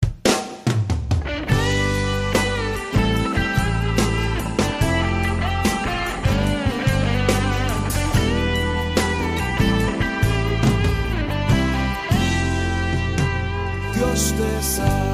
Dios 13.94 14.34
te 14.36 14.62
salve. 14.62 15.11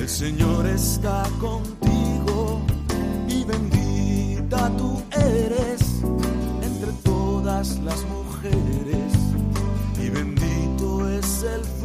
El 0.00 0.08
Señor 0.08 0.66
está 0.66 1.24
contigo 1.38 2.62
y 3.28 3.44
bendita 3.44 4.74
tú 4.78 5.02
eres 5.12 5.82
entre 6.62 6.92
todas 7.04 7.78
las 7.80 8.02
mujeres. 8.06 9.12
Y 10.02 10.08
bendito 10.08 11.06
es 11.06 11.42
el 11.42 11.79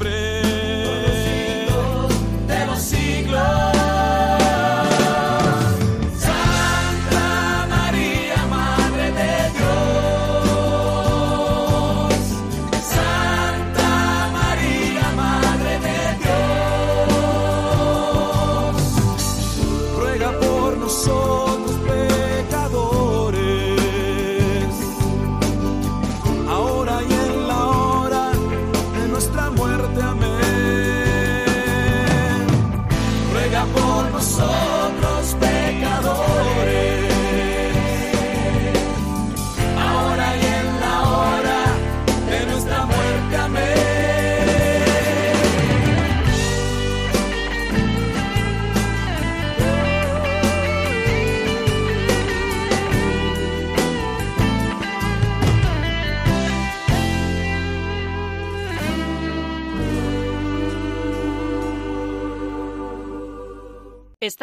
y 0.00 0.47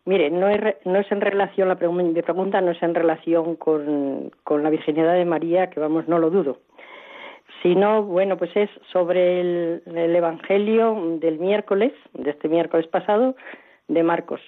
Mire, 0.06 0.30
no 0.32 0.50
es, 0.50 0.60
no 0.86 1.00
es 1.00 1.10
en 1.12 1.22
relación, 1.22 1.68
la 1.70 1.78
pregun- 1.80 2.12
mi 2.14 2.22
pregunta 2.22 2.60
no 2.62 2.72
es 2.72 2.82
en 2.84 2.94
relación 2.96 3.56
con, 3.56 4.32
con 4.44 4.62
la 4.64 4.70
virginidad 4.70 5.14
de 5.14 5.24
María, 5.24 5.70
que 5.70 5.80
vamos, 5.80 6.08
no 6.10 6.20
lo 6.20 6.30
dudo, 6.30 6.60
sino, 7.64 8.04
bueno, 8.04 8.38
pues 8.38 8.52
es 8.56 8.70
sobre 8.92 9.40
el, 9.40 9.84
el 9.86 10.16
Evangelio 10.16 11.18
del 11.20 11.40
miércoles, 11.40 11.94
de 12.14 12.32
este 12.32 12.50
miércoles 12.50 12.86
pasado, 12.88 13.36
de 13.88 14.04
Marcos, 14.04 14.42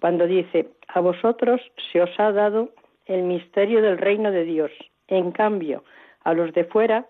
cuando 0.00 0.26
dice, 0.26 0.68
a 0.88 1.00
vosotros 1.00 1.60
se 1.92 2.00
os 2.00 2.10
ha 2.18 2.32
dado 2.32 2.70
el 3.06 3.24
misterio 3.24 3.82
del 3.82 3.98
reino 3.98 4.30
de 4.30 4.44
Dios, 4.44 4.70
en 5.08 5.32
cambio, 5.32 5.84
a 6.24 6.32
los 6.32 6.52
de 6.54 6.64
fuera, 6.64 7.06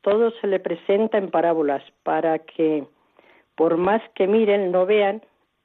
todo 0.00 0.30
se 0.40 0.46
le 0.46 0.60
presenta 0.60 1.18
en 1.18 1.30
parábolas, 1.30 1.82
para 2.02 2.38
que, 2.38 2.84
por 3.54 3.76
más 3.76 4.02
que 4.14 4.26
miren, 4.26 4.72
no 4.72 4.86
vean, 4.86 5.22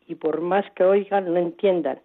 y 0.07 0.15
por 0.15 0.41
más 0.41 0.69
que 0.71 0.83
oigan, 0.83 1.33
no 1.33 1.39
entiendan, 1.39 1.99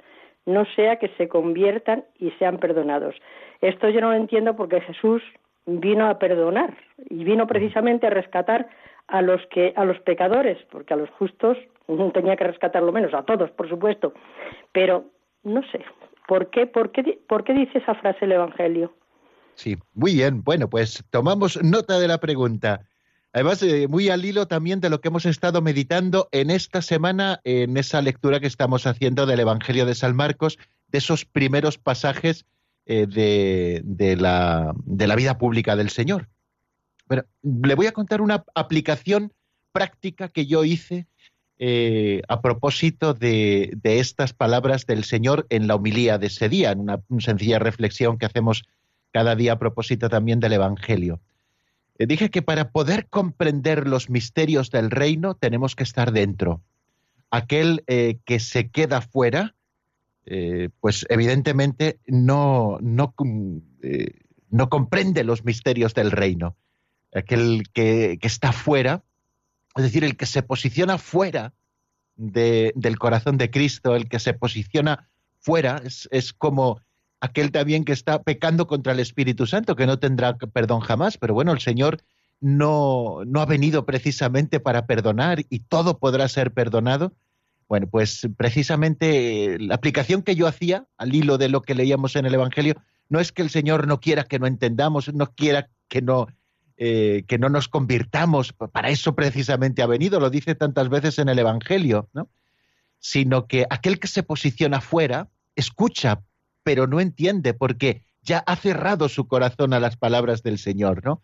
no 0.47 0.65
sea 0.77 0.97
que 0.97 1.09
se 1.17 1.29
conviertan 1.29 2.05
y 2.19 2.31
sean 2.33 2.59
perdonados. 2.59 3.17
Esto 3.61 3.89
yo 3.89 4.01
no 4.01 4.11
lo 4.11 4.17
entiendo 4.17 4.55
porque 4.55 4.81
Jesús 4.81 5.23
vino 5.67 6.09
a 6.09 6.19
perdonar 6.19 6.77
y 7.11 7.25
vino 7.25 7.47
precisamente 7.47 8.07
a 8.07 8.11
rescatar 8.11 8.69
a 9.09 9.23
los 9.23 9.41
que 9.51 9.73
a 9.77 9.85
los 9.85 9.99
pecadores, 10.01 10.59
porque 10.71 10.95
a 10.95 10.97
los 10.97 11.11
justos 11.11 11.57
mm, 11.89 12.11
tenía 12.15 12.37
que 12.37 12.45
rescatar 12.45 12.83
lo 12.83 12.93
menos, 12.93 13.15
a 13.15 13.23
todos, 13.23 13.51
por 13.51 13.69
supuesto. 13.69 14.15
Pero 14.73 15.07
no 15.43 15.63
sé, 15.71 15.85
¿por 16.27 16.51
qué 16.51 16.67
por 16.67 16.93
qué 16.93 17.19
por 17.29 17.45
qué 17.45 17.55
dice 17.55 17.79
esa 17.79 17.95
frase 17.95 18.25
el 18.25 18.33
evangelio? 18.33 18.93
Sí, 19.55 19.77
muy 19.95 20.15
bien. 20.15 20.43
Bueno, 20.43 20.69
pues 20.69 21.05
tomamos 21.11 21.63
nota 21.63 21.99
de 21.99 22.09
la 22.09 22.19
pregunta. 22.19 22.87
Además, 23.33 23.63
eh, 23.63 23.89
muy 23.89 24.09
al 24.11 24.25
hilo 24.25 24.47
también 24.47 24.81
de 24.81 24.91
lo 24.91 25.01
que 25.01 25.09
hemos 25.09 25.27
estado 25.27 25.61
meditando 25.61 26.29
en 26.31 26.51
esta 26.51 26.83
semana, 26.83 27.41
en 27.43 27.77
esa 27.77 28.01
lectura 28.01 28.39
que 28.39 28.47
estamos 28.47 28.87
haciendo 28.87 29.27
del 29.27 29.41
Evangelio 29.41 29.87
de 29.87 29.97
San 29.97 30.15
Marcos, 30.15 30.57
de 30.89 30.99
esos 30.99 31.25
primeros 31.25 31.77
pasajes 31.77 32.47
eh, 32.87 33.07
de, 33.07 34.17
la, 34.17 34.75
de 34.85 35.07
la 35.07 35.17
vida 35.17 35.39
pública 35.39 35.75
del 35.75 35.89
Señor. 35.89 36.29
Bueno, 37.07 37.25
le 37.43 37.75
voy 37.75 37.87
a 37.87 37.93
contar 37.93 38.21
una 38.21 38.45
aplicación 38.55 39.33
práctica 39.73 40.29
que 40.29 40.45
yo 40.45 40.65
hice 40.65 41.07
eh, 41.59 42.21
a 42.29 42.43
propósito 42.43 43.15
de, 43.15 43.73
de 43.83 44.01
estas 44.01 44.35
palabras 44.35 44.85
del 44.85 45.05
Señor 45.05 45.47
en 45.49 45.67
la 45.67 45.77
homilía 45.77 46.19
de 46.19 46.27
ese 46.27 46.51
día, 46.51 46.73
en 46.73 46.81
una, 46.81 47.01
sencilla 47.21 47.59
reflexión 47.59 48.19
que 48.19 48.27
hacemos 48.27 48.65
cada 49.13 49.35
día 49.35 49.55
a 49.55 49.59
propósito 49.59 50.11
también 50.11 50.41
del 50.41 50.53
Evangelio. 50.53 51.21
Eh, 51.99 52.05
dije 52.07 52.29
que 52.29 52.43
para 52.43 52.71
poder 52.71 53.07
comprender 53.07 53.89
los 53.89 54.11
misterios 54.11 54.71
del 54.71 54.91
reino 54.91 55.35
tenemos 55.37 55.75
que 55.75 55.85
estar 55.85 56.13
dentro. 56.13 56.61
Aquel 57.31 57.83
que 57.87 58.41
se 58.41 58.69
queda 58.69 59.01
fuera, 59.01 59.55
eh, 60.27 60.71
pues 60.81 61.07
evidentemente 61.09 61.99
no, 62.07 62.79
no, 62.81 63.15
no, 64.51 64.69
comprende 64.69 65.25
los 65.25 65.45
misterios 65.45 65.95
del 65.95 66.11
reino. 66.11 66.57
Aquel 67.15 67.69
que, 67.73 68.19
está 68.23 68.53
fuera, 68.53 69.05
es 69.77 69.85
decir, 69.85 70.05
el 70.05 70.17
que 70.17 70.27
se 70.27 70.43
posiciona 70.43 70.99
fuera 70.99 71.53
de, 72.17 72.73
del 72.75 72.99
corazón 72.99 73.37
de 73.37 73.51
Cristo, 73.51 73.95
el 73.95 74.09
que 74.09 74.19
se 74.19 74.35
posiciona 74.35 75.09
fuera, 75.41 75.83
es, 75.85 76.09
es 76.11 76.33
como 76.33 76.81
aquel 77.21 77.53
también 77.53 77.85
que 77.85 77.93
está 77.93 78.23
pecando 78.23 78.67
contra 78.67 78.93
el 78.93 79.01
Espíritu 79.01 79.47
Santo, 79.47 79.77
que 79.77 79.87
no 79.87 79.99
tendrá 79.99 80.37
perdón 80.37 80.81
jamás, 80.81 81.19
pero 81.19 81.35
bueno, 81.35 81.53
el 81.53 81.61
Señor 81.61 82.03
no, 82.41 83.21
no 83.27 83.41
ha 83.41 83.47
venido 83.47 83.87
precisamente 83.87 84.61
para 84.61 84.87
perdonar 84.87 85.45
y 85.49 85.61
todo 85.61 85.99
podrá 85.99 86.29
ser 86.29 86.53
perdonado. 86.53 87.15
Bueno, 87.69 87.87
pues 87.89 88.29
precisamente 88.37 89.59
la 89.59 89.75
aplicación 89.75 90.23
que 90.23 90.37
yo 90.37 90.47
hacía 90.47 90.87
al 90.97 91.15
hilo 91.15 91.39
de 91.39 91.49
lo 91.49 91.63
que 91.63 91.75
leíamos 91.75 92.17
en 92.17 92.27
el 92.27 92.35
Evangelio 92.35 92.75
no 93.09 93.21
es 93.21 93.33
que 93.33 93.43
el 93.43 93.51
Señor 93.51 93.87
no 93.87 94.01
quiera 94.01 94.25
que 94.25 94.39
no 94.39 94.47
entendamos, 94.47 95.13
no 95.13 95.33
quiera 95.35 95.71
que 95.89 96.03
no, 96.03 96.27
eh, 96.77 97.25
que 97.27 97.39
no 97.39 97.49
nos 97.49 97.69
convirtamos, 97.69 98.53
para 98.53 98.91
eso 98.91 99.15
precisamente 99.15 99.83
ha 99.83 99.87
venido, 99.87 100.21
lo 100.21 100.31
dice 100.31 100.55
tantas 100.55 100.89
veces 100.89 101.19
en 101.19 101.29
el 101.29 101.39
Evangelio, 101.39 102.09
¿no? 102.13 102.29
sino 102.99 103.47
que 103.47 103.67
aquel 103.69 103.99
que 103.99 104.09
se 104.09 104.23
posiciona 104.23 104.81
fuera 104.81 105.29
escucha 105.57 106.23
pero 106.65 106.89
no 106.89 106.99
entiende 107.01 107.55
porque 107.55 108.03
ya 108.23 108.39
ha 108.39 108.57
cerrado 108.57 109.09
su 109.09 109.29
corazón 109.29 109.73
a 109.75 109.81
las 109.81 109.97
palabras 109.97 110.43
del 110.43 110.59
Señor, 110.59 111.05
¿no? 111.05 111.23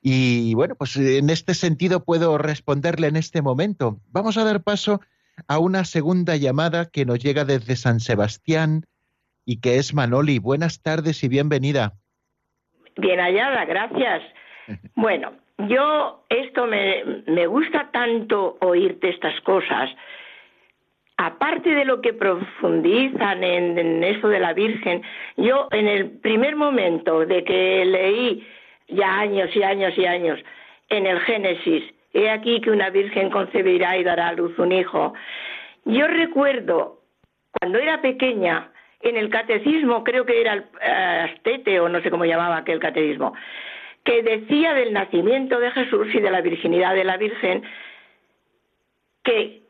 Y 0.00 0.54
bueno, 0.54 0.76
pues 0.76 0.96
en 0.96 1.30
este 1.30 1.54
sentido 1.54 2.04
puedo 2.04 2.38
responderle 2.38 3.08
en 3.08 3.16
este 3.16 3.42
momento. 3.42 4.00
Vamos 4.10 4.36
a 4.36 4.44
dar 4.44 4.62
paso 4.62 5.00
una 5.58 5.84
segunda 5.84 6.36
llamada 6.36 6.88
que 6.90 7.04
nos 7.04 7.18
llega 7.18 7.44
desde 7.44 7.76
San 7.76 8.00
Sebastián 8.00 8.82
y 9.44 9.60
que 9.60 9.76
es 9.76 9.94
Manoli. 9.94 10.38
Buenas 10.38 10.82
tardes 10.82 11.22
y 11.24 11.28
bienvenida. 11.28 11.92
Bien 12.96 13.20
hallada, 13.20 13.64
gracias. 13.64 14.22
Bueno, 14.96 15.32
yo 15.68 16.26
esto 16.28 16.66
me, 16.66 17.22
me 17.26 17.46
gusta 17.46 17.90
tanto 17.90 18.58
oírte 18.60 19.08
estas 19.08 19.40
cosas 19.40 19.88
aparte 21.18 21.70
de 21.70 21.84
lo 21.84 22.00
que 22.00 22.14
profundizan 22.14 23.44
en, 23.44 24.02
eso 24.02 24.28
de 24.28 24.38
la 24.38 24.54
Virgen, 24.54 25.02
yo 25.36 25.68
en 25.72 25.88
el 25.88 26.10
primer 26.10 26.56
momento 26.56 27.26
de 27.26 27.44
que 27.44 27.84
leí 27.84 28.46
ya 28.88 29.18
años 29.18 29.54
y 29.54 29.62
años 29.62 29.92
y 29.98 30.06
años 30.06 30.38
en 30.88 31.06
el 31.06 31.20
Génesis, 31.20 31.82
he 32.12 32.30
aquí 32.30 32.60
que 32.60 32.70
una 32.70 32.90
Virgen 32.90 33.30
concebirá 33.30 33.96
y 33.96 34.04
dará 34.04 34.28
a 34.28 34.32
luz 34.32 34.58
un 34.58 34.72
hijo, 34.72 35.14
yo 35.84 36.06
recuerdo 36.06 37.00
cuando 37.58 37.78
era 37.78 38.00
pequeña, 38.00 38.70
en 39.00 39.16
el 39.16 39.30
catecismo, 39.30 40.02
creo 40.02 40.26
que 40.26 40.40
era 40.40 40.54
el 40.54 40.64
eh, 40.80 41.30
Astete 41.30 41.80
o 41.80 41.88
no 41.88 42.00
sé 42.00 42.10
cómo 42.10 42.24
llamaba 42.24 42.56
aquel 42.56 42.80
catecismo, 42.80 43.32
que 44.04 44.22
decía 44.22 44.74
del 44.74 44.92
nacimiento 44.92 45.58
de 45.60 45.70
Jesús 45.70 46.08
y 46.14 46.20
de 46.20 46.30
la 46.30 46.40
virginidad 46.40 46.94
de 46.94 47.04
la 47.04 47.16
Virgen, 47.16 47.62
que 49.22 49.62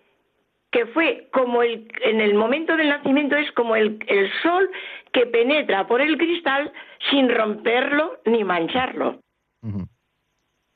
que 0.70 0.86
fue 0.86 1.28
como 1.32 1.62
el, 1.62 1.90
en 2.02 2.20
el 2.20 2.34
momento 2.34 2.76
del 2.76 2.88
nacimiento 2.88 3.36
es 3.36 3.50
como 3.52 3.74
el, 3.74 4.04
el 4.06 4.30
sol 4.42 4.70
que 5.12 5.26
penetra 5.26 5.86
por 5.86 6.00
el 6.00 6.18
cristal 6.18 6.72
sin 7.10 7.30
romperlo 7.30 8.18
ni 8.26 8.44
mancharlo. 8.44 9.20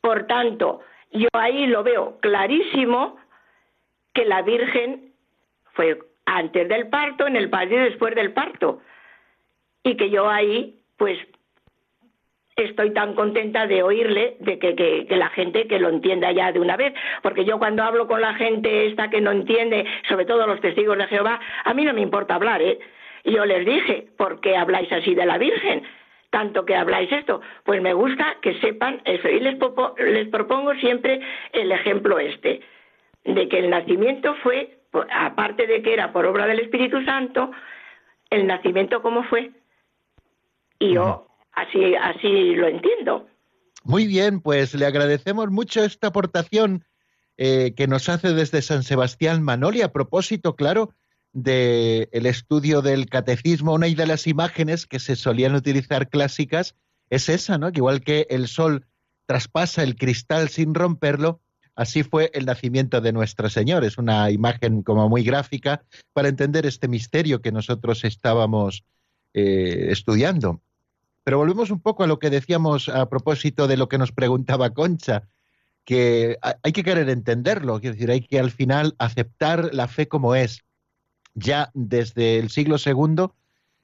Por 0.01 0.27
tanto, 0.27 0.81
yo 1.13 1.29
ahí 1.33 1.67
lo 1.67 1.83
veo 1.83 2.19
clarísimo 2.21 3.19
que 4.15 4.25
la 4.25 4.43
Virgen 4.43 5.13
fue 5.73 5.99
antes 6.27 6.69
del 6.69 6.89
parto, 6.89 7.27
en 7.27 7.37
el 7.37 7.51
parto 7.51 7.75
y 7.75 7.79
después 7.79 8.15
del 8.15 8.33
parto. 8.33 8.81
Y 9.83 9.97
que 9.97 10.11
yo 10.11 10.29
ahí, 10.29 10.79
pues, 10.97 11.19
estoy 12.57 12.93
tan 12.93 13.15
contenta 13.15 13.67
de 13.67 13.83
oírle, 13.83 14.37
de 14.41 14.59
que, 14.59 15.07
la 15.11 15.31
gente 15.31 15.67
que 15.67 15.79
lo 15.79 15.89
entienda 15.89 16.31
ya 16.33 16.53
de 16.53 16.61
una 16.61 16.77
vez, 16.77 16.95
porque 17.23 17.45
yo 17.45 17.59
cuando 17.59 17.83
hablo 17.83 18.07
con 18.07 18.21
la 18.21 18.35
gente 18.35 18.87
esta 18.87 19.11
que 19.11 19.21
no 19.21 19.33
entiende, 19.33 19.85
sobre 20.09 20.27
todo 20.27 20.47
los 20.47 20.61
testigos 20.61 20.99
de 20.99 21.07
Jehová, 21.07 21.41
a 21.65 21.75
mí 21.75 21.85
no 21.85 21.95
me 21.95 22.03
importa 22.03 22.35
hablar, 22.35 22.63
¿eh? 22.63 22.79
Yo 23.25 23.45
les 23.45 23.65
dije, 23.65 24.09
¿por 24.17 24.41
qué 24.41 24.57
habláis 24.57 24.91
así 24.93 25.15
de 25.15 25.27
la 25.27 25.39
Virgen? 25.39 25.83
Tanto 26.33 26.64
que 26.64 26.74
habláis 26.74 27.12
esto, 27.12 27.41
pues 27.64 27.80
me 27.80 27.95
gusta 27.95 28.37
que 28.43 28.59
sepan 28.61 29.01
eso. 29.05 29.28
Y 29.28 29.39
les, 29.39 29.57
les 29.99 30.28
propongo 30.28 30.74
siempre 30.74 31.20
el 31.53 31.70
ejemplo 31.70 32.18
este, 32.18 32.61
de 33.24 33.49
que 33.49 33.61
el 33.61 33.70
nacimiento 33.70 34.35
fue, 34.43 34.80
aparte 35.14 35.68
de 35.68 35.83
que 35.83 35.93
era 35.93 36.12
por 36.12 36.26
obra 36.26 36.47
del 36.47 36.59
Espíritu 36.59 37.05
Santo, 37.05 37.53
el 38.30 38.47
nacimiento 38.47 39.01
cómo 39.03 39.22
fue. 39.24 39.53
Y 40.80 40.95
yo 40.95 41.28
Así, 41.53 41.95
así 41.95 42.55
lo 42.55 42.68
entiendo. 42.68 43.26
Muy 43.85 44.07
bien, 44.07 44.41
pues 44.41 44.74
le 44.74 44.87
agradecemos 44.87 45.51
mucho 45.51 45.85
esta 45.85 46.09
aportación 46.09 46.85
eh, 47.37 47.74
que 47.76 47.87
nos 47.87 48.09
hace 48.09 48.33
desde 48.33 48.62
San 48.62 48.83
Sebastián 48.83 49.43
Manoli 49.43 49.83
a 49.83 49.93
propósito, 49.93 50.55
claro, 50.55 50.95
del 51.33 52.09
el 52.12 52.26
estudio 52.26 52.83
del 52.83 53.07
catecismo. 53.07 53.74
Una 53.74 53.87
de 53.87 54.07
las 54.07 54.26
imágenes 54.26 54.87
que 54.87 54.99
se 54.99 55.16
solían 55.16 55.55
utilizar 55.55 56.09
clásicas 56.09 56.74
es 57.11 57.28
esa, 57.28 57.59
¿no? 57.59 57.72
Que 57.72 57.78
igual 57.78 58.01
que 58.01 58.26
el 58.30 58.49
sol 58.49 58.87
traspasa 59.26 59.83
el 59.83 59.97
cristal 59.97 60.49
sin 60.49 60.74
romperlo, 60.74 61.41
así 61.74 62.03
fue 62.03 62.30
el 62.35 62.47
nacimiento 62.47 63.01
de 63.01 63.12
Nuestro 63.12 63.49
Señor. 63.49 63.85
Es 63.85 63.99
una 63.99 64.30
imagen 64.30 64.83
como 64.83 65.09
muy 65.09 65.22
gráfica 65.22 65.85
para 66.12 66.28
entender 66.28 66.66
este 66.66 66.89
misterio 66.89 67.41
que 67.41 67.53
nosotros 67.53 68.05
estábamos 68.05 68.85
eh, 69.35 69.89
estudiando. 69.91 70.61
Pero 71.24 71.39
volvemos 71.39 71.70
un 71.70 71.80
poco 71.80 72.03
a 72.03 72.07
lo 72.07 72.18
que 72.18 72.30
decíamos 72.30 72.89
a 72.89 73.09
propósito 73.09 73.68
de 73.68 73.76
lo 73.76 73.89
que 73.89 73.99
nos 73.99 74.12
preguntaba 74.12 74.70
Concha, 74.70 75.28
que 75.85 76.39
hay 76.62 76.72
que 76.72 76.85
querer 76.85 77.09
entenderlo, 77.09 77.76
es 77.76 77.83
decir, 77.83 78.11
hay 78.11 78.20
que 78.20 78.39
al 78.39 78.51
final 78.51 78.95
aceptar 78.99 79.72
la 79.72 79.89
fe 79.89 80.09
como 80.09 80.35
es. 80.35 80.64
Ya 81.35 81.70
desde 81.74 82.39
el 82.39 82.51
siglo 82.51 82.76
II 82.85 83.28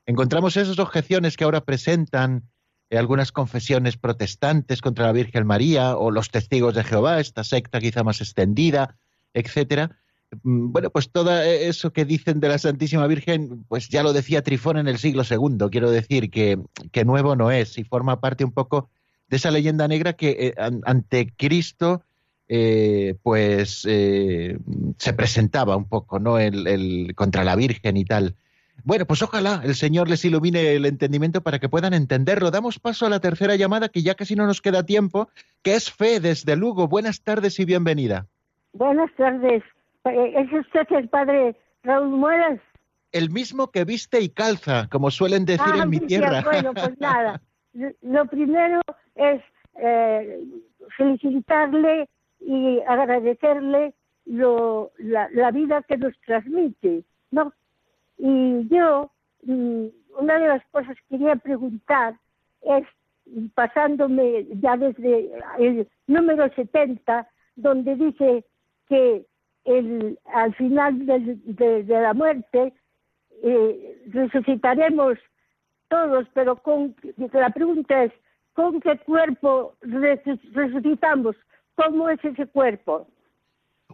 encontramos 0.06 0.56
esas 0.56 0.78
objeciones 0.78 1.36
que 1.36 1.44
ahora 1.44 1.64
presentan 1.64 2.48
eh, 2.90 2.98
algunas 2.98 3.32
confesiones 3.32 3.96
protestantes 3.96 4.80
contra 4.80 5.06
la 5.06 5.12
Virgen 5.12 5.46
María 5.46 5.96
o 5.96 6.10
los 6.10 6.30
testigos 6.30 6.74
de 6.74 6.84
Jehová, 6.84 7.20
esta 7.20 7.44
secta 7.44 7.80
quizá 7.80 8.02
más 8.02 8.20
extendida, 8.20 8.96
etcétera, 9.34 9.98
Mm, 10.42 10.72
bueno, 10.72 10.90
pues 10.90 11.10
todo 11.10 11.40
eso 11.40 11.92
que 11.92 12.04
dicen 12.04 12.40
de 12.40 12.48
la 12.48 12.58
Santísima 12.58 13.06
Virgen, 13.06 13.64
pues 13.64 13.88
ya 13.88 14.02
lo 14.02 14.12
decía 14.12 14.42
Trifón 14.42 14.76
en 14.76 14.88
el 14.88 14.98
siglo 14.98 15.22
II, 15.28 15.68
quiero 15.70 15.90
decir 15.90 16.30
que, 16.30 16.58
nuevo 17.04 17.36
no 17.36 17.50
es 17.50 17.78
y 17.78 17.84
forma 17.84 18.20
parte 18.20 18.44
un 18.44 18.52
poco 18.52 18.90
de 19.28 19.36
esa 19.36 19.50
leyenda 19.50 19.88
negra 19.88 20.14
que 20.14 20.30
eh, 20.30 20.54
ante 20.84 21.32
Cristo 21.36 22.02
eh, 22.48 23.14
pues 23.22 23.86
eh, 23.88 24.58
se 24.96 25.12
presentaba 25.12 25.76
un 25.76 25.88
poco, 25.88 26.18
¿no? 26.18 26.38
El, 26.38 27.12
contra 27.14 27.44
la 27.44 27.56
Virgen 27.56 27.96
y 27.96 28.04
tal. 28.04 28.34
Bueno, 28.84 29.06
pues 29.06 29.22
ojalá 29.22 29.60
el 29.64 29.74
Señor 29.74 30.08
les 30.08 30.24
ilumine 30.24 30.74
el 30.74 30.86
entendimiento 30.86 31.42
para 31.42 31.58
que 31.58 31.68
puedan 31.68 31.92
entenderlo. 31.94 32.50
Damos 32.50 32.78
paso 32.78 33.06
a 33.06 33.10
la 33.10 33.20
tercera 33.20 33.56
llamada, 33.56 33.88
que 33.88 34.02
ya 34.02 34.14
casi 34.14 34.34
no 34.34 34.46
nos 34.46 34.62
queda 34.62 34.86
tiempo, 34.86 35.28
que 35.62 35.74
es 35.74 35.92
Fe 35.92 36.20
desde 36.20 36.56
Lugo. 36.56 36.88
Buenas 36.88 37.22
tardes 37.22 37.58
y 37.60 37.64
bienvenida. 37.64 38.26
Buenas 38.72 39.10
tardes. 39.16 39.62
Eh, 40.04 40.34
¿Es 40.36 40.52
usted 40.52 40.86
el 40.96 41.08
padre 41.08 41.56
Raúl 41.82 42.08
Muelas? 42.08 42.60
El 43.12 43.30
mismo 43.30 43.70
que 43.70 43.84
viste 43.84 44.20
y 44.20 44.28
calza, 44.28 44.88
como 44.88 45.10
suelen 45.10 45.44
decir 45.44 45.74
ah, 45.74 45.82
en 45.82 45.90
mi 45.90 46.00
tierra. 46.00 46.42
Bueno, 46.42 46.72
pues 46.72 46.98
nada. 47.00 47.40
Lo 48.02 48.26
primero 48.26 48.80
es 49.16 49.42
eh, 49.82 50.40
felicitarle 50.96 52.08
y 52.40 52.80
agradecerle 52.86 53.94
lo, 54.26 54.92
la, 54.98 55.50
vida 55.50 55.82
que 55.82 55.96
nos 55.96 56.18
transmite, 56.20 57.04
¿no? 57.30 57.52
Y 58.18 58.68
yo, 58.68 59.10
mm, 59.44 59.86
una 60.18 60.38
de 60.38 60.48
las 60.48 60.66
cosas 60.70 60.96
que 60.96 61.18
quería 61.18 61.36
preguntar 61.36 62.14
es, 62.62 62.84
pasándome 63.54 64.46
ya 64.60 64.76
desde 64.76 65.30
el 65.58 65.88
número 66.06 66.48
70, 66.54 67.28
donde 67.56 67.94
dice 67.96 68.44
que 68.88 69.26
el, 69.64 70.18
al 70.32 70.54
final 70.54 71.04
de, 71.04 71.84
la 71.86 72.14
muerte 72.14 72.72
eh, 73.42 74.02
resucitaremos 74.08 75.18
todos, 75.88 76.26
pero 76.34 76.56
con, 76.56 76.94
la 77.32 77.50
pregunta 77.50 78.04
es, 78.04 78.12
¿con 78.54 78.80
qué 78.80 78.98
cuerpo 78.98 79.74
resucitamos? 79.82 81.36
¿Cómo 81.78 82.08
es 82.10 82.18
ese 82.24 82.46
cuerpo? 82.46 83.06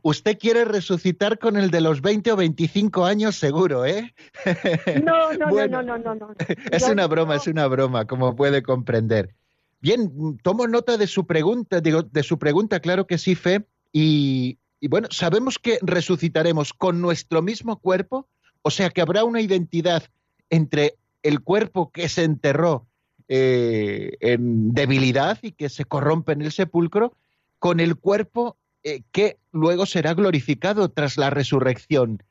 Usted 0.03 0.39
quiere 0.39 0.64
resucitar 0.64 1.39
con 1.39 1.57
el 1.57 1.70
de 1.70 1.82
los 1.82 2.01
20 2.01 2.32
o 2.32 2.37
25 2.37 3.05
años 3.05 3.37
seguro, 3.37 3.85
¿eh? 3.85 4.14
No, 5.05 5.35
no, 5.35 5.51
no, 5.68 5.82
no, 5.82 5.99
no, 5.99 6.14
no, 6.14 6.35
Es 6.72 6.89
una 6.89 7.07
broma, 7.07 7.37
es 7.37 7.47
una 7.47 7.66
broma, 7.66 8.07
como 8.07 8.35
puede 8.35 8.62
comprender. 8.62 9.35
Bien, 9.80 10.39
tomo 10.43 10.66
nota 10.66 10.97
de 10.97 11.07
su 11.07 11.26
pregunta, 11.26 11.82
digo, 11.82 12.03
de 12.03 12.22
su 12.22 12.39
pregunta, 12.39 12.80
claro 12.80 13.07
que 13.07 13.18
sí, 13.18 13.35
Fe, 13.35 13.66
y, 13.93 14.59
y 14.80 14.89
bueno, 14.89 15.09
sabemos 15.11 15.59
que 15.59 15.78
resucitaremos 15.82 16.72
con 16.72 17.03
nuestro 17.03 17.43
mismo 17.43 17.78
cuerpo, 17.78 18.26
o 18.62 18.70
sea 18.70 18.89
que 18.89 19.03
habrá 19.03 19.24
una 19.24 19.43
identidad 19.43 20.05
entre 20.49 20.95
el 21.22 21.43
cuerpo 21.43 21.93
que 21.93 22.09
se 22.09 22.24
enterró 22.24 22.87
eh, 23.28 24.16
en 24.20 24.72
debilidad 24.72 25.39
y 25.43 25.53
que 25.53 25.68
se 25.68 25.85
corrompe 25.85 26.32
en 26.32 26.43
el 26.43 26.53
sepulcro, 26.53 27.14
con 27.64 27.80
el 27.80 27.96
cuerpo 27.96 28.58
eh, 28.82 29.04
que 29.10 29.38
luego 29.50 29.86
será 29.86 30.12
glorificado 30.12 30.90
tras 30.90 31.16
la 31.16 31.30
resurrección, 31.30 32.22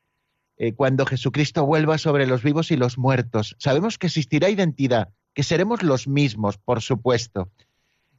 eh, 0.57 0.73
cuando 0.75 1.07
Jesucristo 1.07 1.65
vuelva 1.65 1.97
sobre 1.97 2.27
los 2.27 2.43
vivos 2.43 2.69
y 2.69 2.77
los 2.77 2.99
muertos. 2.99 3.55
Sabemos 3.57 3.97
que 3.97 4.05
existirá 4.05 4.51
identidad, 4.51 5.09
que 5.33 5.41
seremos 5.41 5.81
los 5.81 6.07
mismos, 6.07 6.59
por 6.59 6.83
supuesto. 6.83 7.49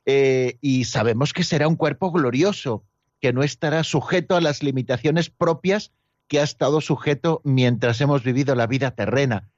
y 0.05 0.85
sabemos 0.87 1.33
que 1.33 1.45
será 1.45 1.69
un 1.69 1.77
cuerpo 1.77 2.11
glorioso, 2.11 2.83
que 3.21 3.33
no 3.33 3.45
estará 3.45 3.85
sujeto 3.85 4.35
a 4.35 4.41
las 4.41 4.65
limitaciones 4.65 5.31
propias 5.31 5.93
que 6.27 6.41
ha 6.41 6.43
estado 6.43 6.81
sujeto 6.81 7.43
mientras 7.45 8.01
hemos 8.01 8.25
vivido 8.25 8.57
la 8.57 8.67
vida 8.67 8.91
terrena. 8.91 9.49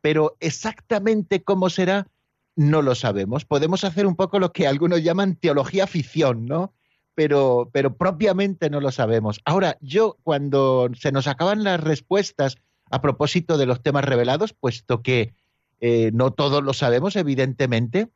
Pero 0.00 0.36
exactamente 0.40 1.44
cómo 1.44 1.70
será, 1.70 2.08
no 2.56 2.82
lo 2.82 2.96
sabemos. 2.96 3.44
Podemos 3.44 3.84
hacer 3.84 4.04
un 4.04 4.16
poco 4.16 4.40
lo 4.40 4.52
que 4.52 4.66
algunos 4.66 5.04
llaman 5.04 5.36
teología 5.36 5.86
ficción, 5.86 6.46
¿no? 6.46 6.74
Pero, 7.14 7.70
pero 7.72 7.96
propiamente 7.96 8.70
no 8.70 8.80
lo 8.80 8.90
sabemos. 8.90 9.40
Ahora, 9.44 9.76
yo 9.80 10.16
cuando 10.22 10.90
se 10.98 11.12
nos 11.12 11.28
acaban 11.28 11.62
las 11.62 11.80
respuestas 11.80 12.56
a 12.90 13.00
propósito 13.00 13.56
de 13.56 13.66
los 13.66 13.82
temas 13.82 14.04
revelados, 14.04 14.52
puesto 14.52 15.02
que 15.02 15.32
eh, 15.80 16.10
no 16.12 16.32
todos 16.32 16.62
lo 16.62 16.72
sabemos, 16.72 17.16
evidentemente, 17.16 18.08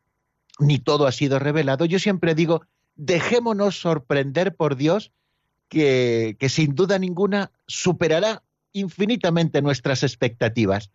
ni 0.59 0.79
todo 0.79 1.07
ha 1.07 1.13
sido 1.13 1.39
revelado, 1.39 1.85
yo 1.85 1.99
siempre 1.99 2.35
digo, 2.35 2.63
dejémonos 2.97 3.81
sorprender 3.81 4.55
por 4.57 4.77
Dios 4.77 5.13
que, 5.69 6.37
sin 6.49 6.75
duda 6.75 6.99
ninguna 6.99 7.53
superará 7.67 8.43
infinitamente 8.73 9.63
nuestras 9.63 10.03
expectativas. 10.03 10.91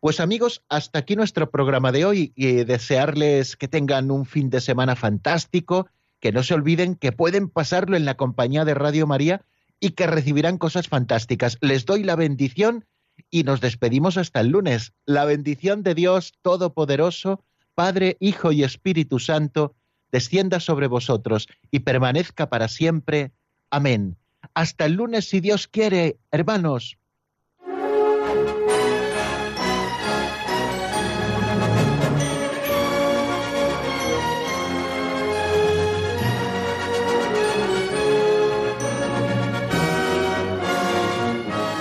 Pues 0.00 0.20
amigos, 0.20 0.62
hasta 0.68 0.98
aquí 1.00 1.16
nuestro 1.16 1.50
programa 1.50 1.90
de 1.90 2.04
hoy 2.04 2.32
y 2.36 2.64
desearles 2.64 3.56
que 3.56 3.68
tengan 3.68 4.10
un 4.10 4.26
fin 4.26 4.50
de 4.50 4.60
semana 4.60 4.94
fantástico, 4.94 5.88
que 6.20 6.32
no 6.32 6.42
se 6.42 6.54
olviden 6.54 6.94
que 6.94 7.12
pueden 7.12 7.48
pasarlo 7.48 7.96
en 7.96 8.04
la 8.04 8.16
compañía 8.16 8.64
de 8.64 8.74
Radio 8.74 9.06
María 9.06 9.44
y 9.80 9.90
que 9.90 10.06
recibirán 10.06 10.58
cosas 10.58 10.88
fantásticas. 10.88 11.58
Les 11.60 11.84
doy 11.86 12.02
la 12.02 12.16
bendición 12.16 12.86
y 13.30 13.44
nos 13.44 13.60
despedimos 13.60 14.16
hasta 14.16 14.40
el 14.40 14.48
lunes. 14.48 14.92
La 15.04 15.24
bendición 15.24 15.82
de 15.82 15.94
Dios 15.94 16.34
Todopoderoso, 16.42 17.44
Padre, 17.74 18.16
Hijo 18.20 18.52
y 18.52 18.62
Espíritu 18.62 19.18
Santo, 19.18 19.74
descienda 20.10 20.60
sobre 20.60 20.86
vosotros 20.86 21.48
y 21.70 21.80
permanezca 21.80 22.48
para 22.48 22.68
siempre. 22.68 23.32
Amén. 23.70 24.16
Hasta 24.54 24.86
el 24.86 24.94
lunes, 24.94 25.28
si 25.28 25.40
Dios 25.40 25.68
quiere, 25.68 26.18
hermanos. 26.30 26.98